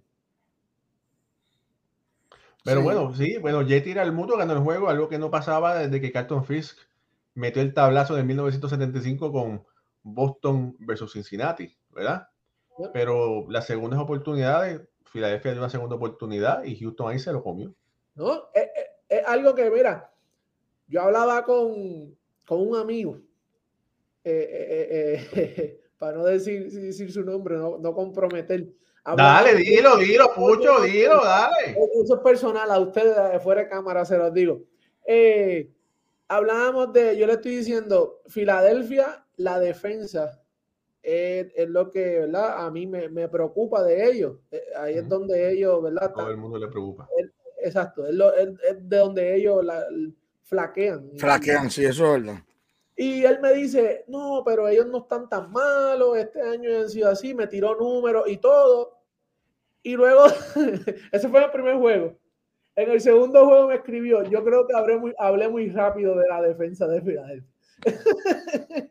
Pero 2.64 2.80
Sí. 2.80 2.84
bueno, 2.84 3.14
sí, 3.14 3.38
bueno, 3.38 3.62
Yeti 3.62 3.90
era 3.92 4.02
el 4.02 4.12
mutuo 4.12 4.36
ganó 4.36 4.52
el 4.54 4.58
juego, 4.60 4.88
algo 4.88 5.08
que 5.08 5.18
no 5.18 5.30
pasaba 5.30 5.76
desde 5.78 6.00
que 6.00 6.12
Carlton 6.12 6.44
Fisk 6.44 6.78
metió 7.34 7.62
el 7.62 7.74
tablazo 7.74 8.14
de 8.14 8.24
1975 8.24 9.32
con 9.32 9.64
Boston 10.02 10.76
versus 10.80 11.12
Cincinnati, 11.12 11.76
¿verdad? 11.90 12.28
Pero 12.92 13.46
las 13.50 13.66
segundas 13.66 14.00
oportunidades, 14.00 14.82
Filadelfia 15.04 15.52
dio 15.52 15.60
una 15.60 15.70
segunda 15.70 15.96
oportunidad 15.96 16.64
y 16.64 16.78
Houston 16.80 17.10
ahí 17.10 17.18
se 17.18 17.32
lo 17.32 17.42
comió. 17.42 17.74
¿no? 18.14 18.48
Es, 18.54 18.64
es- 18.74 18.86
es 19.08 19.24
algo 19.26 19.54
que, 19.54 19.70
mira, 19.70 20.12
yo 20.88 21.02
hablaba 21.02 21.44
con, 21.44 22.16
con 22.46 22.68
un 22.68 22.76
amigo, 22.76 23.20
eh, 24.30 24.48
eh, 24.50 24.88
eh, 24.90 25.28
eh, 25.56 25.80
para 25.98 26.16
no 26.18 26.24
decir, 26.24 26.70
decir 26.70 27.10
su 27.12 27.22
nombre, 27.24 27.56
no, 27.56 27.78
no 27.78 27.94
comprometer. 27.94 28.66
Dale, 29.16 29.54
dilo, 29.54 29.96
dilo, 29.98 30.34
Pucho, 30.34 30.80
dilo, 30.82 31.22
dale. 31.22 31.76
Eso 32.02 32.16
es 32.16 32.20
personal, 32.22 32.68
a 32.72 32.80
ustedes 32.80 33.14
de 33.32 33.38
fuera 33.38 33.62
de 33.62 33.68
cámara 33.68 34.04
se 34.04 34.18
los 34.18 34.34
digo. 34.34 34.62
Eh, 35.06 35.70
hablábamos 36.26 36.92
de, 36.92 37.16
yo 37.16 37.26
le 37.28 37.34
estoy 37.34 37.58
diciendo, 37.58 38.20
Filadelfia, 38.26 39.24
la 39.36 39.60
defensa 39.60 40.42
es, 41.04 41.46
es 41.54 41.68
lo 41.68 41.88
que, 41.92 42.18
¿verdad? 42.20 42.66
A 42.66 42.70
mí 42.72 42.88
me, 42.88 43.08
me 43.08 43.28
preocupa 43.28 43.84
de 43.84 44.10
ellos. 44.10 44.38
Eh, 44.50 44.60
ahí 44.76 44.94
es 44.94 45.02
Ujú. 45.02 45.08
donde 45.10 45.52
ellos, 45.52 45.80
¿verdad? 45.80 46.12
Todo 46.12 46.30
el 46.30 46.36
mundo 46.36 46.58
le 46.58 46.66
preocupa. 46.66 47.08
Exacto, 47.62 48.06
es, 48.06 48.14
lo- 48.14 48.34
es- 48.34 48.48
es 48.68 48.88
de 48.88 48.96
donde 48.96 49.36
ellos 49.36 49.64
la- 49.64 49.86
flaquean. 50.42 51.10
Flaquean, 51.16 51.70
sí, 51.70 51.84
eso 51.84 52.16
es 52.16 52.24
verdad. 52.24 52.40
Y 52.96 53.24
él 53.24 53.40
me 53.40 53.52
dice, 53.52 54.04
no, 54.08 54.42
pero 54.44 54.68
ellos 54.68 54.86
no 54.86 54.98
están 54.98 55.28
tan 55.28 55.52
malos, 55.52 56.16
este 56.16 56.40
año 56.40 56.80
han 56.80 56.88
sido 56.88 57.10
así, 57.10 57.34
me 57.34 57.46
tiró 57.46 57.76
números 57.76 58.24
y 58.26 58.38
todo. 58.38 58.98
Y 59.82 59.94
luego, 59.94 60.24
ese 61.12 61.28
fue 61.28 61.44
el 61.44 61.50
primer 61.50 61.76
juego. 61.76 62.18
En 62.74 62.90
el 62.90 63.00
segundo 63.00 63.46
juego 63.46 63.68
me 63.68 63.76
escribió, 63.76 64.22
yo 64.24 64.42
creo 64.42 64.66
que 64.66 64.74
hablé 64.74 64.98
muy, 64.98 65.14
hablé 65.18 65.48
muy 65.48 65.68
rápido 65.70 66.16
de 66.16 66.26
la 66.26 66.40
defensa 66.40 66.86
de 66.86 67.02
Filadelfia. 67.02 67.50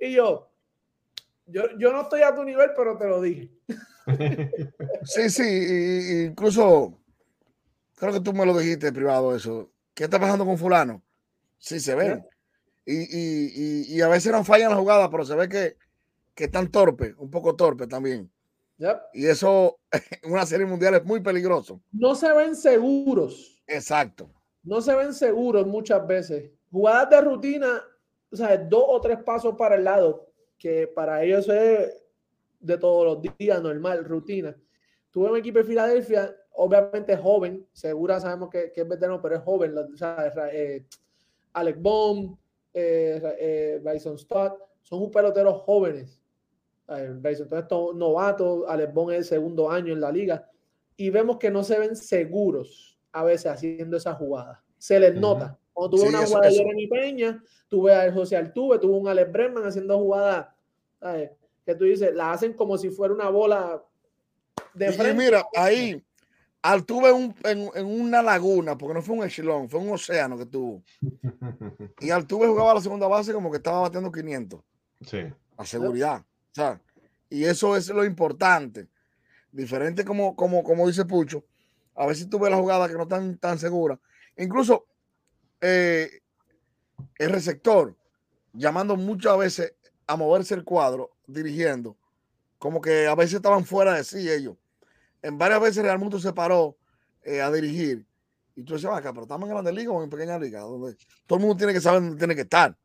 y 0.00 0.12
yo, 0.12 0.50
yo, 1.46 1.62
yo 1.78 1.92
no 1.92 2.02
estoy 2.02 2.22
a 2.22 2.34
tu 2.34 2.44
nivel, 2.44 2.70
pero 2.74 2.96
te 2.96 3.06
lo 3.06 3.20
dije. 3.20 3.50
Sí, 5.02 5.30
sí, 5.30 6.26
incluso 6.28 6.96
creo 7.96 8.12
que 8.12 8.20
tú 8.20 8.32
me 8.32 8.46
lo 8.46 8.56
dijiste 8.56 8.92
privado 8.92 9.34
eso. 9.34 9.72
¿Qué 9.94 10.04
está 10.04 10.20
pasando 10.20 10.44
con 10.44 10.56
fulano? 10.56 11.02
Sí, 11.58 11.80
se 11.80 11.94
ve. 11.94 12.22
Y, 12.86 12.94
y, 12.94 13.52
y, 13.54 13.96
y 13.96 14.00
a 14.00 14.08
veces 14.08 14.30
no 14.32 14.44
fallan 14.44 14.70
las 14.70 14.78
jugadas, 14.78 15.08
pero 15.10 15.24
se 15.24 15.34
ve 15.34 15.48
que, 15.48 15.76
que 16.34 16.44
están 16.44 16.70
torpes, 16.70 17.14
un 17.18 17.30
poco 17.30 17.56
torpes 17.56 17.88
también. 17.88 18.30
Yep. 18.78 18.96
Y 19.14 19.26
eso 19.26 19.78
en 20.22 20.32
una 20.32 20.46
serie 20.46 20.66
mundial 20.66 20.94
es 20.94 21.04
muy 21.04 21.20
peligroso. 21.20 21.80
No 21.92 22.14
se 22.14 22.32
ven 22.32 22.54
seguros. 22.54 23.62
Exacto. 23.66 24.30
no 24.62 24.80
se 24.80 24.94
ven 24.94 25.12
seguros 25.12 25.66
muchas 25.66 26.06
veces. 26.06 26.52
Jugadas 26.70 27.10
de 27.10 27.20
rutina, 27.20 27.82
o 28.30 28.36
sea, 28.36 28.56
dos 28.56 28.84
o 28.86 29.00
tres 29.00 29.18
pasos 29.24 29.54
para 29.56 29.76
el 29.76 29.84
lado, 29.84 30.28
que 30.58 30.86
para 30.86 31.22
ellos 31.24 31.48
es 31.48 31.92
de 32.60 32.78
todos 32.78 33.04
los 33.04 33.36
días, 33.38 33.62
normal, 33.62 34.04
rutina. 34.04 34.56
Tuve 35.10 35.30
un 35.30 35.38
equipo 35.38 35.58
de 35.58 35.64
Filadelfia, 35.64 36.36
obviamente 36.52 37.16
joven, 37.16 37.66
segura 37.72 38.20
sabemos 38.20 38.50
que, 38.50 38.72
que 38.72 38.82
es 38.82 38.88
veterano, 38.88 39.20
pero 39.22 39.36
es 39.36 39.42
joven. 39.42 39.76
o 39.76 39.96
sea, 39.96 40.32
eh, 40.52 40.84
Alec 41.52 41.80
Baum, 41.80 42.36
eh, 42.78 43.36
eh, 43.40 43.80
Bryson 43.82 44.18
Stott, 44.18 44.60
son 44.82 45.02
un 45.02 45.10
peloteros 45.10 45.62
jóvenes. 45.62 46.20
Bryson 46.86 47.46
Stott 47.46 47.64
es 47.64 47.96
novato, 47.96 48.68
Alec 48.68 48.92
Baum 48.92 49.10
es 49.12 49.16
el 49.18 49.24
segundo 49.24 49.70
año 49.70 49.94
en 49.94 50.00
la 50.00 50.12
liga, 50.12 50.48
y 50.96 51.08
vemos 51.08 51.38
que 51.38 51.50
no 51.50 51.64
se 51.64 51.78
ven 51.78 51.96
seguros 51.96 52.98
a 53.12 53.24
veces 53.24 53.46
haciendo 53.46 53.96
esa 53.96 54.14
jugada. 54.14 54.62
Se 54.76 55.00
les 55.00 55.12
Ujú. 55.12 55.20
nota, 55.20 55.58
Cuando 55.72 55.96
tuve 55.96 56.08
una 56.10 56.26
jugada 56.26 56.48
de 56.48 56.54
Jeremy 56.54 56.86
Peña, 56.86 57.42
tuve 57.68 57.94
a 57.94 58.12
José 58.12 58.36
Altuve, 58.36 58.78
tuve 58.78 58.96
un 58.96 59.08
Alex 59.08 59.32
Bregman 59.32 59.64
haciendo 59.64 59.98
jugadas 59.98 60.48
que 61.64 61.74
tú 61.74 61.84
dices, 61.84 62.14
la 62.14 62.32
hacen 62.32 62.52
como 62.52 62.76
si 62.78 62.90
fuera 62.90 63.12
una 63.14 63.30
bola 63.30 63.82
de 64.74 64.92
frente. 64.92 65.10
Y 65.10 65.26
mira, 65.26 65.44
ahí 65.54 66.04
Altuve 66.72 67.10
en, 67.44 67.70
en, 67.74 67.86
una 67.86 68.22
laguna, 68.22 68.76
porque 68.76 68.94
no 68.94 69.02
fue 69.02 69.16
un 69.16 69.24
echelón, 69.24 69.70
fue 69.70 69.78
un 69.78 69.90
océano 69.90 70.36
que 70.36 70.46
tuvo. 70.46 70.82
Y 72.00 72.10
Altuve 72.10 72.48
jugaba 72.48 72.72
a 72.72 72.74
la 72.74 72.80
segunda 72.80 73.06
base 73.06 73.32
como 73.32 73.50
que 73.50 73.58
estaba 73.58 73.80
batiendo 73.80 74.10
500. 74.10 74.60
Sí. 75.02 75.18
A 75.56 75.64
seguridad. 75.64 76.20
O 76.20 76.54
sea, 76.54 76.80
y 77.30 77.44
eso 77.44 77.76
es 77.76 77.88
lo 77.88 78.04
importante. 78.04 78.88
Diferente 79.52 80.04
como, 80.04 80.34
como, 80.34 80.64
como 80.64 80.86
dice 80.88 81.04
Pucho, 81.04 81.44
a 81.94 82.04
veces 82.04 82.28
tú 82.28 82.38
ves 82.38 82.50
las 82.50 82.60
jugadas 82.60 82.90
que 82.90 82.96
no 82.96 83.04
están 83.04 83.38
tan 83.38 83.58
seguras. 83.58 83.98
Incluso 84.36 84.86
eh, 85.60 86.20
el 87.16 87.30
receptor, 87.30 87.96
llamando 88.52 88.96
muchas 88.96 89.38
veces 89.38 89.74
a 90.06 90.16
moverse 90.16 90.54
el 90.54 90.64
cuadro, 90.64 91.12
dirigiendo, 91.26 91.96
como 92.58 92.80
que 92.80 93.06
a 93.06 93.14
veces 93.14 93.34
estaban 93.34 93.64
fuera 93.64 93.94
de 93.94 94.04
sí 94.04 94.28
ellos. 94.30 94.56
En 95.22 95.38
varias 95.38 95.60
veces 95.60 95.82
Real 95.82 95.98
Mundo 95.98 96.18
se 96.18 96.32
paró 96.32 96.76
eh, 97.22 97.40
a 97.40 97.50
dirigir. 97.50 98.06
Y 98.54 98.62
tú 98.62 98.74
decías, 98.74 98.92
acá, 98.92 99.12
pero 99.12 99.22
estamos 99.22 99.48
en 99.48 99.54
Grande 99.54 99.72
Liga 99.72 99.90
o 99.90 100.02
en 100.02 100.10
Pequeña 100.10 100.38
Liga, 100.38 100.60
donde 100.60 100.96
todo 101.26 101.38
el 101.38 101.44
mundo 101.44 101.56
tiene 101.56 101.72
que 101.72 101.80
saber 101.80 102.00
dónde 102.00 102.18
tiene 102.18 102.34
que 102.34 102.42
estar. 102.42 102.76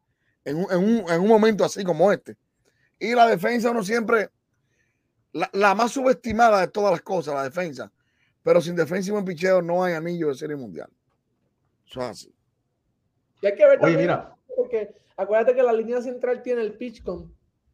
En 0.44 0.58
un, 0.58 0.72
en 0.72 0.78
un, 0.78 1.12
en 1.12 1.22
un 1.22 1.28
momento 1.28 1.64
así 1.64 1.84
como 1.84 2.12
este. 2.12 2.36
Y 3.00 3.14
la 3.14 3.28
defensa, 3.28 3.72
uno 3.72 3.84
siempre, 3.84 4.30
la, 5.32 5.50
la, 5.54 5.76
más 5.76 5.92
subestimada 5.92 6.62
de 6.62 6.68
todas 6.68 6.92
las 6.92 7.02
cosas, 7.02 7.36
la 7.36 7.44
defensa. 7.44 7.92
Pero 8.44 8.60
sin 8.60 8.76
defensa 8.76 9.10
y 9.10 9.12
buen 9.12 9.26
picheo 9.26 9.62
no 9.62 9.84
hay 9.84 9.94
anillo 9.94 10.30
de 10.30 10.36
serie 10.36 10.56
mundial. 10.56 10.90
Eso 11.88 12.02
es 12.02 12.08
así. 12.08 12.36
Y 13.42 13.48
hay 13.48 13.56
que 13.56 13.66
ver 13.66 13.80
Oye, 13.82 13.98
mira. 13.98 14.36
Porque 14.56 14.96
acuérdate 15.16 15.56
que 15.56 15.64
la 15.64 15.74
línea 15.74 16.02
central 16.02 16.42
tiene 16.42 16.62
el 16.62 16.74
pitch 16.74 17.04
con 17.04 17.34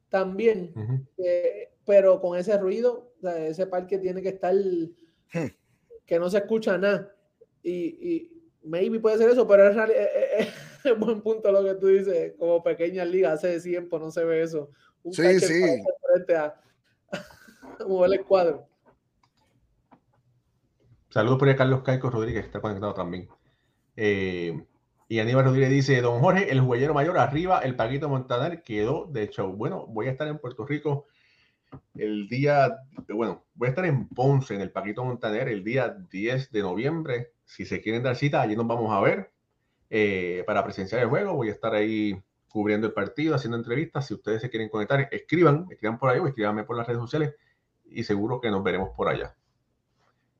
también, 0.09 0.73
eh, 1.17 1.69
pero 1.87 2.19
con 2.19 2.37
ese 2.37 2.57
ruido, 2.57 3.13
ese 3.23 3.65
parque 3.65 3.97
tiene 3.97 4.21
que 4.21 4.29
estar 4.29 4.53
hmm. 4.53 5.47
que 6.05 6.19
no 6.19 6.29
se 6.29 6.39
escucha 6.39 6.77
nada. 6.77 7.15
Y, 7.63 7.71
y 7.73 8.31
maybe 8.61 8.99
puede 8.99 9.17
ser 9.17 9.29
eso, 9.29 9.47
pero 9.47 9.69
es, 9.69 9.77
es, 10.37 10.53
es, 10.83 10.99
buen 10.99 11.21
punto 11.21 11.49
lo 11.49 11.63
que 11.63 11.75
tú 11.75 11.87
dices, 11.87 12.33
como 12.37 12.61
pequeña 12.61 13.05
liga, 13.05 13.31
hace 13.31 13.59
tiempo 13.61 13.97
no 13.99 14.11
se 14.11 14.25
ve 14.25 14.43
eso. 14.43 14.69
Un 15.01 15.13
sí, 15.13 15.39
sí. 15.39 15.63
Frente 16.13 16.35
a, 16.35 16.59
mover 17.87 18.19
el 18.19 18.25
cuadro. 18.25 18.67
Saludos 21.09 21.39
por 21.39 21.47
ahí 21.47 21.53
a 21.53 21.57
Carlos 21.57 21.83
Caico 21.83 22.09
Rodríguez, 22.09 22.43
está 22.43 22.59
conectado 22.59 22.93
también. 22.93 23.29
Eh, 23.95 24.61
y 25.07 25.19
Aníbal 25.19 25.45
Rodríguez 25.45 25.69
dice, 25.69 26.01
don 26.01 26.19
Jorge, 26.19 26.51
el 26.51 26.59
juguellero 26.59 26.93
mayor 26.93 27.17
arriba, 27.17 27.59
el 27.59 27.77
Paquito 27.77 28.09
Montaner 28.09 28.61
quedó 28.61 29.05
de 29.05 29.29
show. 29.29 29.53
Bueno, 29.53 29.87
voy 29.87 30.07
a 30.07 30.11
estar 30.11 30.27
en 30.27 30.37
Puerto 30.37 30.65
Rico 30.65 31.07
el 31.95 32.27
día, 32.27 32.77
bueno, 33.09 33.45
voy 33.55 33.67
a 33.67 33.69
estar 33.69 33.85
en 33.85 34.07
Ponce, 34.09 34.55
en 34.55 34.61
el 34.61 34.71
Paquito 34.71 35.03
Montaner, 35.03 35.47
el 35.47 35.63
día 35.63 35.97
10 36.09 36.51
de 36.51 36.61
noviembre. 36.61 37.31
Si 37.45 37.65
se 37.65 37.81
quieren 37.81 38.03
dar 38.03 38.15
cita, 38.15 38.41
allí 38.41 38.55
nos 38.55 38.67
vamos 38.67 38.91
a 38.91 39.01
ver 39.01 39.31
eh, 39.89 40.43
para 40.45 40.63
presenciar 40.63 41.01
el 41.01 41.09
juego. 41.09 41.33
Voy 41.33 41.49
a 41.49 41.53
estar 41.53 41.73
ahí 41.73 42.21
cubriendo 42.49 42.87
el 42.87 42.93
partido, 42.93 43.35
haciendo 43.35 43.57
entrevistas. 43.57 44.07
Si 44.07 44.13
ustedes 44.13 44.41
se 44.41 44.49
quieren 44.49 44.69
conectar, 44.69 45.07
escriban, 45.11 45.67
escriban 45.69 45.97
por 45.97 46.09
ahí 46.09 46.19
o 46.19 46.27
escríbanme 46.27 46.63
por 46.63 46.77
las 46.77 46.87
redes 46.87 47.01
sociales 47.01 47.35
y 47.85 48.03
seguro 48.03 48.39
que 48.41 48.51
nos 48.51 48.63
veremos 48.63 48.89
por 48.95 49.07
allá. 49.07 49.35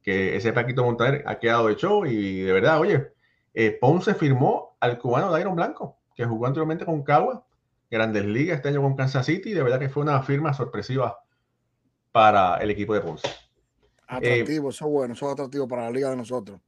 Que 0.02 0.36
ese 0.36 0.54
Paquito 0.54 0.84
Montaner 0.84 1.24
ha 1.26 1.40
quedado 1.40 1.68
de 1.68 1.76
show 1.76 2.06
y 2.06 2.42
de 2.42 2.54
verdad, 2.54 2.80
oye, 2.80 3.12
eh, 3.54 3.72
Ponce 3.72 4.14
firmó 4.14 4.78
al 4.80 5.00
cubano 5.00 5.32
Dairon 5.32 5.56
Blanco, 5.56 5.98
que 6.16 6.26
jugó 6.26 6.46
anteriormente 6.46 6.86
con 6.86 7.04
Cagua, 7.04 7.47
Grandes 7.90 8.26
Ligas 8.26 8.58
este 8.58 8.70
año 8.70 8.82
con 8.82 8.96
Kansas 8.96 9.26
City, 9.26 9.50
y 9.50 9.54
de 9.54 9.64
verdad 9.64 9.80
que 9.80 9.90
fue 9.90 10.04
una 10.04 10.22
firma 10.22 10.54
sorpresiva 10.54 11.20
para 12.12 12.58
el 12.58 12.72
equipo 12.72 12.94
de 12.94 13.02
Ponce. 13.02 13.28
Atractivo, 14.08 14.70
eso 14.70 14.86
es 14.86 14.92
bueno, 14.92 15.14
eso 15.14 15.28
es 15.28 15.34
atractivo 15.34 15.68
para 15.68 15.84
la 15.84 15.92
liga 15.92 16.10
de 16.10 16.16
nosotros. 16.16 16.60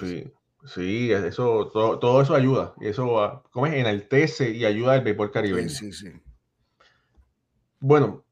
Sí, 0.00 0.32
sí, 0.66 1.12
eso, 1.12 1.68
todo, 1.70 2.20
eso 2.20 2.34
ayuda. 2.34 2.74
Y 2.80 2.88
eso, 2.88 3.20
ah, 3.20 3.42
como 3.50 3.66
es, 3.66 3.74
enaltece 3.74 4.50
y 4.50 4.64
ayuda 4.64 4.92
al 4.92 5.02
béisbol 5.02 5.30
caribeño. 5.30 5.68
Sí, 5.68 5.92
sí, 5.92 6.10
sí. 6.10 6.22
Bueno, 7.80 8.24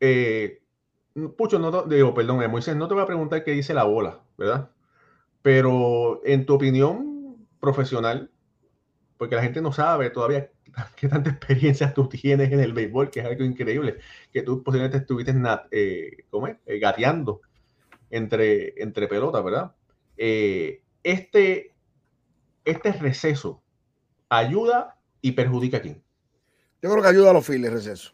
eh, 0.00 0.62
Pucho, 1.36 1.58
no 1.58 1.84
digo, 1.84 2.12
perdón, 2.12 2.42
eh, 2.42 2.48
Moisés, 2.48 2.76
no 2.76 2.88
te 2.88 2.94
voy 2.94 3.02
a 3.02 3.06
preguntar 3.06 3.42
qué 3.42 3.52
dice 3.52 3.72
la 3.72 3.84
bola, 3.84 4.20
¿verdad? 4.36 4.70
Pero 5.40 6.20
en 6.24 6.44
tu 6.44 6.54
opinión 6.54 7.46
profesional, 7.58 8.30
porque 9.16 9.36
la 9.36 9.42
gente 9.42 9.62
no 9.62 9.72
sabe 9.72 10.10
todavía 10.10 10.50
qué 10.96 11.08
tanta 11.08 11.30
experiencia 11.30 11.92
tú 11.92 12.08
tienes 12.08 12.52
en 12.52 12.60
el 12.60 12.72
béisbol, 12.72 13.10
que 13.10 13.20
es 13.20 13.26
algo 13.26 13.44
increíble, 13.44 13.98
que 14.32 14.42
tú 14.42 14.62
posiblemente 14.62 14.98
estuviste 14.98 15.34
eh, 15.70 16.24
¿cómo? 16.30 16.48
Eh, 16.48 16.78
gateando 16.78 17.40
entre, 18.10 18.74
entre 18.82 19.08
pelotas, 19.08 19.42
¿verdad? 19.42 19.74
Eh, 20.16 20.82
este, 21.02 21.74
este 22.64 22.92
receso 22.92 23.62
ayuda 24.28 24.98
y 25.20 25.32
perjudica 25.32 25.78
a 25.78 25.80
quién? 25.80 26.02
Yo 26.82 26.90
creo 26.90 27.02
que 27.02 27.08
ayuda 27.08 27.30
a 27.30 27.34
los 27.34 27.46
Phillies, 27.46 27.72
receso. 27.72 28.12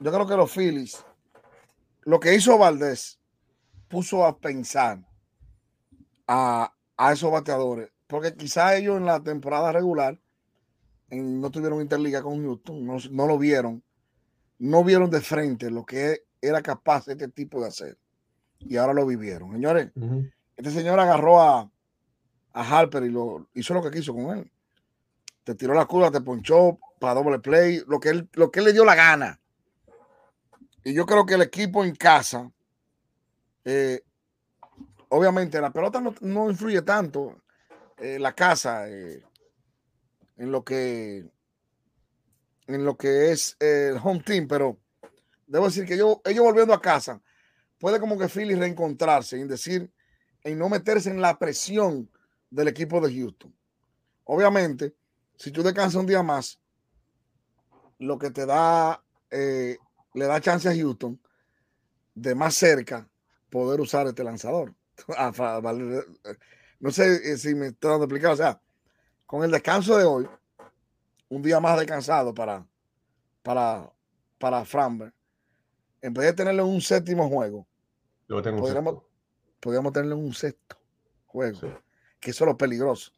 Yo 0.00 0.10
creo 0.10 0.26
que 0.26 0.36
los 0.36 0.50
Phillies, 0.50 1.04
lo 2.02 2.18
que 2.18 2.34
hizo 2.34 2.56
Valdés, 2.58 3.20
puso 3.88 4.24
a 4.24 4.38
pensar 4.38 4.98
a, 6.26 6.72
esos 7.12 7.30
bateadores, 7.30 7.90
porque 8.06 8.34
quizá 8.34 8.76
ellos 8.76 8.96
en 8.96 9.06
la 9.06 9.22
temporada 9.22 9.72
regular 9.72 10.18
no 11.10 11.50
tuvieron 11.50 11.80
interliga 11.80 12.22
con 12.22 12.42
Houston, 12.42 12.86
no, 12.86 13.26
lo 13.26 13.38
vieron, 13.38 13.82
no 14.58 14.84
vieron 14.84 15.10
de 15.10 15.20
frente 15.20 15.70
lo 15.70 15.84
que 15.84 16.24
era 16.40 16.62
capaz 16.62 17.08
este 17.08 17.28
tipo 17.28 17.60
de 17.60 17.68
hacer. 17.68 17.98
Y 18.60 18.76
ahora 18.76 18.92
lo 18.92 19.06
vivieron. 19.06 19.52
Señores, 19.52 19.90
este 20.56 20.70
señor 20.70 21.00
agarró 21.00 21.40
a, 21.40 21.70
a 22.52 22.78
Harper 22.78 23.04
y 23.04 23.10
lo 23.10 23.48
hizo 23.54 23.74
lo 23.74 23.82
que 23.82 23.90
quiso 23.90 24.14
con 24.14 24.38
él. 24.38 24.50
Te 25.44 25.54
tiró 25.54 25.74
la 25.74 25.86
curva, 25.86 26.10
te 26.10 26.20
ponchó 26.20 26.78
para 26.98 27.14
doble 27.14 27.38
play, 27.38 27.82
lo 27.86 27.98
que 27.98 28.10
él, 28.10 28.28
lo 28.34 28.50
que 28.50 28.60
él 28.60 28.66
le 28.66 28.72
dio 28.72 28.84
la 28.84 28.94
gana. 28.94 29.40
Y 30.84 30.92
yo 30.92 31.06
creo 31.06 31.24
que 31.26 31.34
el 31.34 31.42
equipo 31.42 31.84
en 31.84 31.94
casa 31.94 32.50
eh, 33.64 34.02
obviamente 35.10 35.60
la 35.60 35.70
pelota 35.70 36.02
no, 36.20 36.50
influye 36.50 36.82
tanto 36.82 37.42
eh, 37.98 38.18
la 38.18 38.32
casa 38.32 38.88
eh, 38.88 39.22
en 40.40 40.50
lo 40.50 40.64
que 40.64 41.30
en 42.66 42.84
lo 42.84 42.96
que 42.96 43.30
es 43.30 43.56
el 43.60 43.98
home 44.02 44.22
team, 44.24 44.48
pero 44.48 44.78
debo 45.46 45.66
decir 45.66 45.84
que 45.84 45.98
yo, 45.98 46.22
ellos 46.24 46.44
volviendo 46.44 46.72
a 46.72 46.80
casa, 46.80 47.20
puede 47.78 48.00
como 48.00 48.16
que 48.16 48.28
Philly 48.28 48.54
reencontrarse, 48.54 49.38
en 49.40 49.48
decir, 49.48 49.92
en 50.44 50.58
no 50.58 50.68
meterse 50.68 51.10
en 51.10 51.20
la 51.20 51.38
presión 51.38 52.08
del 52.48 52.68
equipo 52.68 53.00
de 53.00 53.12
Houston. 53.12 53.54
Obviamente, 54.24 54.94
si 55.36 55.50
tú 55.50 55.62
descansas 55.62 55.96
un 55.96 56.06
día 56.06 56.22
más, 56.22 56.60
lo 57.98 58.18
que 58.18 58.30
te 58.30 58.46
da, 58.46 59.02
eh, 59.30 59.76
le 60.14 60.24
da 60.24 60.40
chance 60.40 60.68
a 60.68 60.74
Houston 60.74 61.20
de 62.14 62.34
más 62.34 62.54
cerca 62.54 63.10
poder 63.50 63.80
usar 63.80 64.06
este 64.06 64.24
lanzador. 64.24 64.74
no 66.80 66.90
sé 66.92 67.32
eh, 67.32 67.36
si 67.36 67.54
me 67.54 67.66
estoy 67.66 67.90
dando 67.90 68.04
explicar. 68.04 68.32
O 68.32 68.36
sea, 68.36 68.60
con 69.30 69.44
el 69.44 69.52
descanso 69.52 69.96
de 69.96 70.02
hoy, 70.02 70.28
un 71.28 71.40
día 71.40 71.60
más 71.60 71.78
descansado 71.78 72.34
para, 72.34 72.66
para, 73.44 73.88
para 74.40 74.64
Framberg, 74.64 75.14
en 76.02 76.12
vez 76.12 76.26
de 76.26 76.32
tenerle 76.32 76.64
un 76.64 76.80
séptimo 76.80 77.28
juego, 77.28 77.64
podríamos, 78.26 79.04
podríamos, 79.60 79.92
tenerle 79.92 80.16
un 80.16 80.34
sexto 80.34 80.76
juego, 81.26 81.60
que 82.18 82.32
eso 82.32 82.42
es 82.42 82.48
lo 82.48 82.58
peligroso. 82.58 83.12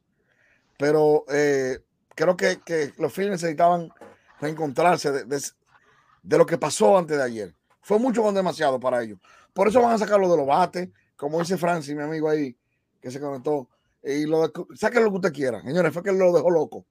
Pero 0.76 1.24
eh, 1.30 1.82
creo 2.14 2.36
que, 2.36 2.60
que, 2.60 2.92
los 2.98 3.10
Phillies 3.10 3.30
necesitaban 3.30 3.90
reencontrarse 4.38 5.12
de, 5.12 5.24
de, 5.24 6.36
lo 6.36 6.44
que 6.44 6.58
pasó 6.58 6.98
antes 6.98 7.16
de 7.16 7.22
ayer. 7.22 7.54
Fue 7.80 7.98
mucho 7.98 8.22
con 8.22 8.34
demasiado 8.34 8.78
para 8.78 9.02
ellos. 9.02 9.18
Por 9.54 9.66
eso 9.66 9.80
van 9.80 9.94
a 9.94 9.98
sacar 9.98 10.20
lo 10.20 10.30
de 10.30 10.36
los 10.36 10.46
bates, 10.46 10.90
como 11.16 11.38
dice 11.38 11.56
Francis, 11.56 11.96
mi 11.96 12.02
amigo 12.02 12.28
ahí, 12.28 12.54
que 13.00 13.10
se 13.10 13.18
conectó, 13.18 13.66
y 14.02 14.26
lo 14.26 14.50
saquen 14.74 15.04
lo 15.04 15.10
que 15.10 15.16
usted 15.16 15.32
quiera. 15.32 15.62
Señores, 15.62 15.92
fue 15.92 16.02
que 16.02 16.12
lo 16.12 16.32
dejó 16.32 16.50
loco. 16.50 16.84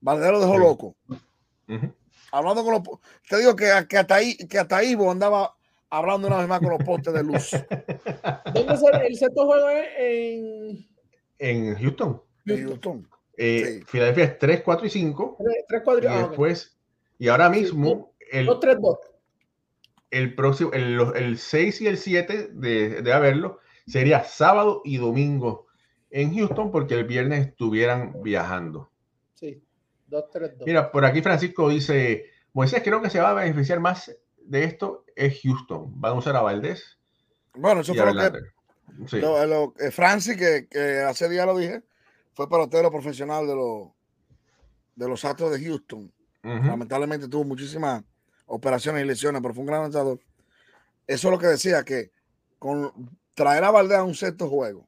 Valdez 0.00 0.30
lo 0.30 0.40
dejó 0.40 0.58
loco. 0.58 0.96
Hablando 2.32 2.64
con 2.64 2.72
los. 2.72 2.82
Te 3.28 3.38
digo 3.38 3.54
que, 3.54 3.70
que, 3.88 3.98
hasta 3.98 4.16
ahí, 4.16 4.36
que 4.36 4.58
hasta 4.58 4.82
Ivo 4.82 5.10
andaba 5.10 5.54
hablando 5.90 6.26
una 6.26 6.38
vez 6.38 6.48
más 6.48 6.60
con 6.60 6.70
los 6.70 6.82
postes 6.82 7.14
de 7.14 7.22
luz. 7.22 7.50
¿Dónde 8.54 8.74
es 8.74 8.82
el, 9.08 9.16
sexto 9.16 9.46
juego 9.46 9.68
en. 9.70 10.86
En 11.38 11.74
Houston. 11.76 12.22
En 12.46 12.68
Houston. 12.68 13.08
Eh, 13.36 13.82
Filadelfia 13.86 14.24
es 14.24 14.38
3, 14.38 14.62
4 14.62 14.86
y 14.86 14.90
5. 14.90 15.38
3, 15.68 15.82
4 15.84 16.02
y, 16.02 16.04
y 16.04 16.08
ah, 16.08 16.26
después. 16.28 16.76
Y 17.18 17.28
ahora 17.28 17.48
mismo. 17.48 18.12
El, 18.30 18.48
3, 18.60 18.76
2 18.80 18.98
el 20.14 20.34
próximo, 20.36 20.70
el, 20.72 21.38
6 21.38 21.80
y 21.80 21.86
el 21.88 21.98
7 21.98 22.50
de, 22.52 23.02
de 23.02 23.12
haberlo, 23.12 23.58
sería 23.86 24.22
sábado 24.22 24.80
y 24.84 24.98
domingo 24.98 25.66
en 26.14 26.32
Houston 26.32 26.70
porque 26.70 26.94
el 26.94 27.04
viernes 27.04 27.48
estuvieran 27.48 28.22
viajando. 28.22 28.88
Sí, 29.34 29.60
2-3-2. 30.08 30.62
Mira, 30.64 30.92
por 30.92 31.04
aquí 31.04 31.20
Francisco 31.20 31.68
dice, 31.68 32.26
Moisés, 32.52 32.82
creo 32.84 33.02
que 33.02 33.10
se 33.10 33.18
va 33.18 33.30
a 33.30 33.34
beneficiar 33.34 33.80
más 33.80 34.16
de 34.38 34.62
esto 34.62 35.04
es 35.16 35.40
Houston. 35.42 36.00
Van 36.00 36.12
a 36.12 36.14
usar 36.14 36.36
a 36.36 36.42
Valdés. 36.42 37.00
Bueno, 37.54 37.80
eso 37.80 37.94
fue 37.94 38.14
lo 38.14 38.32
que... 38.32 38.38
Sí. 39.08 39.20
Lo, 39.20 39.74
eh, 39.76 39.90
Francis, 39.90 40.36
que, 40.36 40.68
que, 40.68 41.00
hace 41.00 41.28
día 41.28 41.46
lo 41.46 41.58
dije, 41.58 41.82
fue 42.32 42.48
pelotero 42.48 42.92
profesional 42.92 43.48
de 43.48 43.56
los 43.56 43.88
de 44.94 45.08
los 45.08 45.24
Astros 45.24 45.50
de 45.50 45.64
Houston. 45.64 46.12
Lamentablemente 46.44 47.26
tuvo 47.26 47.42
muchísimas 47.42 48.04
operaciones 48.46 49.02
y 49.02 49.06
lesiones, 49.06 49.42
pero 49.42 49.52
fue 49.52 49.62
un 49.62 49.66
gran 49.66 49.82
lanzador. 49.82 50.20
Eso 51.08 51.28
es 51.28 51.32
lo 51.32 51.38
que 51.40 51.48
decía, 51.48 51.82
que 51.82 52.12
con 52.60 52.92
traer 53.34 53.64
a 53.64 53.72
Valdés 53.72 53.98
a 53.98 54.04
un 54.04 54.14
sexto 54.14 54.48
juego 54.48 54.86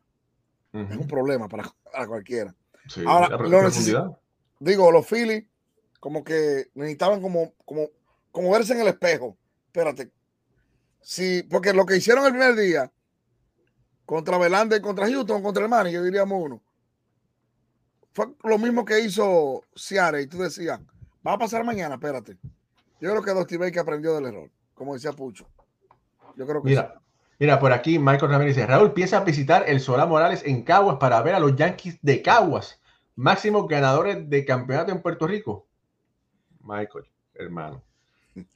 es 0.76 0.96
un 0.96 1.06
problema 1.06 1.48
para, 1.48 1.64
para 1.92 2.06
cualquiera. 2.06 2.54
Ahora, 3.06 3.36
lo 3.36 3.70
digo, 4.60 4.92
los 4.92 5.06
Phillies 5.06 5.44
como 6.00 6.22
que 6.22 6.70
necesitaban 6.74 7.20
como, 7.20 7.52
como, 7.64 7.88
como 8.30 8.50
verse 8.50 8.74
en 8.74 8.80
el 8.80 8.88
espejo. 8.88 9.36
Espérate. 9.66 10.10
Sí, 11.00 11.42
porque 11.50 11.72
lo 11.72 11.84
que 11.86 11.96
hicieron 11.96 12.24
el 12.26 12.32
primer 12.32 12.54
día 12.54 12.90
contra 14.04 14.38
Belanda 14.38 14.76
y 14.76 14.80
contra 14.80 15.08
Houston, 15.08 15.42
contra 15.42 15.64
el 15.64 15.68
Manny, 15.68 15.92
yo 15.92 16.02
diríamos 16.02 16.42
uno, 16.42 16.62
fue 18.12 18.28
lo 18.44 18.58
mismo 18.58 18.84
que 18.84 19.00
hizo 19.00 19.62
Ciara 19.74 20.20
y 20.20 20.26
tú 20.26 20.38
decías, 20.38 20.80
va 21.26 21.32
a 21.32 21.38
pasar 21.38 21.64
mañana, 21.64 21.96
espérate. 21.96 22.36
Yo 23.00 23.10
creo 23.10 23.22
que 23.22 23.32
Dusty 23.32 23.70
que 23.70 23.78
aprendió 23.78 24.14
del 24.14 24.26
error, 24.26 24.50
como 24.74 24.94
decía 24.94 25.12
Pucho. 25.12 25.46
Yo 26.36 26.46
creo 26.46 26.62
que 26.62 26.70
mira, 26.70 27.00
mira, 27.39 27.59
por 27.59 27.72
aquí 27.72 27.99
Michael 27.99 28.30
Ramírez 28.30 28.57
dice, 28.57 28.66
Raúl 28.66 28.93
piensa 28.93 29.20
visitar 29.20 29.64
el 29.66 29.80
Solá 29.80 30.07
Morales 30.07 30.43
en 30.45 30.62
Caguas 30.62 30.97
para 30.99 31.22
ver 31.22 31.34
a 31.34 31.41
los 31.41 31.57
Yankees 31.57 31.99
de 32.03 32.22
Caguas, 32.22 32.80
máximos 33.14 33.68
ganadores 33.68 34.28
de 34.28 34.45
campeonato 34.45 34.93
en 34.93 35.03
Puerto 35.03 35.26
Rico. 35.26 35.66
Michael, 36.61 37.07
hermano, 37.34 37.82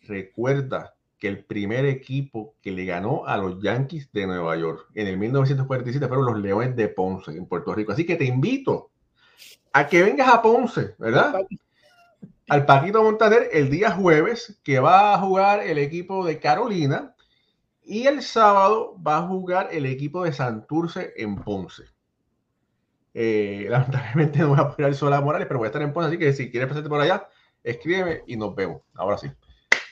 recuerda 0.06 0.94
que 1.20 1.28
el 1.28 1.44
primer 1.44 1.84
equipo 1.84 2.54
que 2.62 2.72
le 2.72 2.86
ganó 2.86 3.26
a 3.26 3.36
los 3.36 3.62
Yankees 3.62 4.10
de 4.12 4.26
Nueva 4.26 4.56
York 4.56 4.88
en 4.94 5.06
el 5.06 5.18
1947 5.18 6.08
fueron 6.08 6.24
los 6.24 6.38
Leones 6.40 6.74
de 6.74 6.88
Ponce 6.88 7.32
en 7.32 7.46
Puerto 7.46 7.74
Rico. 7.74 7.92
Así 7.92 8.06
que 8.06 8.16
te 8.16 8.24
invito 8.24 8.90
a 9.72 9.86
que 9.86 10.02
vengas 10.02 10.28
a 10.28 10.40
Ponce, 10.40 10.94
¿verdad? 10.98 11.34
Al 12.48 12.64
Paquito 12.64 13.02
Montaner 13.02 13.50
el 13.52 13.70
día 13.70 13.92
jueves, 13.92 14.58
que 14.64 14.80
va 14.80 15.14
a 15.14 15.18
jugar 15.18 15.60
el 15.60 15.78
equipo 15.78 16.24
de 16.24 16.40
Carolina, 16.40 17.14
y 17.90 18.06
el 18.06 18.22
sábado 18.22 18.96
va 19.04 19.18
a 19.18 19.26
jugar 19.26 19.68
el 19.72 19.84
equipo 19.84 20.22
de 20.22 20.32
Santurce 20.32 21.12
en 21.16 21.34
Ponce. 21.34 21.86
Eh, 23.12 23.66
lamentablemente 23.68 24.38
no 24.38 24.50
voy 24.50 24.60
a 24.60 24.70
poner 24.70 24.94
sola 24.94 25.20
Morales, 25.20 25.48
pero 25.48 25.58
voy 25.58 25.66
a 25.66 25.70
estar 25.70 25.82
en 25.82 25.92
Ponce, 25.92 26.06
así 26.06 26.16
que 26.16 26.32
si 26.32 26.52
quieres 26.52 26.68
pasarte 26.68 26.88
por 26.88 27.00
allá, 27.00 27.28
escríbeme 27.64 28.22
y 28.28 28.36
nos 28.36 28.54
vemos. 28.54 28.82
Ahora 28.94 29.18
sí. 29.18 29.28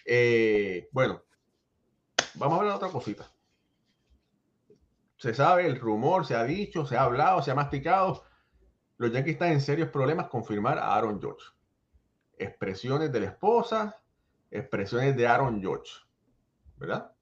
Eh, 0.04 0.88
bueno, 0.92 1.24
vamos 2.34 2.54
a 2.54 2.60
hablar 2.60 2.78
de 2.78 2.84
otra 2.84 2.92
cosita. 2.92 3.28
Se 5.16 5.34
sabe, 5.34 5.66
el 5.66 5.80
rumor 5.80 6.24
se 6.24 6.36
ha 6.36 6.44
dicho, 6.44 6.86
se 6.86 6.96
ha 6.96 7.02
hablado, 7.02 7.42
se 7.42 7.50
ha 7.50 7.56
masticado 7.56 8.22
los 8.98 9.12
Yankees 9.12 9.34
están 9.34 9.52
en 9.52 9.60
serios 9.60 9.90
problemas 9.90 10.28
con 10.28 10.44
firmar 10.44 10.78
a 10.78 10.94
Aaron 10.94 11.20
George. 11.20 11.46
Expresiones 12.36 13.10
de 13.10 13.20
la 13.20 13.26
esposa, 13.26 13.96
expresiones 14.52 15.16
de 15.16 15.26
Aaron 15.26 15.60
George, 15.60 15.92
¿verdad? 16.76 17.12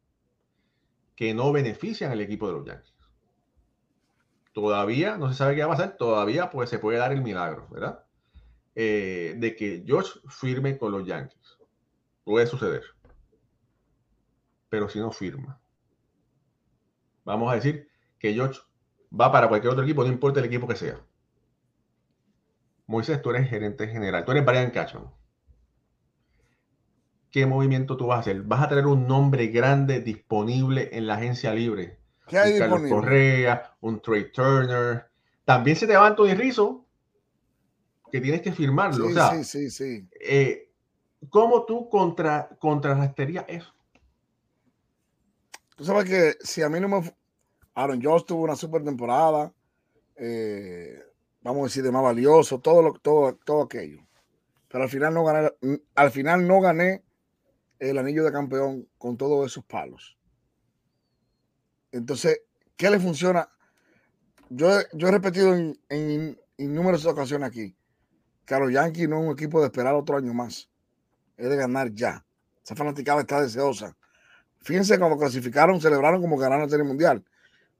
Que 1.17 1.35
no 1.35 1.51
benefician 1.51 2.13
al 2.13 2.21
equipo 2.21 2.47
de 2.47 2.53
los 2.53 2.67
Yankees. 2.67 2.95
Todavía 4.53 5.19
no 5.19 5.29
se 5.29 5.35
sabe 5.35 5.55
qué 5.55 5.65
va 5.65 5.75
a 5.75 5.77
pasar, 5.77 5.97
todavía 5.97 6.51
pues, 6.51 6.71
se 6.71 6.79
puede 6.79 6.99
dar 6.99 7.13
el 7.13 7.23
milagro, 7.23 7.69
¿verdad? 7.71 8.05
Eh, 8.75 9.35
de 9.39 9.57
que 9.57 9.83
George 9.87 10.21
firme 10.29 10.79
con 10.79 10.93
los 10.93 11.07
Yankees. 11.07 11.59
Puede 12.25 12.47
suceder. 12.47 12.83
Pero 14.69 14.89
si 14.89 14.99
no 14.99 15.11
firma, 15.11 15.61
vamos 17.25 17.51
a 17.53 17.57
decir 17.57 17.89
que 18.19 18.35
George 18.35 18.61
va 19.19 19.31
para 19.31 19.49
cualquier 19.49 19.73
otro 19.73 19.85
equipo, 19.85 20.05
no 20.05 20.13
importa 20.13 20.41
el 20.41 20.47
equipo 20.47 20.67
que 20.67 20.77
sea. 20.77 21.01
Moisés, 22.87 23.21
tú 23.21 23.31
eres 23.31 23.49
gerente 23.49 23.89
general, 23.89 24.25
tú 24.25 24.33
eres 24.33 24.45
Brian 24.45 24.71
Cashman. 24.71 25.11
¿Qué 27.37 27.45
movimiento 27.45 27.99
tú 27.99 28.07
vas 28.07 28.17
a 28.17 28.21
hacer? 28.21 28.41
¿Vas 28.45 28.63
a 28.63 28.69
tener 28.71 28.87
un 28.87 29.07
nombre 29.07 29.49
grande 29.49 30.01
disponible 30.01 30.89
en 30.93 31.07
la 31.07 31.17
agencia 31.17 31.53
libre? 31.53 31.99
¿Qué 32.27 32.39
hay 32.39 32.55
un 32.55 32.59
Carlos? 32.61 32.89
Correa, 32.89 33.77
un 33.83 34.01
Trey 34.01 34.33
Turner. 34.33 35.05
También 35.45 35.77
se 35.77 35.87
te 35.87 35.95
va 35.95 36.07
Anthony 36.07 36.35
Rizzo, 36.35 36.87
que 38.11 38.23
tienes 38.23 38.41
que 38.41 38.53
firmarlo. 38.53 39.05
Sí, 39.05 39.11
o 39.11 39.15
sea, 39.15 39.31
sí, 39.33 39.45
sí, 39.45 39.71
sí. 39.71 40.09
eh, 40.19 40.71
¿cómo 41.29 41.67
tú 41.67 41.91
contra, 41.91 42.49
contrarrestarías 42.59 43.45
eso? 43.49 43.71
Tú 45.77 45.85
sabes 45.85 46.07
que 46.09 46.37
si 46.43 46.63
a 46.63 46.71
mí 46.71 46.81
no 46.81 46.89
me. 46.89 47.15
Aaron 47.75 48.03
Josh 48.03 48.25
tuvo 48.25 48.45
una 48.45 48.57
super 48.57 48.83
temporada. 48.83 49.53
Eh, 50.17 50.99
vamos 51.43 51.61
a 51.61 51.65
decir, 51.65 51.83
de 51.83 51.93
más 51.93 52.03
valioso, 52.03 52.61
todo, 52.61 52.81
lo, 52.81 52.95
todo, 52.95 53.37
todo 53.45 53.65
aquello. 53.65 54.01
Pero 54.69 54.85
al 54.85 54.89
final 54.89 55.13
no 55.13 55.23
gané, 55.23 55.51
al 55.95 56.11
final 56.11 56.49
no 56.49 56.63
gané 56.63 57.03
el 57.79 57.99
anillo 57.99 58.25
de 58.25 58.33
campeón 58.33 58.89
con 58.99 59.17
todos 59.17 59.51
esos 59.51 59.65
palos. 59.65 60.17
Entonces, 61.93 62.43
¿qué 62.77 62.91
le 62.91 62.99
funciona? 62.99 63.49
Yo, 64.49 64.69
yo 64.93 65.09
he 65.09 65.11
repetido 65.11 65.55
en, 65.55 65.79
en 65.89 66.39
innumerables 66.59 67.07
ocasiones 67.07 67.49
aquí 67.49 67.77
que 68.47 68.55
a 68.55 68.61
los 68.61 68.73
Yankees 68.73 69.09
no 69.09 69.19
es 69.19 69.27
un 69.27 69.33
equipo 69.33 69.61
de 69.61 69.67
esperar 69.67 69.95
otro 69.95 70.17
año 70.17 70.33
más, 70.33 70.71
es 71.37 71.49
de 71.49 71.57
ganar 71.57 71.93
ya. 71.93 72.25
Esa 72.65 72.77
fanaticada 72.77 73.21
está 73.21 73.41
deseosa. 73.41 73.97
Fíjense 74.59 74.99
cuando 74.99 75.19
clasificaron, 75.19 75.81
celebraron 75.81 76.21
como 76.21 76.39
ganaron 76.39 76.65
la 76.65 76.69
Serie 76.69 76.85
Mundial. 76.85 77.25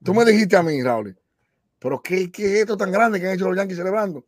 Tú 0.03 0.13
me 0.13 0.25
dijiste 0.25 0.55
a 0.55 0.63
mí, 0.63 0.81
Raúl, 0.83 1.17
pero 1.79 2.01
¿qué, 2.01 2.31
¿qué, 2.31 2.45
es 2.45 2.59
esto 2.61 2.77
tan 2.77 2.91
grande 2.91 3.19
que 3.19 3.27
han 3.27 3.35
hecho 3.35 3.47
los 3.47 3.57
Yankees 3.57 3.77
celebrando? 3.77 4.25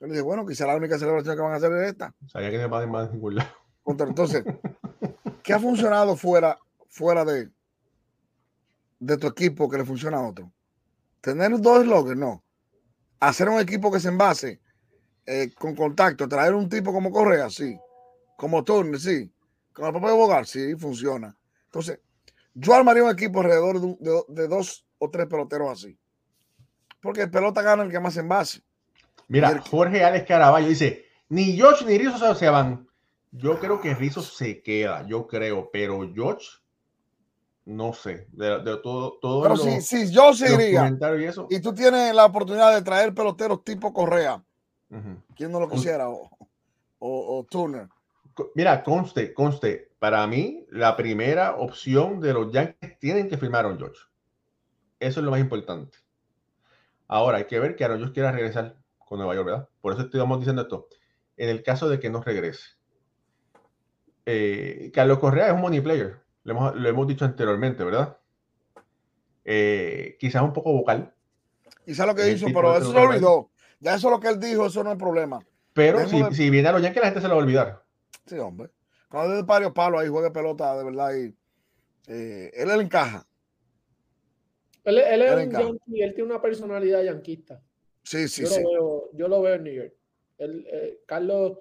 Yo 0.00 0.06
le 0.06 0.12
dije, 0.12 0.22
bueno, 0.22 0.46
quizá 0.46 0.66
la 0.66 0.76
única 0.76 0.98
celebración 0.98 1.36
que 1.36 1.42
van 1.42 1.52
a 1.52 1.56
hacer 1.56 1.72
es 1.72 1.90
esta. 1.90 2.14
Sabía 2.26 2.50
que 2.50 2.58
no 2.58 2.68
va 2.68 2.82
a 2.82 2.86
más 2.86 3.08
de 3.08 3.14
ningún 3.14 3.36
lado. 3.36 3.50
Entonces, 3.84 4.44
¿qué 5.42 5.52
ha 5.52 5.58
funcionado 5.58 6.16
fuera, 6.16 6.58
fuera 6.88 7.24
de, 7.24 7.50
de 9.00 9.16
tu 9.16 9.26
equipo 9.26 9.68
que 9.68 9.78
le 9.78 9.84
funciona 9.84 10.18
a 10.18 10.28
otro? 10.28 10.52
Tener 11.20 11.60
dos 11.60 11.82
slogans, 11.82 12.18
no. 12.18 12.44
Hacer 13.20 13.48
un 13.48 13.60
equipo 13.60 13.92
que 13.92 14.00
se 14.00 14.08
envase 14.08 14.60
eh, 15.26 15.52
con 15.54 15.74
contacto, 15.74 16.28
traer 16.28 16.54
un 16.54 16.68
tipo 16.68 16.92
como 16.92 17.10
Correa, 17.10 17.50
sí. 17.50 17.78
Como 18.36 18.64
Turner, 18.64 18.98
sí. 18.98 19.32
Con 19.72 19.94
el 19.94 20.00
de 20.00 20.12
Bogar, 20.12 20.46
sí, 20.46 20.74
funciona. 20.76 21.36
Entonces, 21.64 22.00
yo 22.54 22.74
armaría 22.74 23.04
un 23.04 23.10
equipo 23.10 23.40
alrededor 23.40 23.80
de, 23.80 23.96
de, 24.00 24.22
de 24.28 24.48
dos 24.48 24.86
o 24.98 25.10
tres 25.10 25.26
peloteros 25.26 25.70
así. 25.70 25.98
Porque 27.00 27.22
el 27.22 27.30
pelota 27.30 27.62
gana 27.62 27.82
el 27.82 27.90
que 27.90 27.98
más 27.98 28.16
envase. 28.16 28.62
Mira, 29.28 29.50
el... 29.50 29.60
Jorge 29.60 30.04
Alex 30.04 30.26
Caraballo 30.26 30.68
dice, 30.68 31.06
ni 31.28 31.56
George 31.56 31.84
ni 31.84 31.98
Rizzo 31.98 32.34
se 32.34 32.48
van. 32.48 32.86
Yo 33.32 33.58
creo 33.58 33.80
que 33.80 33.94
Rizzo 33.94 34.20
se 34.20 34.62
queda, 34.62 35.06
yo 35.06 35.26
creo, 35.26 35.70
pero 35.72 36.06
George, 36.14 36.46
no 37.64 37.94
sé, 37.94 38.26
de, 38.30 38.58
de 38.58 38.76
todo, 38.76 39.18
todo 39.20 39.42
Pero 39.42 39.56
si, 39.56 39.80
si 39.80 40.12
yo 40.12 40.34
se 40.34 40.52
iría, 40.52 40.94
y, 41.18 41.24
eso. 41.24 41.46
y 41.48 41.58
tú 41.60 41.72
tienes 41.74 42.14
la 42.14 42.26
oportunidad 42.26 42.74
de 42.74 42.82
traer 42.82 43.14
peloteros 43.14 43.64
tipo 43.64 43.90
Correa, 43.92 44.44
uh 44.90 44.94
-huh. 44.94 45.22
¿quién 45.34 45.50
no 45.50 45.60
lo 45.60 45.68
quisiera? 45.70 46.10
O, 46.10 46.28
o, 46.98 47.38
o, 47.38 47.44
Turner. 47.44 47.88
Mira, 48.54 48.82
conste, 48.82 49.32
conste, 49.32 49.92
para 49.98 50.26
mí, 50.26 50.66
la 50.70 50.94
primera 50.94 51.56
opción 51.56 52.20
de 52.20 52.34
los 52.34 52.52
Yankees 52.52 52.98
tienen 52.98 53.30
que 53.30 53.38
firmar 53.38 53.64
a 53.64 53.68
Aaron 53.68 53.78
George. 53.78 54.00
Eso 55.00 55.20
es 55.20 55.24
lo 55.24 55.30
más 55.30 55.40
importante. 55.40 55.98
Ahora, 57.08 57.38
hay 57.38 57.46
que 57.46 57.58
ver 57.58 57.76
que 57.76 57.84
Aaron 57.84 57.98
George 57.98 58.14
quiera 58.14 58.30
regresar 58.30 58.76
con 58.98 59.18
Nueva 59.18 59.34
York, 59.34 59.46
¿verdad? 59.46 59.68
Por 59.80 59.94
eso 59.94 60.02
estamos 60.02 60.38
diciendo 60.38 60.62
esto. 60.62 60.88
En 61.36 61.48
el 61.48 61.62
caso 61.62 61.88
de 61.88 61.98
que 61.98 62.10
no 62.10 62.22
regrese. 62.22 62.81
Eh, 64.26 64.90
Carlos 64.94 65.18
Correa 65.18 65.48
es 65.48 65.52
un 65.52 65.60
money 65.60 65.80
player. 65.80 66.20
Lo 66.44 66.52
hemos, 66.52 66.74
lo 66.76 66.88
hemos 66.88 67.06
dicho 67.06 67.24
anteriormente, 67.24 67.84
¿verdad? 67.84 68.16
Eh, 69.44 70.16
quizás 70.18 70.42
un 70.42 70.52
poco 70.52 70.72
vocal. 70.72 71.12
Quizás 71.84 72.06
lo 72.06 72.14
que 72.14 72.30
hizo, 72.30 72.46
pero 72.46 72.76
eso 72.76 72.92
se 72.92 72.94
lo 72.94 73.02
olvidó. 73.02 73.50
Ya 73.80 73.94
eso 73.94 74.08
es 74.08 74.12
lo 74.12 74.20
que 74.20 74.28
él 74.28 74.38
dijo, 74.38 74.66
eso 74.66 74.84
no 74.84 74.92
es 74.92 74.98
problema. 74.98 75.44
Pero 75.72 76.06
si, 76.06 76.22
de... 76.22 76.34
si, 76.34 76.50
viene 76.50 76.68
a 76.68 76.72
los 76.72 76.82
Yankees, 76.82 77.00
la 77.00 77.08
gente 77.08 77.20
se 77.20 77.28
lo 77.28 77.34
va 77.34 77.40
a 77.40 77.44
olvidar. 77.44 77.82
Sí, 78.26 78.38
hombre. 78.38 78.70
Cuando 79.08 79.38
es 79.38 79.44
varios 79.44 79.72
palos 79.72 80.00
ahí, 80.00 80.08
juegue 80.08 80.30
pelota 80.30 80.76
de 80.76 80.84
verdad 80.84 81.14
y 81.14 81.34
eh, 82.06 82.50
él 82.54 82.68
le 82.68 82.74
encaja. 82.74 83.26
Él, 84.84 84.98
él 84.98 85.22
es 85.22 85.30
él 85.30 85.36
un 85.36 85.42
encaja. 85.42 85.64
yankee, 85.64 86.02
él 86.02 86.14
tiene 86.14 86.30
una 86.30 86.42
personalidad 86.42 87.02
yanquista. 87.02 87.60
Sí, 88.02 88.28
sí, 88.28 88.42
yo 88.42 88.48
sí. 88.48 88.62
Lo 88.62 88.70
veo, 88.70 89.10
yo 89.14 89.28
lo 89.28 89.42
veo 89.42 89.54
en 89.54 89.64
New 89.64 89.74
York. 89.74 89.94
Él, 90.38 90.66
eh, 90.70 91.00
Carlos 91.06 91.58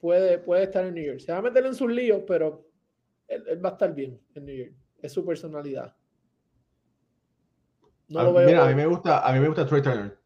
puede, 0.00 0.38
puede 0.38 0.64
estar 0.64 0.84
en 0.84 0.94
New 0.94 1.04
York. 1.04 1.20
Se 1.20 1.32
va 1.32 1.38
a 1.38 1.42
meter 1.42 1.64
en 1.66 1.74
sus 1.74 1.90
líos, 1.90 2.22
pero 2.26 2.66
él, 3.28 3.44
él, 3.48 3.64
va 3.64 3.70
a 3.70 3.72
estar 3.72 3.94
bien 3.94 4.20
en 4.34 4.44
New 4.44 4.54
York. 4.56 4.72
Es 5.02 5.12
su 5.12 5.24
personalidad. 5.24 5.94
No 8.08 8.20
A- 8.20 8.24
lo 8.24 8.32
veo. 8.34 8.46
Mira, 8.46 8.64
a 8.64 8.68
mí 8.68 8.74
me 8.74 8.86
gusta, 8.86 9.26
a 9.26 9.32
mí 9.32 9.40
me 9.40 9.48
gusta 9.48 9.66
Trey 9.66 9.82
Turner. 9.82 10.16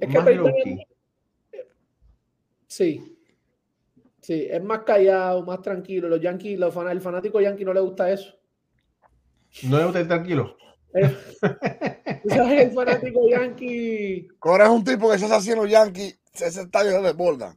es 0.00 0.08
que 0.08 0.14
Más 0.14 0.24
Trey 0.24 0.36
low 0.36 0.46
Turner- 0.46 0.62
key. 0.64 0.86
Sí. 2.66 3.18
Sí, 4.20 4.46
es 4.48 4.62
más 4.62 4.80
callado, 4.84 5.44
más 5.44 5.60
tranquilo. 5.62 6.08
Los 6.08 6.20
Yankees, 6.20 6.58
los 6.58 6.72
fan- 6.72 6.88
el 6.88 7.00
fanático 7.00 7.40
Yankee 7.40 7.64
no 7.64 7.74
le 7.74 7.80
gusta 7.80 8.10
eso. 8.10 8.32
No 9.64 9.78
le 9.78 9.84
gusta 9.84 10.00
ir 10.00 10.08
tranquilo. 10.08 10.56
El, 10.94 11.08
tú 12.22 12.28
sabes, 12.28 12.62
el 12.62 12.70
fanático 12.70 13.28
Yankee. 13.28 14.28
Cora 14.38 14.64
es 14.66 14.70
un 14.70 14.84
tipo 14.84 15.10
que 15.10 15.18
se 15.18 15.24
hace 15.24 15.34
así 15.34 15.50
en 15.50 15.58
los 15.58 15.68
Yankees, 15.70 16.20
ese 16.32 16.62
estadio 16.62 16.92
se 16.92 17.00
desborda. 17.02 17.54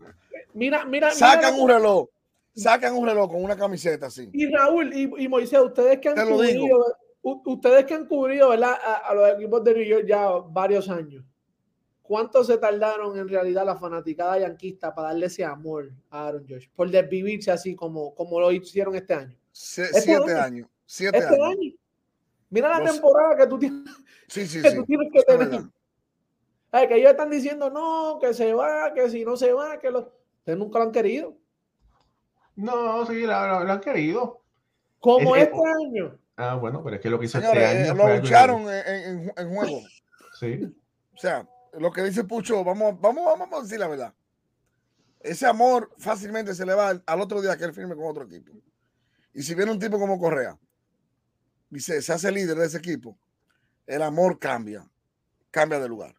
Mira, 0.54 0.86
mira, 0.86 1.12
Sacan 1.12 1.54
mira- 1.54 1.64
un 1.64 1.70
reloj, 1.70 2.08
sacan 2.56 2.94
un 2.96 3.06
reloj 3.08 3.32
con 3.32 3.44
una 3.44 3.56
camiseta 3.58 4.08
así. 4.08 4.30
Y 4.34 4.48
Raúl 4.52 4.94
y, 4.94 5.10
y 5.24 5.28
Moisés, 5.28 5.60
ustedes 5.60 6.00
que 6.00 6.10
han 6.10 6.16
Te 6.16 6.26
lo 6.26 6.42
digo. 6.42 6.62
cubrido, 6.68 6.98
ustedes 7.46 7.86
que 7.86 7.94
han 7.94 8.06
cubrido, 8.06 8.50
¿verdad? 8.50 8.74
A, 8.84 8.94
a 9.10 9.14
los 9.14 9.30
equipos 9.34 9.64
de 9.64 9.74
New 9.74 9.84
York 9.84 10.06
ya 10.08 10.30
varios 10.30 10.90
años. 10.90 11.24
¿Cuánto 12.02 12.44
se 12.44 12.58
tardaron 12.58 13.18
en 13.18 13.28
realidad 13.28 13.66
la 13.66 13.76
fanaticada 13.78 14.38
yanquista 14.38 14.94
para 14.94 15.08
darle 15.08 15.26
ese 15.26 15.44
amor 15.44 15.92
a 16.12 16.28
Aaron 16.28 16.46
Josh? 16.48 16.68
Por 16.76 16.92
desvivirse 16.92 17.50
así 17.52 17.76
como, 17.76 18.14
como 18.14 18.40
lo 18.40 18.52
hicieron 18.52 18.96
este 18.96 19.16
año. 19.16 19.36
Sie- 19.52 19.84
Este 19.86 20.02
siete 20.02 20.32
año. 20.34 20.42
años. 20.44 20.68
Siete 20.86 21.18
Este 21.18 21.34
años. 21.34 21.48
año. 21.48 21.72
Mira 22.52 22.70
la 22.70 22.80
Los- 22.80 22.92
temporada 22.92 23.36
que 23.36 23.48
tú 23.48 23.58
tienes, 23.58 23.90
Sí, 24.28 24.46
sí, 24.46 24.62
que, 24.62 24.70
sí. 24.70 24.76
tú 24.78 24.86
tienes 24.86 25.12
que 25.12 25.20
es 25.20 25.26
tener. 25.26 25.62
Ay, 26.76 26.88
que 26.90 26.96
ellos 26.98 27.12
están 27.12 27.30
diciendo 27.30 27.70
no, 27.70 28.18
que 28.20 28.34
se 28.34 28.54
va, 28.54 28.94
que 28.94 29.10
si 29.10 29.24
no 29.24 29.38
se 29.38 29.54
va, 29.54 29.80
que 29.80 29.90
lo. 29.92 30.12
Ustedes 30.40 30.60
nunca 30.60 30.80
lo 30.80 30.86
han 30.86 30.92
querido. 30.92 31.38
No, 32.58 33.06
sí, 33.06 33.22
lo, 33.22 33.48
lo- 33.48 33.64
lo 33.64 33.72
han 33.74 33.80
querido. 33.80 34.42
Como 35.00 35.36
Eh, 35.36 35.40
eh, 35.40 35.44
este 35.44 35.58
año. 35.86 36.20
Ah, 36.36 36.56
bueno, 36.56 36.84
pero 36.84 36.98
es 36.98 37.02
que 37.02 37.10
lo 37.10 37.18
que 37.18 37.26
hizo 37.28 37.40
Señores, 37.40 37.64
este 37.64 37.78
eh, 37.78 37.84
año. 37.90 37.94
lo 37.96 38.04
fue 38.04 38.12
algo 38.12 38.24
lucharon 38.24 38.62
en, 38.64 38.88
en- 38.88 39.34
en 39.38 39.56
juego. 39.56 39.80
Sí. 40.40 40.60
O 41.14 41.18
sea, 41.18 41.48
lo 41.80 41.92
que 41.94 42.04
dice 42.04 42.26
Pucho, 42.26 42.62
vamos, 42.66 43.00
vamos, 43.00 43.24
vamos 43.40 43.60
a 43.60 43.64
decir 43.64 43.80
la 43.80 43.88
verdad. 43.88 44.14
Ese 45.22 45.46
amor 45.48 45.90
fácilmente 45.98 46.54
se 46.54 46.66
le 46.66 46.74
va 46.74 46.90
al, 46.90 47.04
al 47.06 47.22
otro 47.22 47.42
día 47.42 47.56
que 47.56 47.64
él 47.64 47.74
firme 47.74 47.96
con 47.96 48.04
otro 48.06 48.26
equipo. 48.26 48.52
Y 49.34 49.42
si 49.44 49.56
viene 49.56 49.72
un 49.72 49.80
tipo 49.80 49.98
como 49.98 50.20
Correa 50.20 50.58
y 51.72 51.80
se, 51.80 52.02
se 52.02 52.12
hace 52.12 52.34
líder 52.34 52.58
de 52.58 52.66
ese 52.66 52.80
equipo, 52.80 53.18
el 53.88 54.02
amor 54.02 54.40
cambia, 54.40 54.86
cambia 55.52 55.80
de 55.80 55.88
lugar. 55.88 56.14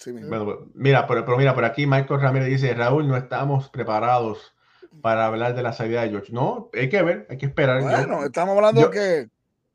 Sí. 0.00 0.12
Bueno, 0.12 0.44
pues, 0.46 0.56
mira, 0.74 1.06
pero, 1.06 1.24
pero 1.26 1.36
mira, 1.36 1.54
por 1.54 1.64
aquí 1.66 1.86
Michael 1.86 2.20
Ramírez 2.22 2.48
dice, 2.48 2.72
Raúl, 2.72 3.06
no 3.06 3.16
estamos 3.18 3.68
preparados 3.68 4.54
para 5.02 5.26
hablar 5.26 5.54
de 5.54 5.62
la 5.62 5.74
salida 5.74 6.02
de 6.02 6.08
George. 6.08 6.32
No, 6.32 6.70
hay 6.72 6.88
que 6.88 7.02
ver, 7.02 7.26
hay 7.28 7.36
que 7.36 7.44
esperar. 7.46 7.80
Yo- 7.82 7.86
Bueno, 7.86 8.24
estamos 8.24 8.56
hablando 8.56 8.80
yo- 8.80 8.88
de 8.88 8.92
que 8.96 9.30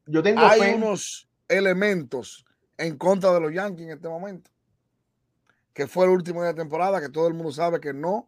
yo, 0.07 0.23
tengo 0.23 0.41
hay 0.41 0.59
fe. 0.59 0.75
unos 0.75 1.29
elementos 1.47 2.43
en 2.77 2.97
contra 2.97 3.31
de 3.33 3.39
los 3.39 3.53
Yankees 3.53 3.85
en 3.85 3.91
este 3.93 4.07
momento. 4.09 4.49
Que 5.73 5.85
fue 5.87 6.05
el 6.05 6.11
último 6.11 6.41
día 6.41 6.53
de 6.53 6.57
temporada, 6.59 6.99
que 6.99 7.09
todo 7.09 7.27
el 7.27 7.33
mundo 7.35 7.51
sabe 7.51 7.79
que 7.79 7.93
no 7.93 8.27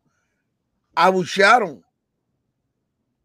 abuchearon 0.94 1.84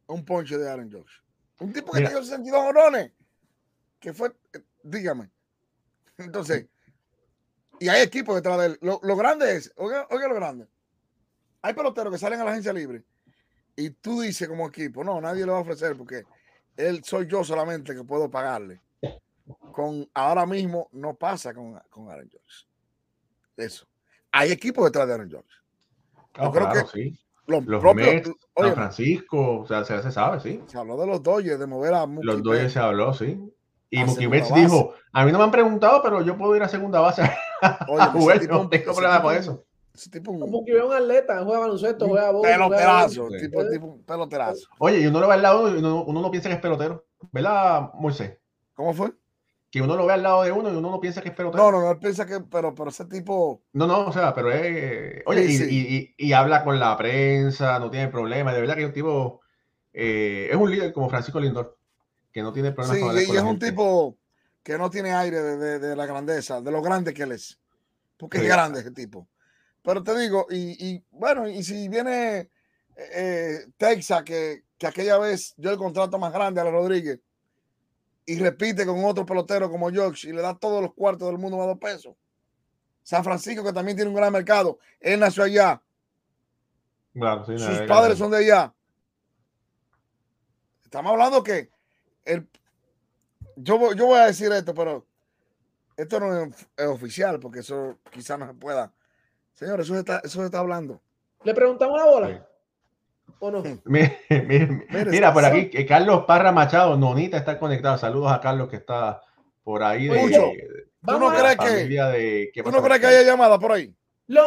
un 0.06 0.24
ponche 0.24 0.56
de 0.56 0.70
Aaron 0.70 0.90
Josh. 0.90 1.12
Un 1.60 1.72
tipo 1.72 1.92
que 1.92 1.98
Mira. 2.00 2.10
tiene 2.10 2.24
62 2.24 2.60
honrones. 2.60 3.12
Que 4.00 4.12
fue, 4.12 4.32
eh, 4.52 4.60
dígame. 4.82 5.30
Entonces, 6.18 6.66
y 7.82 7.88
hay 7.88 8.02
equipos 8.02 8.34
detrás 8.36 8.58
de 8.58 8.66
él. 8.66 8.78
Lo, 8.80 9.00
lo 9.02 9.16
grande 9.16 9.56
es, 9.56 9.72
oiga, 9.76 10.06
oiga 10.10 10.28
lo 10.28 10.34
grande. 10.36 10.66
Hay 11.62 11.74
peloteros 11.74 12.12
que 12.12 12.18
salen 12.18 12.40
a 12.40 12.44
la 12.44 12.50
agencia 12.52 12.72
libre 12.72 13.02
y 13.74 13.90
tú 13.90 14.20
dices 14.20 14.48
como 14.48 14.68
equipo, 14.68 15.02
no, 15.02 15.20
nadie 15.20 15.44
le 15.44 15.50
va 15.52 15.58
a 15.58 15.62
ofrecer 15.62 15.96
porque 15.96 16.22
él 16.76 17.02
soy 17.04 17.26
yo 17.26 17.42
solamente 17.42 17.94
que 17.94 18.04
puedo 18.04 18.30
pagarle. 18.30 18.80
Con 19.72 20.08
ahora 20.14 20.46
mismo 20.46 20.88
no 20.92 21.14
pasa 21.14 21.52
con, 21.52 21.78
con 21.90 22.08
Aaron 22.08 22.30
Jones. 22.30 22.68
Eso. 23.56 23.86
Hay 24.30 24.52
equipos 24.52 24.84
detrás 24.84 25.08
de 25.08 25.14
Aaron 25.14 25.30
Jones. 25.30 25.52
Ah, 26.34 26.44
yo 26.44 26.50
creo 26.52 26.68
claro, 26.70 26.88
que- 26.88 27.02
sí. 27.02 27.18
Los, 27.48 27.66
Los 27.66 27.80
propios, 27.80 28.06
Mets, 28.06 28.28
oye, 28.54 28.68
San 28.68 28.74
Francisco, 28.76 29.60
o 29.62 29.66
sea, 29.66 29.84
se, 29.84 30.00
se 30.00 30.12
sabe, 30.12 30.38
sí. 30.38 30.62
se 30.68 30.78
habló 30.78 30.96
de 30.96 31.08
los 31.08 31.20
Dodgers, 31.20 31.58
de 31.58 31.66
mover 31.66 31.92
a 31.94 32.06
Mookie 32.06 32.24
Los. 32.24 32.42
Dodgers 32.44 32.72
se 32.72 32.78
habló, 32.78 33.12
sí. 33.12 33.52
Y 33.90 34.04
Mookie 34.04 34.28
Betts 34.28 34.54
dijo, 34.54 34.94
a 35.12 35.24
mí 35.26 35.32
no 35.32 35.38
me 35.38 35.44
han 35.44 35.50
preguntado, 35.50 36.00
pero 36.04 36.22
yo 36.22 36.38
puedo 36.38 36.54
ir 36.54 36.62
a 36.62 36.68
segunda 36.68 37.00
base 37.00 37.22
Oye, 37.88 38.00
a 38.02 38.04
ese 38.06 38.12
jugar, 38.18 38.40
tipo- 38.40 38.54
no 38.54 38.68
tengo 38.68 38.92
problema 38.92 39.16
tipo- 39.16 39.28
con 39.28 39.36
eso. 39.36 39.64
Ese 39.94 40.08
tipo 40.10 40.30
un 40.30 40.40
Como 40.40 40.64
que 40.64 40.72
ve 40.72 40.82
un 40.82 40.92
atleta, 40.92 41.42
juega 41.44 41.60
baloncesto, 41.60 42.08
juega 42.08 42.30
bola. 42.30 42.48
peloterazo, 42.50 43.28
Sí. 43.30 43.38
tipo, 43.40 43.68
tipo 43.68 43.86
un 43.86 44.02
peloterazo. 44.04 44.66
Oye, 44.78 45.00
y 45.00 45.06
uno 45.06 45.20
lo 45.20 45.28
ve 45.28 45.34
al 45.34 45.42
lado 45.42 45.68
y 45.74 45.78
uno, 45.78 46.04
uno 46.04 46.22
no 46.22 46.30
piensa 46.30 46.48
que 46.48 46.54
es 46.54 46.60
pelotero. 46.62 47.04
¿Verdad, 47.30 47.90
Moisés? 47.94 48.38
¿Cómo 48.74 48.94
fue? 48.94 49.12
Que 49.70 49.80
uno 49.82 49.94
lo 49.96 50.06
ve 50.06 50.14
al 50.14 50.22
lado 50.22 50.42
de 50.44 50.52
uno 50.52 50.70
y 50.72 50.76
uno 50.76 50.90
no 50.90 50.98
piensa 51.00 51.20
que 51.22 51.28
es 51.28 51.34
pelotero. 51.34 51.62
No, 51.64 51.70
no, 51.72 51.80
no, 51.82 51.90
él 51.92 51.98
piensa 51.98 52.24
que, 52.26 52.40
pero, 52.40 52.74
pero 52.74 52.88
ese 52.90 53.04
tipo, 53.04 53.62
No, 53.74 53.86
no, 53.86 54.06
o 54.06 54.12
sea, 54.12 54.32
pero 54.34 54.50
es. 54.50 55.22
Oye, 55.26 55.46
Sí, 55.48 55.52
y, 55.52 55.56
sí. 55.58 55.66
y- 55.70 55.96
y- 56.24 56.28
y 56.28 56.32
habla 56.32 56.64
con 56.64 56.78
la 56.80 56.96
prensa, 56.96 57.78
no 57.78 57.90
tiene 57.90 58.08
problema. 58.08 58.52
De 58.54 58.60
verdad 58.60 58.74
que 58.74 58.82
es 58.82 58.86
un 58.88 58.92
tipo. 58.94 59.40
eh, 59.94 60.48
es 60.50 60.56
un 60.56 60.70
líder 60.70 60.90
como 60.94 61.10
Francisco 61.10 61.38
Lindor, 61.38 61.76
que 62.32 62.42
no 62.42 62.50
tiene 62.54 62.72
problemas 62.72 62.96
sí, 62.96 63.00
con 63.02 63.10
hablar 63.10 63.24
y 63.24 63.26
con 63.26 63.36
es 63.36 63.42
la 63.42 63.48
un 63.48 63.52
gente. 63.60 63.70
tipo 63.70 64.16
que 64.62 64.78
no 64.78 64.90
tiene 64.90 65.12
aire 65.12 65.40
de, 65.42 65.56
de- 65.56 65.78
de 65.78 65.96
la 65.96 66.06
grandeza, 66.06 66.60
de 66.60 66.70
lo 66.70 66.80
grande 66.82 67.12
que 67.14 67.22
él 67.24 67.32
es. 67.32 67.58
Porque 68.16 68.38
Sí. 68.38 68.44
es 68.44 68.50
grande 68.50 68.80
ese 68.80 68.90
tipo. 68.92 69.28
Pero 69.82 70.02
te 70.02 70.16
digo, 70.16 70.46
y, 70.50 70.94
y, 70.94 71.04
bueno, 71.10 71.48
y 71.48 71.62
si 71.64 71.88
viene 71.88 72.50
eh, 72.96 73.66
Texas, 73.76 74.22
que, 74.22 74.64
que 74.78 74.86
aquella 74.86 75.18
vez 75.18 75.54
dio 75.56 75.70
el 75.70 75.78
contrato 75.78 76.18
más 76.18 76.32
grande 76.32 76.60
a 76.60 76.64
la 76.64 76.70
Rodríguez, 76.70 77.18
y 78.24 78.38
repite 78.38 78.86
con 78.86 79.04
otro 79.04 79.26
pelotero 79.26 79.68
como 79.68 79.90
George 79.90 80.28
y 80.28 80.32
le 80.32 80.42
da 80.42 80.56
todos 80.56 80.80
los 80.80 80.94
cuartos 80.94 81.26
del 81.28 81.38
mundo 81.38 81.60
a 81.60 81.66
dos 81.66 81.78
pesos. 81.78 82.14
San 83.02 83.24
Francisco, 83.24 83.64
que 83.64 83.72
también 83.72 83.96
tiene 83.96 84.10
un 84.10 84.14
gran 84.16 84.32
mercado, 84.32 84.78
él 85.00 85.18
nació 85.18 85.42
allá, 85.42 85.82
Claro, 87.14 87.44
sí, 87.44 87.58
sus 87.58 87.80
padres 87.82 88.16
son 88.16 88.30
de 88.30 88.38
allá. 88.38 88.72
Estamos 90.84 91.12
hablando 91.12 91.42
que 91.42 91.70
el, 92.24 92.48
yo, 93.56 93.78
voy- 93.78 93.96
yo 93.96 94.06
voy 94.06 94.18
a 94.20 94.26
decir 94.26 94.50
esto, 94.52 94.74
pero 94.74 95.06
esto 95.96 96.20
no 96.20 96.42
es, 96.44 96.68
es 96.76 96.86
oficial, 96.86 97.38
porque 97.40 97.60
eso 97.60 97.98
quizás 98.10 98.38
no 98.38 98.46
se 98.46 98.54
pueda. 98.54 98.92
Señores, 99.54 99.86
eso 99.86 99.94
se 99.94 100.00
está, 100.00 100.18
eso 100.24 100.40
se 100.40 100.46
está 100.46 100.58
hablando. 100.58 101.00
¿Le 101.44 101.54
preguntamos 101.54 101.98
la 101.98 102.06
bola? 102.06 102.28
Sí. 102.28 102.34
¿O 103.40 103.50
no? 103.50 103.62
Mira, 103.84 104.12
mira, 104.30 104.66
Mira, 104.90 105.04
mira, 105.10 105.32
por 105.34 105.44
aquí, 105.44 105.68
que 105.70 105.84
Carlos 105.86 106.24
Parra 106.26 106.52
Machado, 106.52 106.96
Nonita 106.96 107.36
está 107.36 107.58
conectado. 107.58 107.98
Saludos 107.98 108.30
a 108.32 108.40
Carlos 108.40 108.68
que 108.68 108.76
está 108.76 109.20
por 109.64 109.82
ahí 109.82 110.08
de, 110.08 110.18
Mucho. 110.18 110.40
de 110.42 110.86
¿Tú 111.04 111.18
no 111.18 111.30
crees 111.30 111.56
que, 111.56 111.66
familia 111.66 112.06
de. 112.08 112.50
¿qué 112.54 112.62
tú 112.62 112.66
pasa 112.70 112.76
no 112.78 112.84
crees 112.84 113.00
que 113.00 113.06
con- 113.06 113.14
haya 113.16 113.22
llamada 113.22 113.58
por 113.58 113.72
ahí? 113.72 113.94
Lo... 114.28 114.44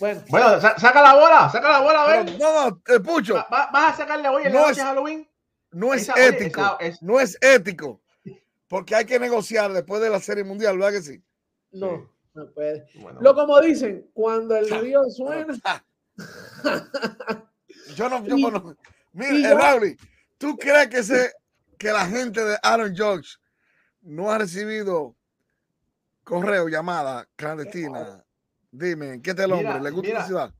Bueno, 0.00 0.22
Bueno, 0.28 0.60
sa- 0.60 0.76
saca 0.76 1.00
la 1.00 1.14
bola, 1.14 1.48
saca 1.50 1.68
la 1.68 1.80
bola, 1.80 2.02
a 2.02 2.06
ver. 2.08 2.38
no, 2.38 2.68
no, 2.70 2.82
eh, 2.88 2.98
Pucho, 2.98 3.34
Va- 3.34 3.46
va- 3.52 3.70
¿Vas 3.72 3.94
a 3.94 3.96
sacarle 3.98 4.28
hoy 4.28 4.42
en 4.46 4.52
No 4.52 4.58
noche 4.60 4.72
es- 4.72 4.76
de 4.78 4.82
Halloween? 4.82 5.28
No 5.74 5.92
es 5.94 6.02
esa- 6.02 6.14
ético. 6.26 6.76
esa- 6.80 6.98
No 7.02 7.20
es 7.20 7.36
ético. 7.40 8.00
Porque 8.68 8.94
hay 8.94 9.04
que 9.04 9.18
negociar 9.20 9.72
después 9.72 10.00
de 10.00 10.10
la 10.10 10.20
serie 10.20 10.42
mundial, 10.44 10.78
¿verdad 10.78 10.92
que 10.92 11.02
sí? 11.02 11.22
no, 11.72 12.10
no 12.34 12.50
puede. 12.52 12.86
Bueno, 13.00 13.20
Lo 13.20 13.34
como 13.34 13.60
dicen, 13.60 14.08
cuando 14.14 14.56
el 14.56 14.68
río 14.80 15.02
suena. 15.10 15.54
Yo 17.96 18.08
no, 18.08 18.24
yo 18.24 18.36
Y- 18.36 18.42
bueno, 18.42 18.76
mira, 19.12 19.32
y 19.34 19.44
eh, 19.44 19.54
Raúl, 19.54 19.96
¿tú 20.38 20.56
crees 20.56 20.88
que 20.88 21.02
se, 21.02 21.32
que 21.78 21.88
la 21.92 22.06
gente 22.06 22.42
de 22.44 22.56
Aaron 22.62 22.94
George 22.94 23.28
no 24.02 24.30
ha 24.30 24.38
recibido 24.38 25.14
correo, 26.22 26.68
llamada 26.68 27.28
clandestina? 27.36 28.24
Dime, 28.70 29.20
¿qué 29.22 29.34
tal 29.34 29.50
el 29.52 29.56
Mira, 29.58 29.74
hombre? 29.76 29.90
¿Le 29.90 29.94
gusta 29.94 30.08
mira. 30.08 30.18
la 30.20 30.26
ciudad? 30.26 30.54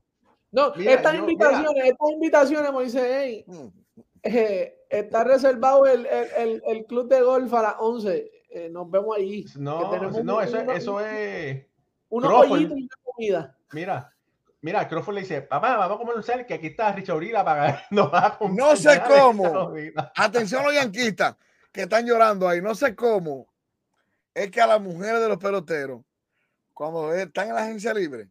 no, 0.51 0.73
Mira, 0.75 0.93
estas 0.93 1.13
yo- 1.13 1.19
invitaciones, 1.19 1.83
estas 1.85 2.09
invitaciones, 2.11 2.71
Moisés, 2.71 3.03
ey, 3.03 3.43
Mm. 3.47 3.67
eh, 4.23 4.77
está 4.99 5.23
reservado 5.23 5.85
el, 5.87 6.05
el, 6.05 6.27
el, 6.37 6.63
el 6.65 6.85
club 6.85 7.07
de 7.09 7.21
golf 7.21 7.53
a 7.53 7.61
las 7.61 7.75
11. 7.79 8.31
eh, 8.49 8.69
nos 8.69 8.89
vemos 8.89 9.15
allí. 9.17 9.45
no, 9.57 9.79
no, 9.95 10.07
un- 10.37 10.43
eso, 10.43 10.59
eso 10.71 10.99
es. 11.01 11.65
Unos 12.09 12.45
pollitos 12.47 12.77
y 12.77 12.83
una 12.83 12.95
comida. 13.03 13.57
Mira, 13.73 14.13
mira, 14.61 14.87
Crawford 14.87 15.15
le 15.15 15.21
dice, 15.21 15.41
papá, 15.41 15.75
vamos 15.75 15.95
a 15.95 15.99
comer 15.99 16.15
un 16.15 16.23
cel 16.23 16.45
que 16.45 16.53
aquí 16.53 16.67
está 16.67 16.91
Richard 16.93 17.17
Urila 17.17 17.43
para 17.43 17.83
nos 17.91 18.13
va 18.13 18.27
a 18.27 18.37
comprar 18.37 18.69
No 18.69 18.75
sé 18.75 19.01
cómo. 19.07 19.45
esta 19.47 19.59
comida". 19.59 20.11
Atención 20.15 20.63
los 20.63 20.73
yanquistas 20.73 21.35
que 21.71 21.81
están 21.81 22.05
llorando 22.05 22.47
ahí, 22.47 22.61
no 22.61 22.73
sé 22.75 22.95
cómo. 22.95 23.47
Es 24.33 24.49
que 24.51 24.61
a 24.61 24.67
las 24.67 24.79
mujeres 24.81 25.19
de 25.21 25.27
los 25.29 25.37
peloteros, 25.37 26.01
cuando 26.73 27.13
están 27.13 27.49
en 27.49 27.55
la 27.55 27.63
agencia 27.63 27.93
libre, 27.93 28.29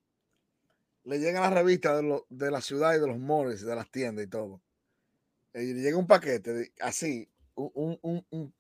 le 1.04 1.18
llegan 1.18 1.42
las 1.42 1.52
revistas 1.52 1.96
de, 1.96 2.02
lo- 2.02 2.26
de 2.30 2.50
la 2.50 2.60
ciudad 2.62 2.94
y 2.94 3.00
de 3.00 3.06
los 3.06 3.18
malls, 3.18 3.62
y 3.62 3.66
de 3.66 3.74
las 3.76 3.90
tiendas 3.90 4.24
y 4.24 4.28
todo. 4.28 4.60
Y 5.54 5.72
le 5.72 5.80
llega 5.82 5.96
un 5.96 6.06
paquete 6.06 6.72
así, 6.80 7.28
un, 7.54 7.70
un, 8.02 8.26
un, 8.30 8.54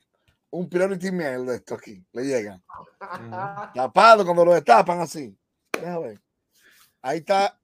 un, 0.50 0.68
priority 0.68 1.10
mail 1.10 1.44
de 1.46 1.56
esto 1.56 1.74
aquí, 1.74 2.04
le 2.12 2.22
llega. 2.24 2.62
Tapado 3.74 4.24
cuando 4.24 4.44
lo 4.44 4.54
destapan 4.54 5.00
así. 5.00 5.36
Déjame 5.72 6.06
ver. 6.08 6.20
Ahí 7.02 7.18
está 7.18 7.58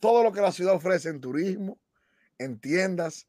todo 0.00 0.22
lo 0.24 0.32
que 0.32 0.40
la 0.40 0.50
ciudad 0.50 0.74
ofrece 0.74 1.08
en 1.10 1.20
turismo, 1.20 1.78
en 2.38 2.58
tiendas. 2.58 3.28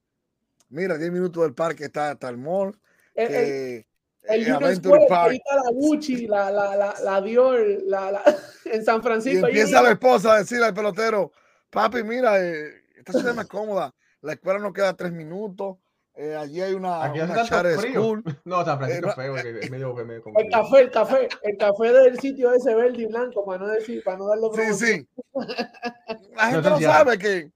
Mira, 0.69 0.97
10 0.97 1.11
minutos 1.11 1.43
del 1.43 1.53
parque 1.53 1.85
está 1.85 2.11
hasta 2.11 2.29
el 2.29 2.37
mall. 2.37 2.77
El- 3.13 3.27
el- 3.27 3.31
que, 3.31 3.87
El 4.23 4.41
eh, 4.41 4.43
Union 4.45 4.63
Adventure 4.63 4.95
Square, 5.03 5.07
Park. 5.07 5.31
ahí 5.31 5.37
está 5.37 5.55
la 5.55 5.71
Gucci, 5.71 6.27
la, 6.27 6.51
la, 6.51 6.75
la, 6.75 6.95
la 7.01 7.21
Dior, 7.21 7.59
la, 7.85 8.11
la, 8.11 8.23
en 8.65 8.83
San 8.83 8.99
Y 8.99 9.03
Francisco. 9.03 9.45
hay 9.45 9.51
empieza 9.51 9.81
la 9.83 9.91
esposa 9.91 10.33
a 10.33 10.39
decirle 10.39 10.65
al 10.65 10.73
pelotero, 10.73 11.31
papi, 11.69 12.03
mira, 12.03 12.43
eh, 12.43 12.81
esta 12.97 13.13
ciudad 13.13 13.29
es 13.29 13.35
más 13.35 13.47
cómoda. 13.47 13.93
La 14.21 14.33
escuela 14.33 14.59
no 14.59 14.73
queda 14.73 14.95
tres 14.95 15.11
minutos. 15.11 15.77
eh, 16.15 16.35
allí 16.35 16.61
hay 16.61 16.73
una, 16.73 17.03
Aquí 17.03 17.19
una 17.19 17.45
school. 17.45 18.23
No, 18.45 18.65
San 18.65 18.77
Francisco 18.79 19.07
Eh, 19.07 19.09
es 19.09 19.15
feo, 19.15 19.33
que 19.35 19.59
es 19.59 19.69
medio, 19.71 19.93
medio 19.93 20.23
El 20.35 20.49
café, 20.49 20.79
el 20.81 20.91
café, 20.91 21.27
el 21.43 21.57
café 21.57 21.93
del 21.93 22.19
sitio 22.19 22.51
ese 22.53 22.73
verde 22.73 23.03
y 23.03 23.05
blanco, 23.05 23.45
para 23.45 23.59
no 23.59 23.67
decir, 23.67 24.03
para 24.03 24.17
no 24.17 24.27
darlo 24.27 24.51
Sí, 24.53 24.73
sí. 24.73 25.07
La 26.35 26.47
gente 26.51 26.69
no 26.69 26.79
sabe 26.79 27.17
que, 27.19 27.51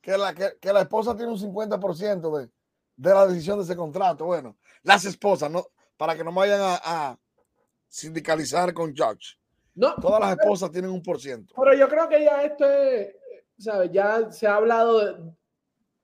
que, 0.00 0.16
la, 0.16 0.32
que, 0.34 0.52
que 0.60 0.72
la 0.72 0.82
esposa 0.82 1.16
tiene 1.16 1.32
un 1.32 1.38
50% 1.38 2.38
de, 2.38 2.48
de 2.96 3.10
la 3.14 3.26
decisión 3.26 3.58
de 3.58 3.64
ese 3.64 3.74
contrato. 3.76 4.24
Bueno, 4.26 4.56
las 4.82 5.04
esposas, 5.04 5.50
no, 5.50 5.64
para 5.96 6.14
que 6.14 6.22
no 6.22 6.30
me 6.30 6.38
vayan 6.38 6.60
a, 6.60 6.78
a 6.84 7.18
sindicalizar 7.88 8.72
con 8.72 8.94
Judge. 8.96 9.36
No, 9.74 9.94
Todas 9.96 10.20
las 10.20 10.38
esposas 10.38 10.70
tienen 10.70 10.90
un 10.90 11.02
por 11.02 11.20
ciento. 11.20 11.52
pero 11.56 11.74
yo 11.74 11.88
creo 11.88 12.08
que 12.08 12.24
ya 12.24 12.42
esto 12.42 12.70
es, 12.70 13.14
¿sabes? 13.58 13.90
Ya 13.92 14.30
se 14.30 14.46
ha 14.46 14.54
hablado 14.54 14.98
de- 15.04 15.32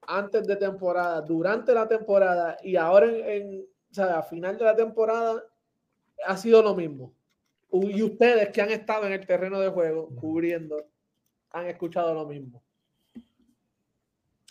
antes 0.06 0.46
de 0.46 0.56
temporada, 0.56 1.20
durante 1.20 1.72
la 1.74 1.86
temporada 1.88 2.56
y 2.62 2.76
ahora 2.76 3.06
en, 3.06 3.28
en, 3.28 3.66
¿sabes? 3.90 4.14
A 4.14 4.22
final 4.22 4.58
de 4.58 4.64
la 4.64 4.74
temporada 4.76 5.42
ha 6.26 6.36
sido 6.36 6.62
lo 6.62 6.74
mismo. 6.74 7.12
Y 7.72 8.02
ustedes 8.02 8.50
que 8.50 8.60
han 8.60 8.70
estado 8.70 9.06
en 9.06 9.12
el 9.14 9.26
terreno 9.26 9.58
de 9.60 9.70
juego 9.70 10.08
cubriendo, 10.20 10.84
han 11.50 11.66
escuchado 11.66 12.12
lo 12.12 12.26
mismo. 12.26 12.62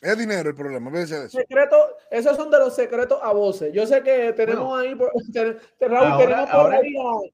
Es 0.01 0.17
dinero 0.17 0.49
el 0.49 0.55
problema, 0.55 0.99
eso. 0.99 1.29
Secretos, 1.29 1.91
esos 2.09 2.35
son 2.35 2.49
de 2.49 2.57
los 2.57 2.73
secretos 2.75 3.19
a 3.21 3.31
voces. 3.33 3.71
Yo 3.71 3.85
sé 3.85 4.01
que 4.01 4.33
tenemos 4.33 4.65
Bueno. 4.67 4.77
ahí, 4.77 4.95
por, 4.95 5.11
ten- 5.33 5.59
te- 5.77 5.87
Raúl, 5.87 6.07
Ahora- 6.07 6.25
tenemos 6.25 6.49
por 6.49 6.59
ahora- 6.59 6.77
ahí 6.77 7.33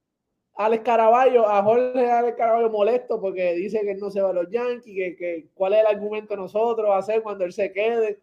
Alex 0.58 0.82
Caraballo, 0.84 1.48
a 1.48 1.62
Jorge 1.62 2.10
Alex 2.10 2.36
Caraballo 2.36 2.68
molesto 2.68 3.20
porque 3.20 3.54
dice 3.54 3.80
que 3.82 3.92
él 3.92 3.98
no 4.00 4.10
se 4.10 4.20
va 4.20 4.30
a 4.30 4.32
los 4.32 4.50
Yankees, 4.50 4.94
que, 4.94 5.16
que 5.16 5.48
cuál 5.54 5.74
es 5.74 5.80
el 5.80 5.86
argumento 5.86 6.34
de 6.34 6.40
nosotros 6.40 6.88
hacer 6.92 7.22
cuando 7.22 7.44
él 7.44 7.52
se 7.52 7.72
quede. 7.72 8.20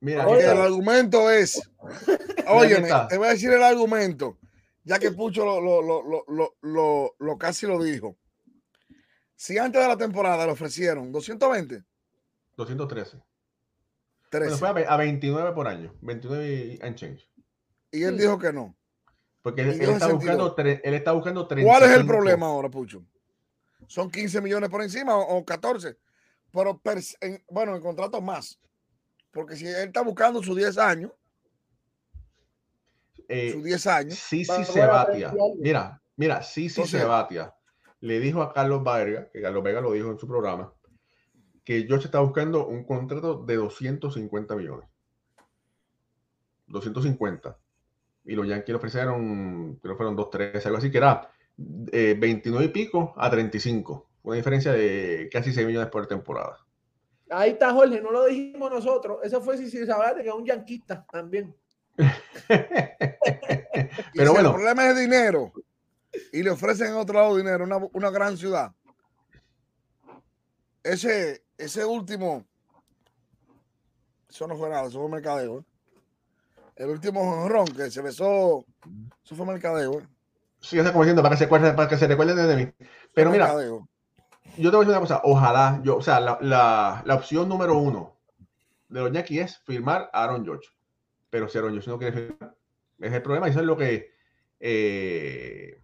Mira, 0.00 0.26
Oye, 0.26 0.42
el 0.50 0.58
argumento 0.58 1.30
es, 1.30 1.60
oye, 2.48 2.82
te 3.08 3.18
voy 3.18 3.26
a 3.28 3.30
decir 3.32 3.52
el 3.52 3.62
argumento, 3.62 4.38
ya 4.84 4.98
que 4.98 5.10
Pucho 5.12 5.44
lo, 5.44 5.60
lo, 5.60 5.82
lo, 5.82 6.02
lo, 6.02 6.24
lo, 6.28 6.54
lo- 6.62 7.14
lo 7.18 7.38
casi 7.38 7.66
lo 7.66 7.82
dijo. 7.82 8.16
Si 9.36 9.58
antes 9.58 9.82
de 9.82 9.88
la 9.88 9.96
temporada 9.96 10.46
le 10.46 10.52
ofrecieron 10.52 11.12
220, 11.12 11.82
213. 12.56 13.18
13, 14.30 14.44
Bueno, 14.46 14.56
fue 14.58 14.68
a 14.68 14.72
ve- 14.72 14.86
a 14.88 14.96
29 14.96 15.52
por 15.52 15.68
año. 15.68 15.94
29 16.00 16.48
y 16.48 16.78
and 16.82 16.96
change. 16.96 17.28
y 17.92 18.02
él 18.04 18.16
dijo 18.16 18.38
que 18.38 18.52
no. 18.52 18.74
Porque 19.44 19.60
él, 19.60 19.68
él 19.68 19.72
está 19.82 20.06
62. 20.08 20.14
buscando, 20.16 20.56
tre- 20.56 20.80
él 20.82 20.94
está 20.94 21.12
buscando 21.12 21.46
35. 21.46 21.70
¿Cuál 21.78 21.90
es 21.90 21.96
el 22.00 22.06
problema 22.06 22.46
ahora, 22.46 22.70
Pucho? 22.70 23.04
Son 23.86 24.10
15 24.10 24.40
millones 24.40 24.70
por 24.70 24.82
encima 24.82 25.14
o, 25.18 25.36
o 25.36 25.44
14, 25.44 25.98
pero 26.50 26.78
per- 26.78 27.02
en- 27.20 27.44
bueno, 27.50 27.76
en 27.76 27.82
contratos 27.82 28.22
más. 28.22 28.58
Porque 29.30 29.54
si 29.54 29.66
él 29.66 29.88
está 29.88 30.00
buscando 30.00 30.42
sus 30.42 30.56
10 30.56 30.78
años, 30.78 31.12
Eh, 33.28 33.52
sus 33.52 33.62
10 33.62 33.86
años, 33.86 34.14
sí, 34.14 34.46
sí, 34.46 34.50
Va- 34.50 34.64
se 34.64 34.80
va 34.80 34.84
a 34.86 34.88
batia. 34.88 35.28
apreciar 35.28 35.30
algo. 35.32 35.54
Mira, 35.60 36.02
mira, 36.16 36.42
sí, 36.42 36.70
sí 36.70 36.80
Entonces- 36.80 37.00
se 37.00 37.06
batia. 37.06 37.54
Le 38.00 38.20
dijo 38.20 38.40
a 38.42 38.52
Carlos 38.54 38.82
Vega, 38.82 39.30
que 39.30 39.42
Carlos 39.42 39.62
Vega 39.62 39.80
lo 39.82 39.92
dijo 39.92 40.10
en 40.10 40.18
su 40.18 40.26
programa, 40.26 40.72
que 41.64 41.84
George 41.86 42.06
está 42.06 42.20
buscando 42.20 42.66
un 42.66 42.84
contrato 42.84 43.44
de 43.44 43.56
250 43.56 44.56
millones. 44.56 44.88
250. 46.66 47.58
Y 48.24 48.34
los 48.34 48.46
Yankees 48.46 48.68
le 48.68 48.76
ofrecieron, 48.76 49.76
creo 49.82 49.94
que 49.94 49.96
fueron 49.96 50.16
2-3, 50.16 50.64
algo 50.66 50.78
así, 50.78 50.90
que 50.90 50.98
era 50.98 51.30
eh, 51.92 52.16
29 52.18 52.66
y 52.66 52.68
pico 52.68 53.14
a 53.16 53.30
35. 53.30 54.08
Una 54.22 54.36
diferencia 54.36 54.72
de 54.72 55.28
casi 55.30 55.52
6 55.52 55.66
millones 55.66 55.90
por 55.90 56.06
temporada. 56.06 56.58
Ahí 57.30 57.50
está 57.50 57.72
Jorge, 57.72 58.00
no 58.00 58.10
lo 58.10 58.24
dijimos 58.24 58.70
nosotros. 58.70 59.18
Eso 59.22 59.40
fue 59.42 59.58
si 59.58 59.68
se 59.68 59.86
que 59.86 60.28
es 60.28 60.34
un 60.34 60.44
yanquista 60.46 61.04
también. 61.10 61.54
Pero 64.14 64.32
bueno. 64.32 64.48
el 64.48 64.54
problema 64.54 64.88
es 64.88 64.98
dinero 64.98 65.52
y 66.32 66.42
le 66.42 66.50
ofrecen 66.50 66.88
en 66.88 66.94
otro 66.94 67.14
lado 67.14 67.36
dinero, 67.36 67.64
una, 67.64 67.78
una 67.92 68.10
gran 68.10 68.36
ciudad. 68.36 68.72
Ese, 70.82 71.44
ese 71.56 71.84
último, 71.84 72.44
eso 74.28 74.46
no 74.46 74.56
fue 74.56 74.68
nada, 74.68 74.88
eso 74.88 75.00
fue 75.00 75.08
mercadeo. 75.08 75.60
¿eh? 75.60 75.64
El 76.76 76.90
último 76.90 77.24
jonrón 77.24 77.66
que 77.66 77.90
se 77.90 78.02
besó, 78.02 78.64
eso 79.24 79.34
fue 79.34 79.46
mercadeo. 79.46 80.00
¿eh? 80.00 80.08
Sí, 80.60 80.78
está 80.78 80.92
como 80.92 81.04
diciendo, 81.04 81.22
para 81.22 81.34
que 81.34 81.38
se 81.38 81.44
acuerden, 81.44 81.76
para 81.76 81.88
que 81.88 81.96
se 81.96 82.06
recuerden 82.06 82.36
de 82.36 82.56
mí. 82.56 82.72
Pero 83.12 83.30
mira, 83.30 83.46
mercadeo. 83.46 83.88
yo 84.56 84.70
te 84.70 84.76
voy 84.76 84.84
a 84.84 84.88
decir 84.88 84.90
una 84.90 85.00
cosa, 85.00 85.20
ojalá, 85.24 85.80
yo, 85.84 85.96
o 85.96 86.02
sea, 86.02 86.20
la, 86.20 86.38
la, 86.40 87.02
la 87.04 87.14
opción 87.14 87.48
número 87.48 87.78
uno 87.78 88.16
de 88.88 89.00
los 89.00 89.12
Yankees 89.12 89.44
es 89.44 89.58
firmar 89.58 90.10
a 90.12 90.24
Aaron 90.24 90.44
George. 90.44 90.68
Pero 91.30 91.48
si 91.48 91.58
Aaron 91.58 91.72
George 91.72 91.90
no 91.90 91.98
quiere 91.98 92.12
firmar, 92.12 92.56
es 93.00 93.12
el 93.12 93.22
problema, 93.22 93.46
y 93.46 93.50
eso 93.50 93.60
es 93.60 93.66
lo 93.66 93.76
que 93.76 94.14
eh, 94.60 95.80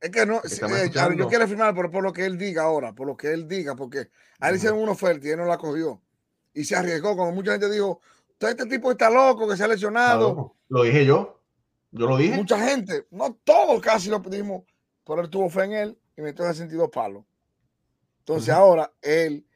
Es 0.00 0.10
que 0.10 0.26
no, 0.26 0.40
estamos 0.42 0.78
eh, 0.78 0.90
yo 1.16 1.28
quiero 1.28 1.46
firmar 1.46 1.74
por, 1.74 1.90
por 1.90 2.02
lo 2.02 2.12
que 2.12 2.26
él 2.26 2.36
diga 2.36 2.62
ahora, 2.62 2.92
por 2.92 3.06
lo 3.06 3.16
que 3.16 3.32
él 3.32 3.46
diga, 3.46 3.76
porque 3.76 4.10
a 4.40 4.48
él 4.48 4.56
hicieron 4.56 4.80
una 4.80 4.92
oferta 4.92 5.26
y 5.26 5.30
él 5.30 5.38
no 5.38 5.44
la 5.46 5.58
cogió. 5.58 6.02
Y 6.52 6.64
se 6.64 6.76
arriesgó, 6.76 7.16
como 7.16 7.32
mucha 7.32 7.52
gente 7.52 7.70
dijo, 7.70 8.00
todo 8.42 8.50
este 8.50 8.66
tipo 8.66 8.90
está 8.90 9.08
loco, 9.08 9.48
que 9.48 9.56
se 9.56 9.62
ha 9.62 9.68
lesionado. 9.68 10.56
lo 10.68 10.82
dije 10.82 11.06
yo, 11.06 11.40
yo 11.92 12.08
lo 12.08 12.16
dije. 12.16 12.34
Mucha 12.34 12.58
gente, 12.58 13.06
no 13.12 13.34
todos 13.44 13.80
casi 13.80 14.10
lo 14.10 14.20
pedimos, 14.20 14.64
pero 15.06 15.20
él 15.20 15.30
tuvo 15.30 15.48
fe 15.48 15.62
en 15.62 15.72
él 15.74 15.98
y 16.16 16.22
metió 16.22 16.44
62 16.44 16.90
palos. 16.90 17.24
Entonces 18.18 18.52
ahora 18.52 18.92
él, 19.00 19.46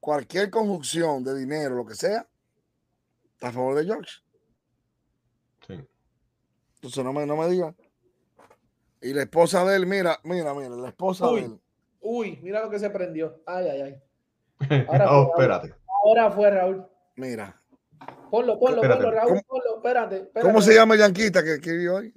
cualquier 0.00 0.50
conjunción 0.50 1.22
de 1.22 1.38
dinero, 1.38 1.76
lo 1.76 1.86
que 1.86 1.94
sea, 1.94 2.28
está 3.34 3.48
a 3.48 3.52
favor 3.52 3.76
de 3.76 3.84
George. 3.84 4.10
Sí. 5.64 5.74
Entonces 6.74 7.04
no 7.04 7.12
me, 7.12 7.24
no 7.24 7.36
me 7.36 7.48
digan. 7.48 7.76
Y 9.00 9.12
la 9.14 9.22
esposa 9.22 9.64
de 9.64 9.76
él, 9.76 9.86
mira, 9.86 10.18
mira, 10.24 10.52
mira, 10.52 10.70
la 10.70 10.88
esposa 10.88 11.30
Uy. 11.30 11.40
de 11.42 11.46
él. 11.46 11.60
Uy, 12.00 12.40
mira 12.42 12.60
lo 12.60 12.70
que 12.70 12.80
se 12.80 12.90
prendió. 12.90 13.40
Ay, 13.46 13.68
ay, 13.68 13.80
ay. 13.82 14.02
Ahora 14.88 15.12
oh, 15.12 15.30
espérate. 15.30 15.74
Ahora 16.04 16.30
fue 16.32 16.50
Raúl. 16.50 16.84
Mira, 17.14 17.61
Ponlo, 18.30 18.58
ponlo, 18.58 18.76
Espérate. 18.82 19.02
ponlo, 19.02 19.10
Raúl, 19.16 19.28
¿Cómo- 19.28 19.42
ponlo. 19.46 19.76
Espérate, 19.76 20.16
espérate. 20.16 20.40
¿cómo 20.48 20.62
se 20.62 20.74
llama 20.74 20.94
el 20.94 21.00
yanquita 21.00 21.42
que 21.44 21.54
escribió 21.54 21.96
hoy? 21.96 22.14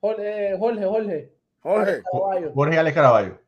Jorge, 0.00 0.56
Jorge, 0.58 0.84
Jorge. 0.86 1.34
Jorge, 1.60 2.02
Caraballo. 2.02 2.52
Jorge 2.54 2.78
Alex 2.78 2.94
Caraballo. 2.94 3.40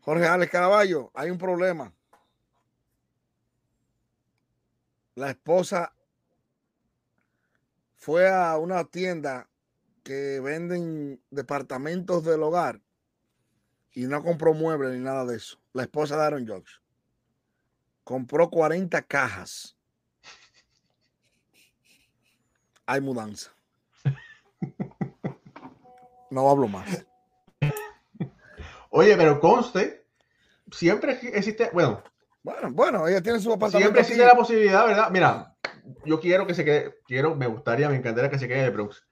Jorge 0.00 0.26
Alex 0.26 0.52
Caraballo, 0.52 1.10
hay 1.14 1.30
un 1.30 1.38
problema. 1.38 1.94
La 5.14 5.30
esposa 5.30 5.94
fue 7.94 8.28
a 8.28 8.58
una 8.58 8.84
tienda 8.84 9.48
que 10.02 10.40
venden 10.40 11.22
departamentos 11.30 12.24
del 12.24 12.42
hogar 12.42 12.80
y 13.92 14.06
no 14.06 14.22
compró 14.22 14.52
muebles 14.52 14.92
ni 14.92 14.98
nada 14.98 15.24
de 15.24 15.36
eso. 15.36 15.58
La 15.72 15.82
esposa 15.84 16.16
de 16.16 16.22
Aaron 16.24 16.46
Judge 16.46 16.80
compró 18.02 18.50
40 18.50 19.00
cajas. 19.02 19.73
Hay 22.86 23.00
mudanza. 23.00 23.50
No 26.30 26.50
hablo 26.50 26.68
más. 26.68 27.06
Oye, 28.90 29.16
pero 29.16 29.40
conste, 29.40 30.06
siempre 30.70 31.18
existe, 31.32 31.70
bueno, 31.72 32.02
Bueno, 32.42 32.70
bueno, 32.72 33.08
ella 33.08 33.22
tiene 33.22 33.40
su 33.40 33.52
apartamento. 33.52 33.78
siempre 33.78 34.00
aquí. 34.02 34.12
existe 34.12 34.26
la 34.26 34.36
posibilidad, 34.38 34.86
¿verdad? 34.86 35.10
Mira, 35.10 35.56
yo 36.04 36.20
quiero 36.20 36.46
que 36.46 36.54
se 36.54 36.64
quede, 36.64 36.94
quiero, 37.06 37.34
me 37.34 37.46
gustaría, 37.46 37.88
me 37.88 37.96
encantaría 37.96 38.30
que 38.30 38.38
se 38.38 38.46
quede 38.48 38.60
en 38.60 38.64
el 38.66 38.70
Bronx, 38.70 39.04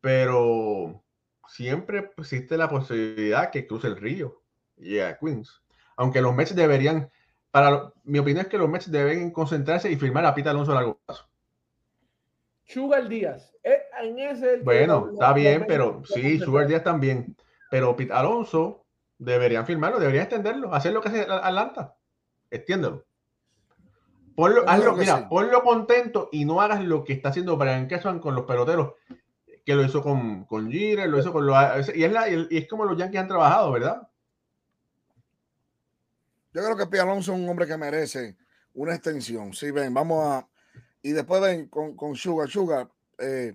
pero 0.00 1.02
siempre 1.48 2.12
existe 2.18 2.56
la 2.56 2.68
posibilidad 2.68 3.50
que 3.50 3.66
cruce 3.66 3.86
el 3.86 3.96
río 3.96 4.42
y 4.76 4.98
a 4.98 5.16
Queens. 5.18 5.62
Aunque 5.96 6.20
los 6.20 6.34
Mets 6.34 6.54
deberían, 6.54 7.10
para 7.50 7.92
mi 8.02 8.18
opinión 8.18 8.44
es 8.44 8.50
que 8.50 8.58
los 8.58 8.68
Mets 8.68 8.90
deben 8.90 9.30
concentrarse 9.30 9.90
y 9.90 9.96
firmar 9.96 10.26
a 10.26 10.34
Pita 10.34 10.50
Alonso 10.50 10.72
a 10.72 10.76
largo 10.76 11.00
plazo. 11.06 11.28
Sugar 12.66 13.08
Díaz. 13.08 13.54
Eh, 13.62 13.82
en 14.02 14.18
ese 14.18 14.58
Bueno, 14.58 15.10
está 15.12 15.32
bien, 15.32 15.64
pero 15.66 16.02
sí, 16.04 16.38
Sugar 16.38 16.66
Díaz 16.66 16.82
también. 16.82 17.36
Pero 17.70 17.94
Pete 17.96 18.12
Alonso 18.12 18.84
deberían 19.18 19.66
firmarlo, 19.66 19.98
deberían 19.98 20.24
extenderlo, 20.24 20.72
hacer 20.74 20.92
lo 20.92 21.00
que 21.00 21.08
hace 21.08 21.22
Atlanta. 21.22 21.96
Extiéndelo. 22.50 23.04
Ponlo, 24.36 24.64
hazlo, 24.68 24.96
mira, 24.96 25.18
sí. 25.18 25.24
ponlo 25.28 25.62
contento 25.62 26.28
y 26.32 26.44
no 26.44 26.60
hagas 26.60 26.82
lo 26.82 27.04
que 27.04 27.12
está 27.12 27.28
haciendo 27.28 27.56
Brian 27.56 27.86
Cashman 27.86 28.18
con 28.18 28.34
los 28.34 28.44
peloteros, 28.44 28.94
que 29.64 29.74
lo 29.76 29.84
hizo 29.84 30.02
con, 30.02 30.44
con 30.44 30.70
Jeter, 30.70 31.08
lo 31.08 31.20
hizo 31.20 31.32
con 31.32 31.46
los. 31.46 31.56
Y 31.94 32.02
es, 32.02 32.12
la- 32.12 32.28
y 32.28 32.48
es 32.50 32.66
como 32.68 32.84
los 32.84 32.96
Yankees 32.98 33.20
han 33.20 33.28
trabajado, 33.28 33.70
¿verdad? 33.72 34.08
Yo 36.52 36.62
creo 36.62 36.76
que 36.76 36.86
Pete 36.86 37.00
Alonso 37.00 37.32
es 37.32 37.38
un 37.40 37.48
hombre 37.48 37.66
que 37.66 37.76
merece 37.76 38.36
una 38.74 38.94
extensión. 38.94 39.52
Sí, 39.52 39.70
ven, 39.70 39.92
vamos 39.94 40.24
a. 40.26 40.48
Y 41.04 41.12
después 41.12 41.42
ven 41.42 41.68
con, 41.68 41.94
con 41.94 42.16
Sugar. 42.16 42.48
Sugar, 42.48 42.90
eh, 43.18 43.54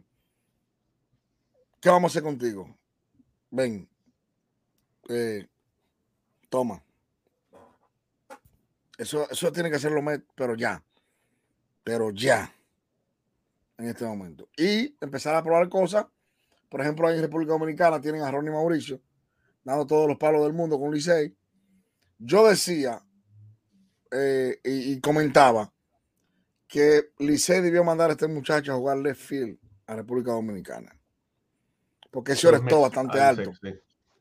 ¿Qué 1.81 1.89
vamos 1.89 2.11
a 2.11 2.13
hacer 2.13 2.23
contigo? 2.23 2.77
Ven. 3.49 3.89
Eh, 5.09 5.47
toma. 6.47 6.83
Eso, 8.99 9.27
eso 9.31 9.51
tiene 9.51 9.71
que 9.71 9.77
hacerlo, 9.77 9.99
pero 10.35 10.55
ya. 10.55 10.83
Pero 11.83 12.11
ya. 12.11 12.53
En 13.79 13.87
este 13.87 14.05
momento. 14.05 14.47
Y 14.55 14.95
empezar 15.01 15.33
a 15.33 15.43
probar 15.43 15.67
cosas. 15.69 16.05
Por 16.69 16.81
ejemplo, 16.81 17.09
en 17.09 17.19
República 17.19 17.53
Dominicana 17.53 17.99
tienen 17.99 18.21
a 18.21 18.29
Ronnie 18.29 18.51
Mauricio, 18.51 19.01
dando 19.63 19.87
todos 19.87 20.07
los 20.07 20.19
palos 20.19 20.43
del 20.43 20.53
mundo 20.53 20.79
con 20.79 20.93
Licey. 20.93 21.35
Yo 22.19 22.47
decía 22.47 23.03
eh, 24.11 24.59
y, 24.63 24.99
comentaba 24.99 25.73
que 26.69 27.09
Licey 27.17 27.61
debió 27.61 27.83
mandar 27.83 28.11
a 28.11 28.13
este 28.13 28.27
muchacho 28.27 28.71
a 28.71 28.75
jugar 28.75 28.97
left 28.99 29.19
field 29.19 29.57
a 29.87 29.95
República 29.95 30.31
Dominicana. 30.31 30.95
Porque 32.11 32.33
ese 32.33 32.47
todo 32.61 32.81
bastante 32.81 33.19
alto. 33.19 33.51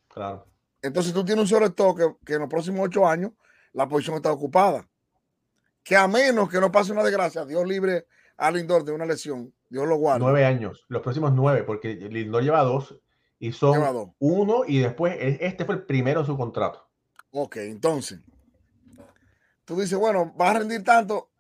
Claro. 0.09 0.47
Entonces 0.81 1.13
tú 1.13 1.25
tienes 1.25 1.43
un 1.43 1.49
sobre 1.49 1.73
que, 1.75 2.17
que 2.25 2.35
en 2.35 2.41
los 2.41 2.49
próximos 2.49 2.87
ocho 2.87 3.07
años 3.07 3.33
la 3.75 3.87
posición 3.87 4.17
está 4.17 4.33
ocupada. 4.33 4.89
Que 5.85 5.95
a 5.95 6.09
menos 6.09 6.49
que 6.49 6.59
no 6.59 6.73
pase 6.73 6.93
una 6.93 7.03
desgracia, 7.03 7.45
Dios 7.45 7.67
libre 7.67 8.07
a 8.39 8.51
Lindor 8.51 8.83
de 8.83 8.93
una 8.93 9.05
lesión, 9.05 9.53
Dios 9.69 9.87
lo 9.87 9.97
guarde. 9.97 10.21
Nueve 10.21 10.47
años, 10.47 10.87
los 10.89 11.03
próximos 11.03 11.33
nueve, 11.35 11.65
porque 11.65 11.95
Lindor 11.95 12.43
lleva 12.43 12.63
dos 12.63 12.99
y 13.39 13.53
son 13.53 14.15
uno 14.19 14.63
y 14.67 14.79
después 14.79 15.17
este 15.21 15.67
fue 15.67 15.75
el 15.75 15.83
primero 15.83 16.21
de 16.21 16.27
su 16.27 16.37
contrato. 16.37 16.89
Ok, 17.31 17.57
entonces, 17.57 18.21
tú 19.67 19.79
dices, 19.79 19.99
bueno, 19.99 20.35
va 20.35 20.51
a 20.51 20.55
rendir 20.61 20.83
tanto, 20.83 21.31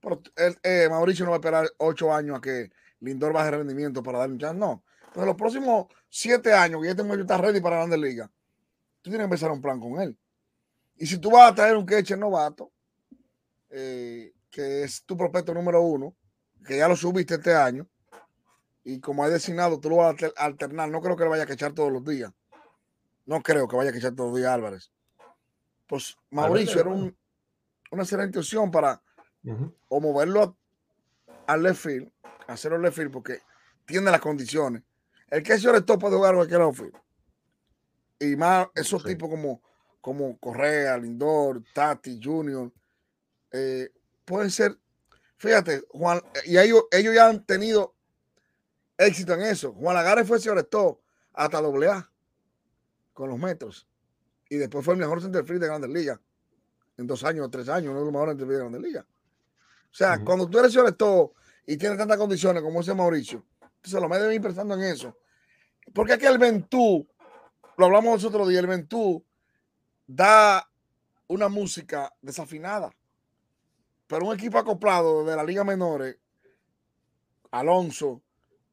pero 0.00 0.22
eh, 0.62 0.88
Mauricio 0.88 1.24
no 1.24 1.32
va 1.32 1.36
a 1.36 1.40
esperar 1.40 1.70
ocho 1.78 2.12
años 2.12 2.38
a 2.38 2.40
que 2.40 2.70
Lindor 3.00 3.32
baje 3.32 3.50
rendimiento 3.50 4.02
para 4.02 4.18
darle 4.18 4.34
un 4.34 4.40
chance. 4.40 4.58
No. 4.58 4.84
Entonces, 5.00 5.26
los 5.26 5.36
próximos 5.36 5.86
siete 6.08 6.52
años 6.52 6.80
que 6.80 6.88
ya 6.88 6.94
tengo 6.94 7.14
está 7.14 7.36
ready 7.36 7.60
para 7.60 7.86
la 7.86 7.96
Liga, 7.96 8.30
tú 9.02 9.10
tienes 9.10 9.20
que 9.20 9.24
empezar 9.24 9.50
un 9.50 9.60
plan 9.60 9.80
con 9.80 10.00
él. 10.00 10.16
Y 10.96 11.06
si 11.06 11.18
tú 11.18 11.30
vas 11.30 11.50
a 11.50 11.54
traer 11.54 11.76
un 11.76 11.86
catcher 11.86 12.18
novato, 12.18 12.70
eh, 13.70 14.32
que 14.50 14.84
es 14.84 15.04
tu 15.04 15.16
prospecto 15.16 15.54
número 15.54 15.80
uno, 15.82 16.14
que 16.64 16.76
ya 16.76 16.88
lo 16.88 16.96
subiste 16.96 17.34
este 17.34 17.54
año, 17.54 17.88
y 18.84 19.00
como 19.00 19.24
hay 19.24 19.30
designado, 19.30 19.80
tú 19.80 19.90
lo 19.90 19.96
vas 19.96 20.16
a 20.36 20.44
alternar. 20.44 20.90
No 20.90 21.00
creo 21.00 21.16
que 21.16 21.24
le 21.24 21.30
vaya 21.30 21.44
a 21.44 21.52
echar 21.52 21.72
todos 21.72 21.92
los 21.92 22.04
días. 22.04 22.32
No 23.26 23.42
creo 23.42 23.68
que 23.68 23.76
vaya 23.76 23.90
a 23.90 23.96
echar 23.96 24.14
todos 24.14 24.30
los 24.30 24.38
días 24.38 24.52
Álvarez. 24.52 24.90
Pues 25.86 26.16
Mauricio 26.30 26.80
era 26.80 26.90
una 26.90 28.02
excelente 28.02 28.38
opción 28.38 28.70
para 28.70 29.02
o 29.88 30.00
moverlo 30.00 30.56
al 31.46 31.62
left 31.62 31.82
field, 31.82 32.12
hacerlo 32.46 32.78
left 32.78 32.96
field, 32.96 33.10
porque 33.10 33.40
tiene 33.86 34.10
las 34.10 34.20
condiciones. 34.20 34.82
El 35.28 35.42
que 35.42 35.54
es 35.54 35.62
top 35.62 36.00
puede 36.00 36.16
jugar 36.16 36.34
cualquier 36.34 36.60
outfield. 36.60 36.94
Y 38.18 38.36
más 38.36 38.68
esos 38.74 39.02
tipos 39.04 39.30
como 39.30 39.62
como 40.00 40.38
Correa, 40.38 40.96
Lindor, 40.96 41.62
Tati, 41.74 42.20
Junior, 42.22 42.72
eh, 43.52 43.92
pueden 44.24 44.50
ser, 44.50 44.78
fíjate, 45.36 45.82
Juan, 45.90 46.20
y 46.44 46.58
ellos, 46.58 46.84
ellos 46.90 47.14
ya 47.14 47.28
han 47.28 47.44
tenido 47.44 47.94
éxito 48.96 49.34
en 49.34 49.42
eso. 49.42 49.72
Juan 49.72 49.96
Lagares 49.96 50.26
fue 50.26 50.38
sobre 50.40 50.64
todo 50.64 51.00
hasta 51.32 51.60
doble 51.60 51.88
A 51.88 52.10
con 53.12 53.28
los 53.28 53.38
metros. 53.38 53.86
Y 54.48 54.56
después 54.56 54.84
fue 54.84 54.94
el 54.94 55.00
mejor 55.00 55.20
centerfield 55.20 55.60
de 55.60 55.66
Grandes 55.66 55.90
Ligas. 55.90 56.18
En 56.96 57.06
dos 57.06 57.24
años 57.24 57.46
o 57.46 57.50
tres 57.50 57.68
años, 57.68 57.90
uno 57.90 58.00
de 58.00 58.04
los 58.06 58.12
mejores 58.12 58.32
centerfield 58.32 58.58
de 58.58 58.64
Grandes 58.64 58.82
Ligas. 58.82 59.06
O 59.90 59.94
sea, 59.94 60.22
cuando 60.24 60.48
tú 60.48 60.58
eres 60.58 60.72
todo 60.96 61.34
y 61.66 61.76
tienes 61.76 61.98
tantas 61.98 62.16
condiciones 62.16 62.62
como 62.62 62.80
ese 62.80 62.94
Mauricio, 62.94 63.44
entonces 63.60 64.00
lo 64.00 64.08
me 64.08 64.18
deben 64.18 64.34
ir 64.34 64.40
pensando 64.40 64.74
en 64.74 64.82
eso. 64.82 65.16
Porque 65.92 66.12
aquí 66.12 66.26
el 66.26 66.38
Ventú, 66.38 67.08
lo 67.76 67.86
hablamos 67.86 68.14
nosotros 68.14 68.48
día, 68.48 68.60
el 68.60 68.66
Ventú 68.66 69.24
da 70.06 70.70
una 71.28 71.48
música 71.48 72.14
desafinada. 72.20 72.90
Pero 74.06 74.26
un 74.26 74.34
equipo 74.34 74.58
acoplado 74.58 75.24
de 75.24 75.36
la 75.36 75.44
Liga 75.44 75.64
Menores, 75.64 76.18
Alonso, 77.50 78.22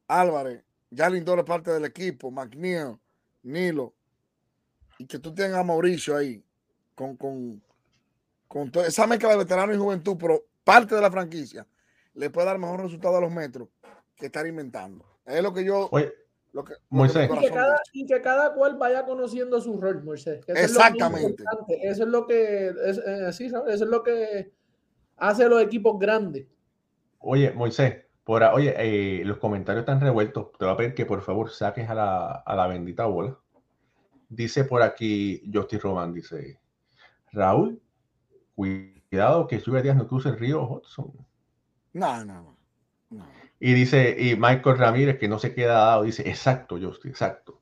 Álvarez, 0.07 0.63
ya 0.89 1.09
Lindor 1.09 1.39
es 1.39 1.45
parte 1.45 1.71
del 1.71 1.85
equipo, 1.85 2.31
McNeil, 2.31 2.97
Nilo, 3.43 3.93
y 4.97 5.05
que 5.05 5.19
tú 5.19 5.33
tengas 5.33 5.59
a 5.59 5.63
Mauricio 5.63 6.15
ahí, 6.15 6.43
con, 6.95 7.15
con, 7.17 7.63
con 8.47 8.71
toda 8.71 8.87
esa 8.87 9.05
mezcla 9.05 9.29
de 9.29 9.37
veterano 9.37 9.73
y 9.73 9.77
juventud, 9.77 10.17
pero 10.19 10.46
parte 10.67 10.95
de 10.95 11.01
la 11.01 11.09
franquicia, 11.09 11.65
le 12.13 12.29
puede 12.29 12.47
dar 12.47 12.59
mejor 12.59 12.81
resultado 12.81 13.17
a 13.17 13.21
los 13.21 13.31
metros 13.31 13.69
que 14.17 14.25
estar 14.25 14.45
inventando. 14.45 15.05
Es 15.25 15.41
lo 15.41 15.53
que 15.53 15.63
yo. 15.63 15.89
Y 17.93 18.05
que, 18.05 18.21
cada, 18.21 18.53
cual 18.53 18.77
vaya 18.77 19.05
conociendo 19.05 19.61
su 19.61 19.79
rol, 19.79 20.03
Moisés. 20.03 20.43
Exactamente. 20.47 21.43
eso 21.83 22.03
es 22.03 22.09
lo 22.09 22.27
que 22.27 22.67
es, 22.67 22.97
eh, 22.97 23.29
eso 23.29 23.67
es 23.67 23.81
lo 23.81 24.03
que 24.03 24.51
hace 25.15 25.47
los 25.47 25.61
equipos 25.61 25.97
grandes. 25.97 26.47
Oye, 27.19 27.51
Moisés, 27.51 28.05
por, 28.23 28.43
oye, 28.43 28.73
eh, 28.77 29.23
los 29.23 29.37
comentarios 29.37 29.83
están 29.83 30.01
revueltos. 30.01 30.51
Te 30.57 30.65
voy 30.65 30.73
a 30.73 30.77
pedir 30.77 30.95
que 30.95 31.05
por 31.05 31.21
favor 31.21 31.49
saques 31.49 31.89
a 31.89 31.95
la, 31.95 32.31
a 32.31 32.55
la 32.55 32.67
bendita 32.67 33.05
bola. 33.05 33.37
Dice 34.27 34.65
por 34.65 34.81
aquí 34.81 35.49
Justin 35.53 35.79
Roman, 35.79 36.13
dice 36.13 36.59
Raúl, 37.31 37.79
cuidado 38.55 38.96
que 39.09 39.59
sube 39.59 39.81
días 39.81 39.95
no 39.95 40.07
cruce 40.07 40.29
el 40.29 40.39
río 40.39 40.63
Hudson. 40.63 41.11
No, 41.93 42.25
no, 42.25 42.57
no. 43.09 43.27
Y 43.59 43.73
dice, 43.73 44.15
y 44.17 44.35
Michael 44.35 44.77
Ramírez, 44.77 45.17
que 45.17 45.27
no 45.27 45.39
se 45.39 45.53
queda 45.53 45.73
dado, 45.73 46.03
dice, 46.03 46.27
exacto, 46.29 46.77
Justin, 46.79 47.11
exacto. 47.11 47.61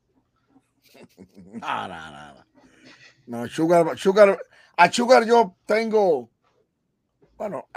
No, 1.54 1.88
no, 1.88 2.12
no. 2.12 2.46
No, 3.28 3.48
Sugar, 3.48 3.98
Sugar, 3.98 4.38
a 4.78 4.92
Sugar 4.92 5.26
yo 5.26 5.56
tengo, 5.66 6.30
bueno, 7.38 7.68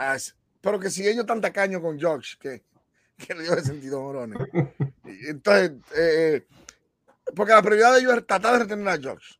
pero 0.60 0.78
que 0.78 0.90
si 0.90 1.06
ellos 1.06 1.20
están 1.20 1.40
tacaños 1.40 1.80
con 1.80 1.98
Josh, 1.98 2.36
que, 2.38 2.64
que 3.16 3.34
le 3.34 3.44
dio 3.44 3.54
de 3.54 3.62
sentido 3.62 4.02
morones. 4.02 4.38
Entonces, 5.04 5.72
eh, 5.96 6.46
porque 7.34 7.52
la 7.52 7.62
prioridad 7.62 7.94
de 7.94 8.00
ellos 8.00 8.14
es 8.14 8.26
tratar 8.26 8.54
de 8.54 8.58
retener 8.60 8.88
a 8.88 8.96
Josh. 9.02 9.36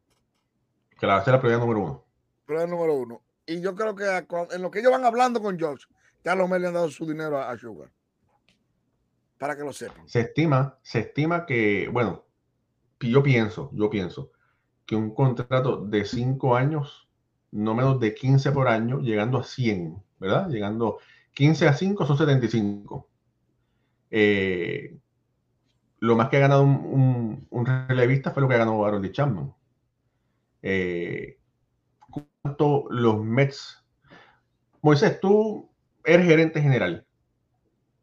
Que 0.99 1.07
la 1.07 1.15
va 1.15 1.21
a 1.21 1.25
ser 1.25 1.35
la 1.35 1.41
prioridad 1.41 1.61
número 1.61 1.81
uno. 1.81 2.05
Prioridad 2.47 2.69
número 2.69 2.95
uno. 2.95 3.23
Y 3.49 3.63
yo 3.63 3.75
creo 3.75 3.95
que 3.95 4.05
en 4.51 4.63
lo 4.63 4.71
que 4.71 4.81
ellos 4.81 4.93
van 4.93 5.07
hablando 5.07 5.41
con 5.41 5.59
Josh, 5.59 5.87
ya 6.23 6.35
los 6.35 6.49
me 6.51 6.59
le 6.59 6.69
han 6.69 6.75
dado 6.75 6.91
su 6.91 7.07
dinero 7.07 7.41
a 7.41 7.57
Sugar 7.57 7.91
para 9.39 9.57
que 9.57 9.63
lo 9.63 9.73
sepan. 9.73 10.07
Se 10.07 10.21
estima, 10.21 10.79
se 10.83 11.01
estima 11.01 11.47
que, 11.47 11.89
bueno, 11.91 12.27
yo 13.01 13.23
pienso, 13.23 13.71
yo 13.73 13.89
pienso 13.89 14.33
que 14.85 14.97
un 14.97 15.15
contrato 15.15 15.79
de 15.79 16.05
cinco 16.05 16.57
años, 16.57 17.09
no 17.51 17.75
menos 17.75 17.99
de 18.01 18.15
15 18.15 18.53
por 18.53 18.69
año, 18.69 19.01
llegando 19.01 19.39
a 19.39 19.45
100, 19.45 20.03
¿verdad? 20.19 20.49
Llegando 20.51 20.99
15 21.33 21.69
a 21.69 21.73
5 21.73 22.07
son 22.07 22.19
75. 22.19 23.09
Eh, 24.11 24.99
lo 26.01 26.17
más 26.17 26.29
que 26.29 26.37
ha 26.37 26.41
ganado 26.41 26.65
un, 26.65 27.47
relevista 27.89 28.33
fue 28.33 28.43
lo 28.43 28.49
que 28.49 28.57
ha 28.57 28.59
ganado 28.59 28.85
Aaron 28.85 29.11
Chapman. 29.11 29.55
Eh, 30.61 31.38
¿Cuánto 32.49 32.87
los 32.89 33.23
Mets? 33.23 33.85
Moisés, 34.81 35.21
tú 35.21 35.69
eres 36.03 36.27
gerente 36.27 36.63
general. 36.63 37.07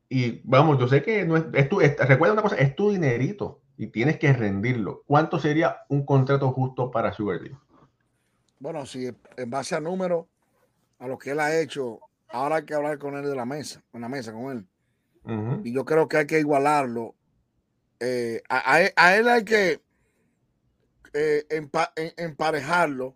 Y 0.08 0.42
vamos, 0.44 0.78
yo 0.78 0.88
sé 0.88 1.02
que 1.02 1.26
no 1.26 1.36
es, 1.36 1.68
tu, 1.68 1.80
recuerda 1.80 2.34
una 2.34 2.44
cosa, 2.44 2.58
es 2.58 2.76
tu 2.76 2.92
dinerito 2.92 3.64
y 3.76 3.88
tienes 3.88 4.20
que 4.20 4.32
rendirlo. 4.34 5.02
¿Cuánto 5.08 5.40
sería 5.40 5.78
un 5.90 6.06
contrato 6.06 6.52
justo 6.52 6.92
para 6.92 7.12
Sugar 7.12 7.40
Bueno, 8.60 8.86
si 8.86 9.10
en 9.36 9.50
base 9.50 9.74
a 9.74 9.80
números, 9.80 10.28
a 11.00 11.08
lo 11.08 11.18
que 11.18 11.32
él 11.32 11.40
ha 11.40 11.60
hecho, 11.60 12.02
ahora 12.30 12.58
hay 12.58 12.66
que 12.66 12.76
hablar 12.76 13.00
con 13.00 13.18
él 13.18 13.26
de 13.26 13.36
la 13.36 13.46
mesa, 13.46 13.82
en 13.94 14.02
la 14.02 14.10
mesa 14.10 14.32
con 14.32 14.52
él. 14.52 15.64
Y 15.64 15.74
yo 15.74 15.86
creo 15.86 16.08
que 16.08 16.18
hay 16.18 16.28
que 16.28 16.40
igualarlo. 16.40 17.16
Eh, 18.00 18.44
a, 18.48 19.16
él 19.16 19.28
hay 19.28 19.44
que 19.44 19.82
eh, 21.14 21.48
emparejarlo 22.18 23.16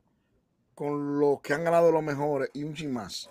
con 0.79 1.19
los 1.19 1.41
que 1.41 1.53
han 1.53 1.65
ganado 1.65 1.91
los 1.91 2.01
mejores 2.01 2.49
y 2.53 2.63
un 2.63 2.73
chin 2.73 2.93
más. 2.93 3.29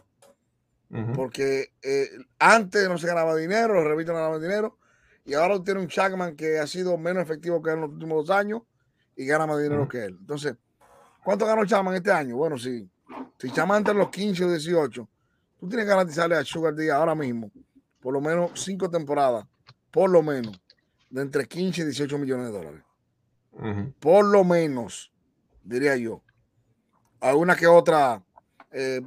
Porque 1.15 1.73
eh, 1.81 2.11
antes 2.39 2.87
no 2.89 2.99
se 2.99 3.07
ganaba 3.07 3.35
dinero, 3.37 3.73
los 3.73 3.85
revistas 3.85 4.13
no 4.13 4.21
ganaban 4.21 4.43
dinero, 4.43 4.77
y 5.25 5.33
ahora 5.33 5.59
tiene 5.65 5.81
un 5.81 5.89
Chapman 5.89 6.37
que 6.37 6.59
ha 6.59 6.67
sido 6.67 6.99
menos 6.99 7.23
efectivo 7.23 7.63
que 7.63 7.71
él 7.71 7.77
en 7.77 7.81
los 7.81 7.91
últimos 7.93 8.27
dos 8.27 8.37
años 8.37 8.63
y 9.17 9.25
gana 9.25 9.47
más 9.47 9.63
dinero 9.63 9.89
que 9.89 10.05
él. 10.05 10.19
Entonces, 10.21 10.57
¿cuánto 11.25 11.47
ganó 11.47 11.65
Chapman 11.65 11.95
este 11.95 12.13
año? 12.13 12.37
Bueno, 12.37 12.59
sí. 12.59 12.87
Si 13.39 13.51
Chapman 13.51 13.79
entre 13.79 13.95
los 13.95 14.11
15 14.11 14.45
o 14.45 14.51
18, 14.51 15.09
tú 15.59 15.69
tienes 15.69 15.87
que 15.87 15.91
garantizarle 15.91 16.37
a 16.37 16.45
Sugar 16.45 16.75
Díaz 16.75 16.97
ahora 16.97 17.15
mismo 17.15 17.51
por 18.01 18.13
lo 18.13 18.21
menos 18.21 18.51
cinco 18.55 18.91
temporadas, 18.91 19.47
por 19.91 20.11
lo 20.11 20.23
menos, 20.23 20.61
de 21.11 21.23
entre 21.23 21.47
15 21.47 21.81
y 21.81 21.85
18 21.85 22.19
millones 22.19 22.47
de 22.47 22.53
dólares. 22.53 22.83
Por 23.99 24.25
lo 24.27 24.45
menos, 24.45 25.13
diría 25.65 25.97
yo. 25.97 26.23
Alguna 27.21 27.57
que 27.57 27.67
otra 27.67 28.23
eh, 28.73 29.01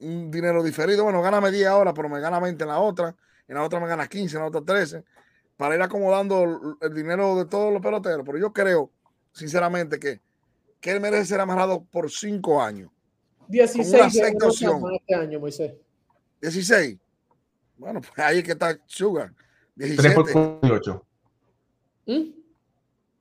un 0.00 0.30
dinero 0.30 0.62
diferido. 0.62 1.04
Bueno, 1.04 1.22
gáname 1.22 1.50
10 1.50 1.66
ahora, 1.66 1.94
pero 1.94 2.08
me 2.08 2.20
gana 2.20 2.40
20 2.40 2.62
en 2.62 2.68
la 2.68 2.80
otra. 2.80 3.14
En 3.46 3.54
la 3.54 3.64
otra 3.64 3.80
me 3.80 3.88
gana 3.88 4.06
15, 4.06 4.36
en 4.36 4.42
la 4.42 4.48
otra 4.48 4.60
13. 4.62 5.04
para 5.56 5.74
ir 5.74 5.82
acomodando 5.82 6.76
el 6.80 6.94
dinero 6.94 7.36
de 7.36 7.46
todos 7.46 7.72
los 7.72 7.82
peloteros. 7.82 8.24
Pero 8.24 8.38
yo 8.38 8.52
creo, 8.52 8.90
sinceramente, 9.32 9.98
que, 9.98 10.20
que 10.80 10.92
él 10.92 11.00
merece 11.00 11.26
ser 11.26 11.40
amarrado 11.40 11.84
por 11.90 12.10
cinco 12.10 12.62
años. 12.62 12.90
16 13.48 14.16
este 14.16 15.14
año, 15.14 15.40
Moisés. 15.40 15.72
16. 16.40 16.98
Bueno, 17.78 18.00
pues 18.00 18.12
ahí 18.18 18.38
es 18.38 18.44
que 18.44 18.52
está 18.52 18.78
Sugar. 18.86 19.32
17. 19.74 20.02
3 20.02 20.14
por 20.14 20.32
48. 20.60 21.06
¿Mm? 22.06 22.22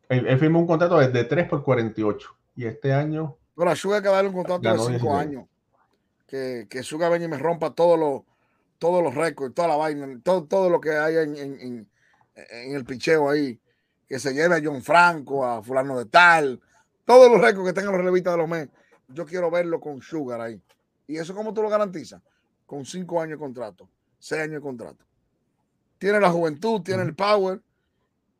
Él, 0.09 0.39
firmó 0.39 0.59
un 0.59 0.67
contrato 0.67 0.99
de 0.99 1.23
3 1.23 1.47
por 1.47 1.63
48. 1.63 2.35
Y 2.55 2.65
este 2.65 2.93
año. 2.93 3.37
Bueno, 3.57 3.75
Sugar 3.75 4.03
que 4.03 4.07
darle 4.07 4.29
un 4.29 4.35
contrato 4.35 4.87
de 4.87 4.99
5 4.99 5.15
años. 5.15 5.45
Que, 6.27 6.67
que 6.69 6.83
Sugar 6.83 7.11
venga 7.11 7.25
y 7.25 7.27
me 7.27 7.39
rompa 7.39 7.73
todos 7.73 7.97
los 7.97 8.21
todos 8.77 9.01
los 9.01 9.15
récords, 9.15 9.55
toda 9.55 9.69
la 9.69 9.75
vaina, 9.75 10.07
todo, 10.23 10.45
todo 10.45 10.69
lo 10.69 10.79
que 10.79 10.91
hay 10.91 11.15
en, 11.15 11.35
en, 11.35 11.89
en, 12.35 12.75
el 12.75 12.85
picheo 12.85 13.27
ahí. 13.27 13.59
Que 14.07 14.19
se 14.19 14.31
lleve 14.31 14.55
a 14.55 14.61
John 14.63 14.83
Franco, 14.83 15.43
a 15.43 15.63
fulano 15.63 15.97
de 15.97 16.05
tal. 16.05 16.61
Todos 17.03 17.31
los 17.31 17.41
récords 17.41 17.67
que 17.67 17.73
tengan 17.73 17.93
los 17.93 18.01
relevistas 18.01 18.33
de 18.33 18.37
los 18.37 18.47
meses. 18.47 18.69
Yo 19.07 19.25
quiero 19.25 19.49
verlo 19.49 19.79
con 19.79 20.03
Sugar 20.03 20.39
ahí. 20.39 20.61
¿Y 21.07 21.17
eso 21.17 21.33
cómo 21.33 21.51
tú 21.51 21.63
lo 21.63 21.69
garantizas? 21.69 22.21
Con 22.67 22.85
5 22.85 23.21
años 23.21 23.39
de 23.39 23.43
contrato, 23.43 23.89
6 24.19 24.43
años 24.43 24.55
de 24.55 24.61
contrato. 24.61 25.03
Tiene 25.97 26.19
la 26.19 26.29
juventud, 26.29 26.81
tiene 26.83 27.01
el 27.01 27.15
power. 27.15 27.59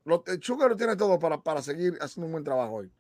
Lo, 0.06 0.24
Sugar 0.42 0.70
lo 0.70 0.78
tiene 0.78 0.96
todo 0.96 1.18
para, 1.18 1.42
para 1.42 1.64
seguir 1.64 1.98
haciendo 2.02 2.28
un 2.28 2.34
buen 2.34 2.44
trabajo 2.44 2.76
hoy. 2.76 2.92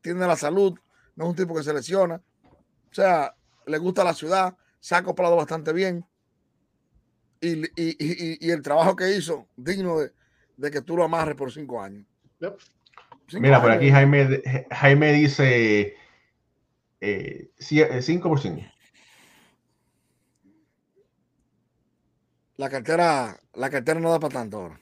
Tiene 0.00 0.24
la 0.24 0.36
salud, 0.36 0.78
no 1.16 1.24
es 1.24 1.30
un 1.30 1.36
tipo 1.36 1.54
que 1.54 1.62
se 1.62 1.72
lesiona. 1.72 2.20
O 2.90 2.94
sea, 2.94 3.34
le 3.66 3.78
gusta 3.78 4.04
la 4.04 4.14
ciudad, 4.14 4.56
se 4.80 4.94
ha 4.94 4.98
acoplado 4.98 5.36
bastante 5.36 5.72
bien. 5.72 6.04
Y, 7.40 7.64
y, 7.76 7.96
y, 8.46 8.50
el 8.50 8.62
trabajo 8.62 8.96
que 8.96 9.16
hizo, 9.16 9.48
digno 9.56 9.98
de, 9.98 10.12
de, 10.56 10.70
que 10.70 10.80
tú 10.80 10.96
lo 10.96 11.04
amarres 11.04 11.34
por 11.34 11.52
cinco 11.52 11.82
años. 11.82 12.06
Mira, 13.32 13.60
por 13.60 13.70
aquí 13.70 13.90
Jaime, 13.90 14.42
Jaime 14.70 15.12
dice 15.12 15.94
eh, 17.06 17.50
5 17.58 18.28
por 18.28 18.40
5. 18.40 18.62
La 22.56 22.70
cartera, 22.70 23.38
la 23.54 23.68
cartera 23.68 24.00
no 24.00 24.10
da 24.10 24.20
para 24.20 24.32
tanto 24.32 24.56
ahora. 24.58 24.80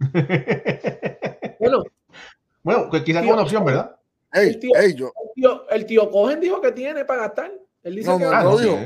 bueno, 1.60 1.84
bueno, 2.62 2.90
quizás 3.04 3.24
una 3.24 3.42
opción, 3.42 3.64
¿verdad? 3.64 3.96
el, 4.32 4.58
tío, 5.38 5.68
el, 5.70 5.86
tío, 5.86 6.10
Cogen 6.10 6.40
dijo 6.40 6.60
que 6.60 6.72
tiene 6.72 7.04
para 7.04 7.22
gastar. 7.22 7.52
Él 7.82 7.94
dice 7.94 8.08
no, 8.08 8.18
que 8.18 8.24
no, 8.24 8.42
no, 8.42 8.58
dijo. 8.58 8.76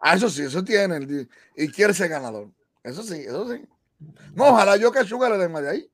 Ah, 0.00 0.14
eso 0.14 0.28
sí, 0.30 0.42
eso 0.42 0.64
tiene. 0.64 1.28
Y 1.56 1.68
quiere 1.68 1.92
ser 1.92 2.08
ganador. 2.08 2.50
Eso 2.82 3.02
sí, 3.02 3.20
eso 3.20 3.46
sí. 3.52 3.62
No, 4.34 4.50
ojalá 4.50 4.76
yo 4.76 4.90
que 4.90 5.04
Sugar 5.04 5.30
le 5.30 5.38
den 5.38 5.52
más 5.52 5.62
de 5.62 5.70
ahí. 5.70 5.90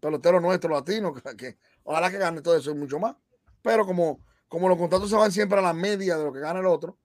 Pelotero 0.00 0.40
nuestro, 0.40 0.70
latino, 0.70 1.14
que, 1.36 1.56
ojalá 1.84 2.10
que 2.10 2.18
gane 2.18 2.40
todo 2.40 2.56
eso 2.56 2.70
y 2.70 2.74
mucho 2.74 2.98
más. 2.98 3.14
Pero 3.60 3.86
como, 3.86 4.20
como 4.48 4.68
los 4.68 4.78
contratos 4.78 5.10
se 5.10 5.16
van 5.16 5.30
siempre 5.30 5.58
a 5.58 5.62
la 5.62 5.72
media 5.72 6.16
de 6.16 6.24
lo 6.24 6.32
que 6.32 6.40
gana 6.40 6.60
el 6.60 6.66
otro, 6.66 6.96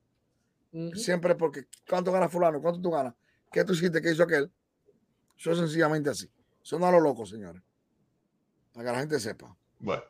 siempre 0.96 1.36
porque 1.36 1.66
¿cuánto 1.88 2.12
gana 2.12 2.30
fulano? 2.30 2.62
¿Cuánto 2.62 2.82
tú 2.82 2.92
ganas? 2.92 3.14
¿Qué 3.52 3.64
tú 3.64 3.74
hiciste? 3.74 4.02
¿Qué 4.02 4.12
hizo 4.12 4.24
aquel? 4.24 4.52
Eso 5.38 5.52
es 5.52 5.58
sencillamente 5.58 6.10
así. 6.10 6.30
Son 6.62 6.84
a 6.84 6.92
lo 6.92 7.00
loco, 7.00 7.26
señores. 7.26 7.62
Para 8.74 8.86
que 8.86 8.92
la 8.92 9.00
gente 9.00 9.20
sepa. 9.20 9.56
Bueno. 9.80 10.04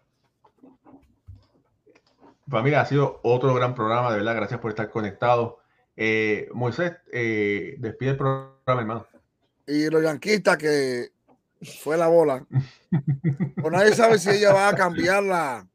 Familia, 2.49 2.81
ha 2.81 2.85
sido 2.85 3.19
otro 3.23 3.53
gran 3.53 3.75
programa, 3.75 4.11
de 4.11 4.17
verdad. 4.17 4.35
Gracias 4.35 4.59
por 4.59 4.71
estar 4.71 4.89
conectado. 4.89 5.59
Eh, 5.95 6.47
Moisés, 6.53 6.93
eh, 7.11 7.75
despide 7.79 8.11
el 8.11 8.17
programa, 8.17 8.81
hermano. 8.81 9.07
Y 9.65 9.89
los 9.89 10.01
yanquistas 10.01 10.57
que 10.57 11.11
fue 11.81 11.97
la 11.97 12.07
bola. 12.07 12.45
pues 12.89 13.71
nadie 13.71 13.93
sabe 13.93 14.19
si 14.19 14.29
ella 14.29 14.53
va 14.53 14.69
a 14.69 14.75
cambiar 14.75 15.23
la. 15.23 15.67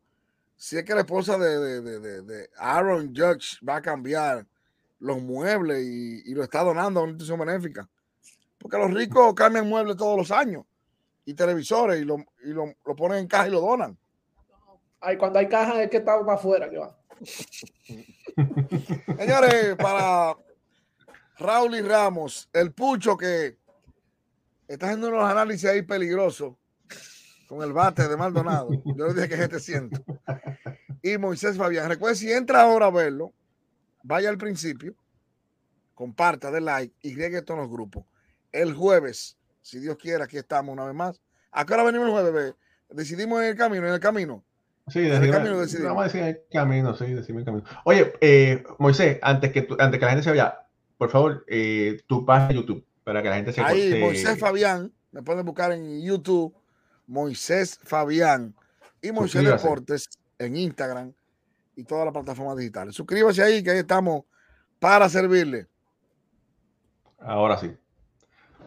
Si 0.57 0.79
es 0.79 0.85
que 0.85 0.95
la 0.95 1.01
esposa 1.01 1.37
de, 1.39 2.49
Aaron 2.57 3.09
Judge 3.09 3.59
va 3.69 3.77
a 3.77 3.83
cambiar 3.83 4.47
los 5.01 5.21
muebles 5.21 5.83
y, 5.85 6.33
lo 6.35 6.45
está 6.45 6.63
donando 6.63 7.01
a 7.01 7.03
una 7.03 7.13
institución 7.13 7.41
benéfica. 7.41 7.89
Porque 8.59 8.79
los 8.79 8.95
ricos 8.95 9.35
cambian 9.35 9.69
muebles 9.69 9.97
todos 9.97 10.17
los 10.17 10.31
años 10.31 10.65
y 11.25 11.35
televisores 11.35 12.01
y 12.01 12.05
lo, 12.05 12.19
y 12.45 12.51
lo, 12.51 12.73
ponen 12.97 13.19
en 13.19 13.27
caja 13.27 13.49
y 13.49 13.51
lo 13.51 13.61
donan. 13.61 13.99
Ay, 15.03 15.17
cuando 15.17 15.41
hay 15.41 15.49
caja 15.49 15.83
es 15.83 15.91
que 15.91 15.97
está 15.97 16.19
para 16.21 16.35
afuera 16.35 16.71
que 16.71 16.79
va. 16.79 16.97
Señores, 19.19 19.77
para 19.77 20.37
Raúl 21.39 21.75
y 21.75 21.83
Ramos, 21.83 22.49
el 22.53 22.73
pucho 22.73 23.17
que 23.17 23.59
está 24.69 24.87
haciendo 24.87 25.09
unos 25.09 25.29
análisis 25.29 25.69
ahí 25.69 25.83
peligrosos 25.83 26.55
con 27.49 27.63
el 27.63 27.73
bate 27.73 28.07
de 28.07 28.17
Maldonado. 28.17 28.71
Yo 28.85 29.09
le 29.09 29.15
dije 29.15 29.29
que 29.29 29.43
este 29.43 29.59
siento. 29.59 30.03
Y 31.03 31.19
Moisés 31.19 31.57
Fabián. 31.59 31.89
Recuerde, 31.89 32.15
si 32.15 32.31
entra 32.33 32.63
ahora 32.63 32.87
a 32.87 32.91
verlo, 32.91 33.33
vaya 34.05 34.29
al 34.29 34.39
principio, 34.39 34.95
comparta, 35.95 36.53
de 36.53 36.61
like 36.61 36.95
y 37.03 37.17
llegue 37.17 37.43
todos 37.43 37.59
los 37.59 37.69
grupos. 37.69 38.05
El 38.53 38.73
jueves, 38.73 39.37
si 39.63 39.81
Dios 39.81 39.97
quiere, 39.97 40.23
aquí 40.23 40.39
estamos 40.39 40.73
una 40.73 40.85
vez 40.85 40.95
más. 40.95 41.21
¿A 41.51 41.67
qué 41.67 41.75
hora 41.75 41.83
venimos 41.83 42.07
el 42.07 42.13
jueves? 42.13 42.55
Decidimos 42.89 43.43
en 43.43 43.49
el 43.49 43.57
camino, 43.57 43.89
en 43.89 43.95
el 43.95 44.01
camino. 44.01 44.45
Sí, 44.93 44.99
el 45.01 45.31
camino. 45.31 45.57
Vamos 45.57 46.01
a 46.01 46.05
decir 46.05 46.23
el 46.23 46.41
camino, 46.53 46.95
sí, 46.95 47.07
decimos 47.07 47.29
en 47.29 47.39
el 47.39 47.45
camino. 47.45 47.65
Oye, 47.85 48.13
eh, 48.21 48.63
Moisés, 48.79 49.19
antes 49.23 49.51
que, 49.51 49.67
antes 49.79 49.99
que 49.99 50.05
la 50.05 50.11
gente 50.11 50.23
se 50.23 50.31
vaya, 50.31 50.59
por 50.99 51.09
favor, 51.09 51.45
eh, 51.49 52.03
tu 52.07 52.27
página 52.27 52.49
de 52.49 52.55
YouTube, 52.57 52.87
para 53.03 53.23
que 53.23 53.31
la 53.31 53.37
gente 53.37 53.53
se 53.55 53.63
Ahí, 53.63 53.99
Moisés 53.99 54.39
Fabián, 54.39 54.93
me 55.11 55.23
pueden 55.23 55.47
buscar 55.47 55.73
en 55.73 56.03
YouTube, 56.03 56.55
Moisés 57.07 57.81
Fabián 57.83 58.55
y 59.01 59.13
Moisés 59.13 59.45
Deportes 59.45 60.11
en 60.39 60.57
Instagram 60.57 61.15
y 61.75 61.85
todas 61.85 62.05
las 62.05 62.13
plataformas 62.13 62.59
digitales. 62.59 62.95
Suscríbase 62.95 63.43
ahí, 63.43 63.63
que 63.63 63.71
ahí 63.71 63.79
estamos 63.79 64.25
para 64.79 65.09
servirle. 65.09 65.69
Ahora 67.19 67.57
sí. 67.57 67.73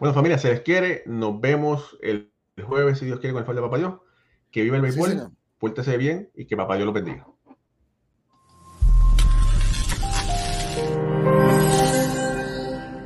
Bueno, 0.00 0.12
familia, 0.12 0.38
se 0.38 0.48
les 0.48 0.60
quiere. 0.62 1.04
Nos 1.06 1.40
vemos 1.40 1.96
el 2.02 2.32
jueves, 2.66 2.98
si 2.98 3.04
Dios 3.04 3.20
quiere, 3.20 3.32
con 3.32 3.42
el 3.42 3.46
favor 3.46 3.62
de 3.62 3.68
Papá 3.68 3.78
Dios. 3.78 3.94
Que 4.50 4.62
viva 4.62 4.76
el 4.76 4.82
béisbol, 4.82 5.10
sí, 5.10 5.18
bien 5.98 6.30
y 6.34 6.46
que 6.46 6.56
Papá 6.56 6.76
Dios 6.76 6.86
los 6.86 6.94
bendiga. 6.94 7.26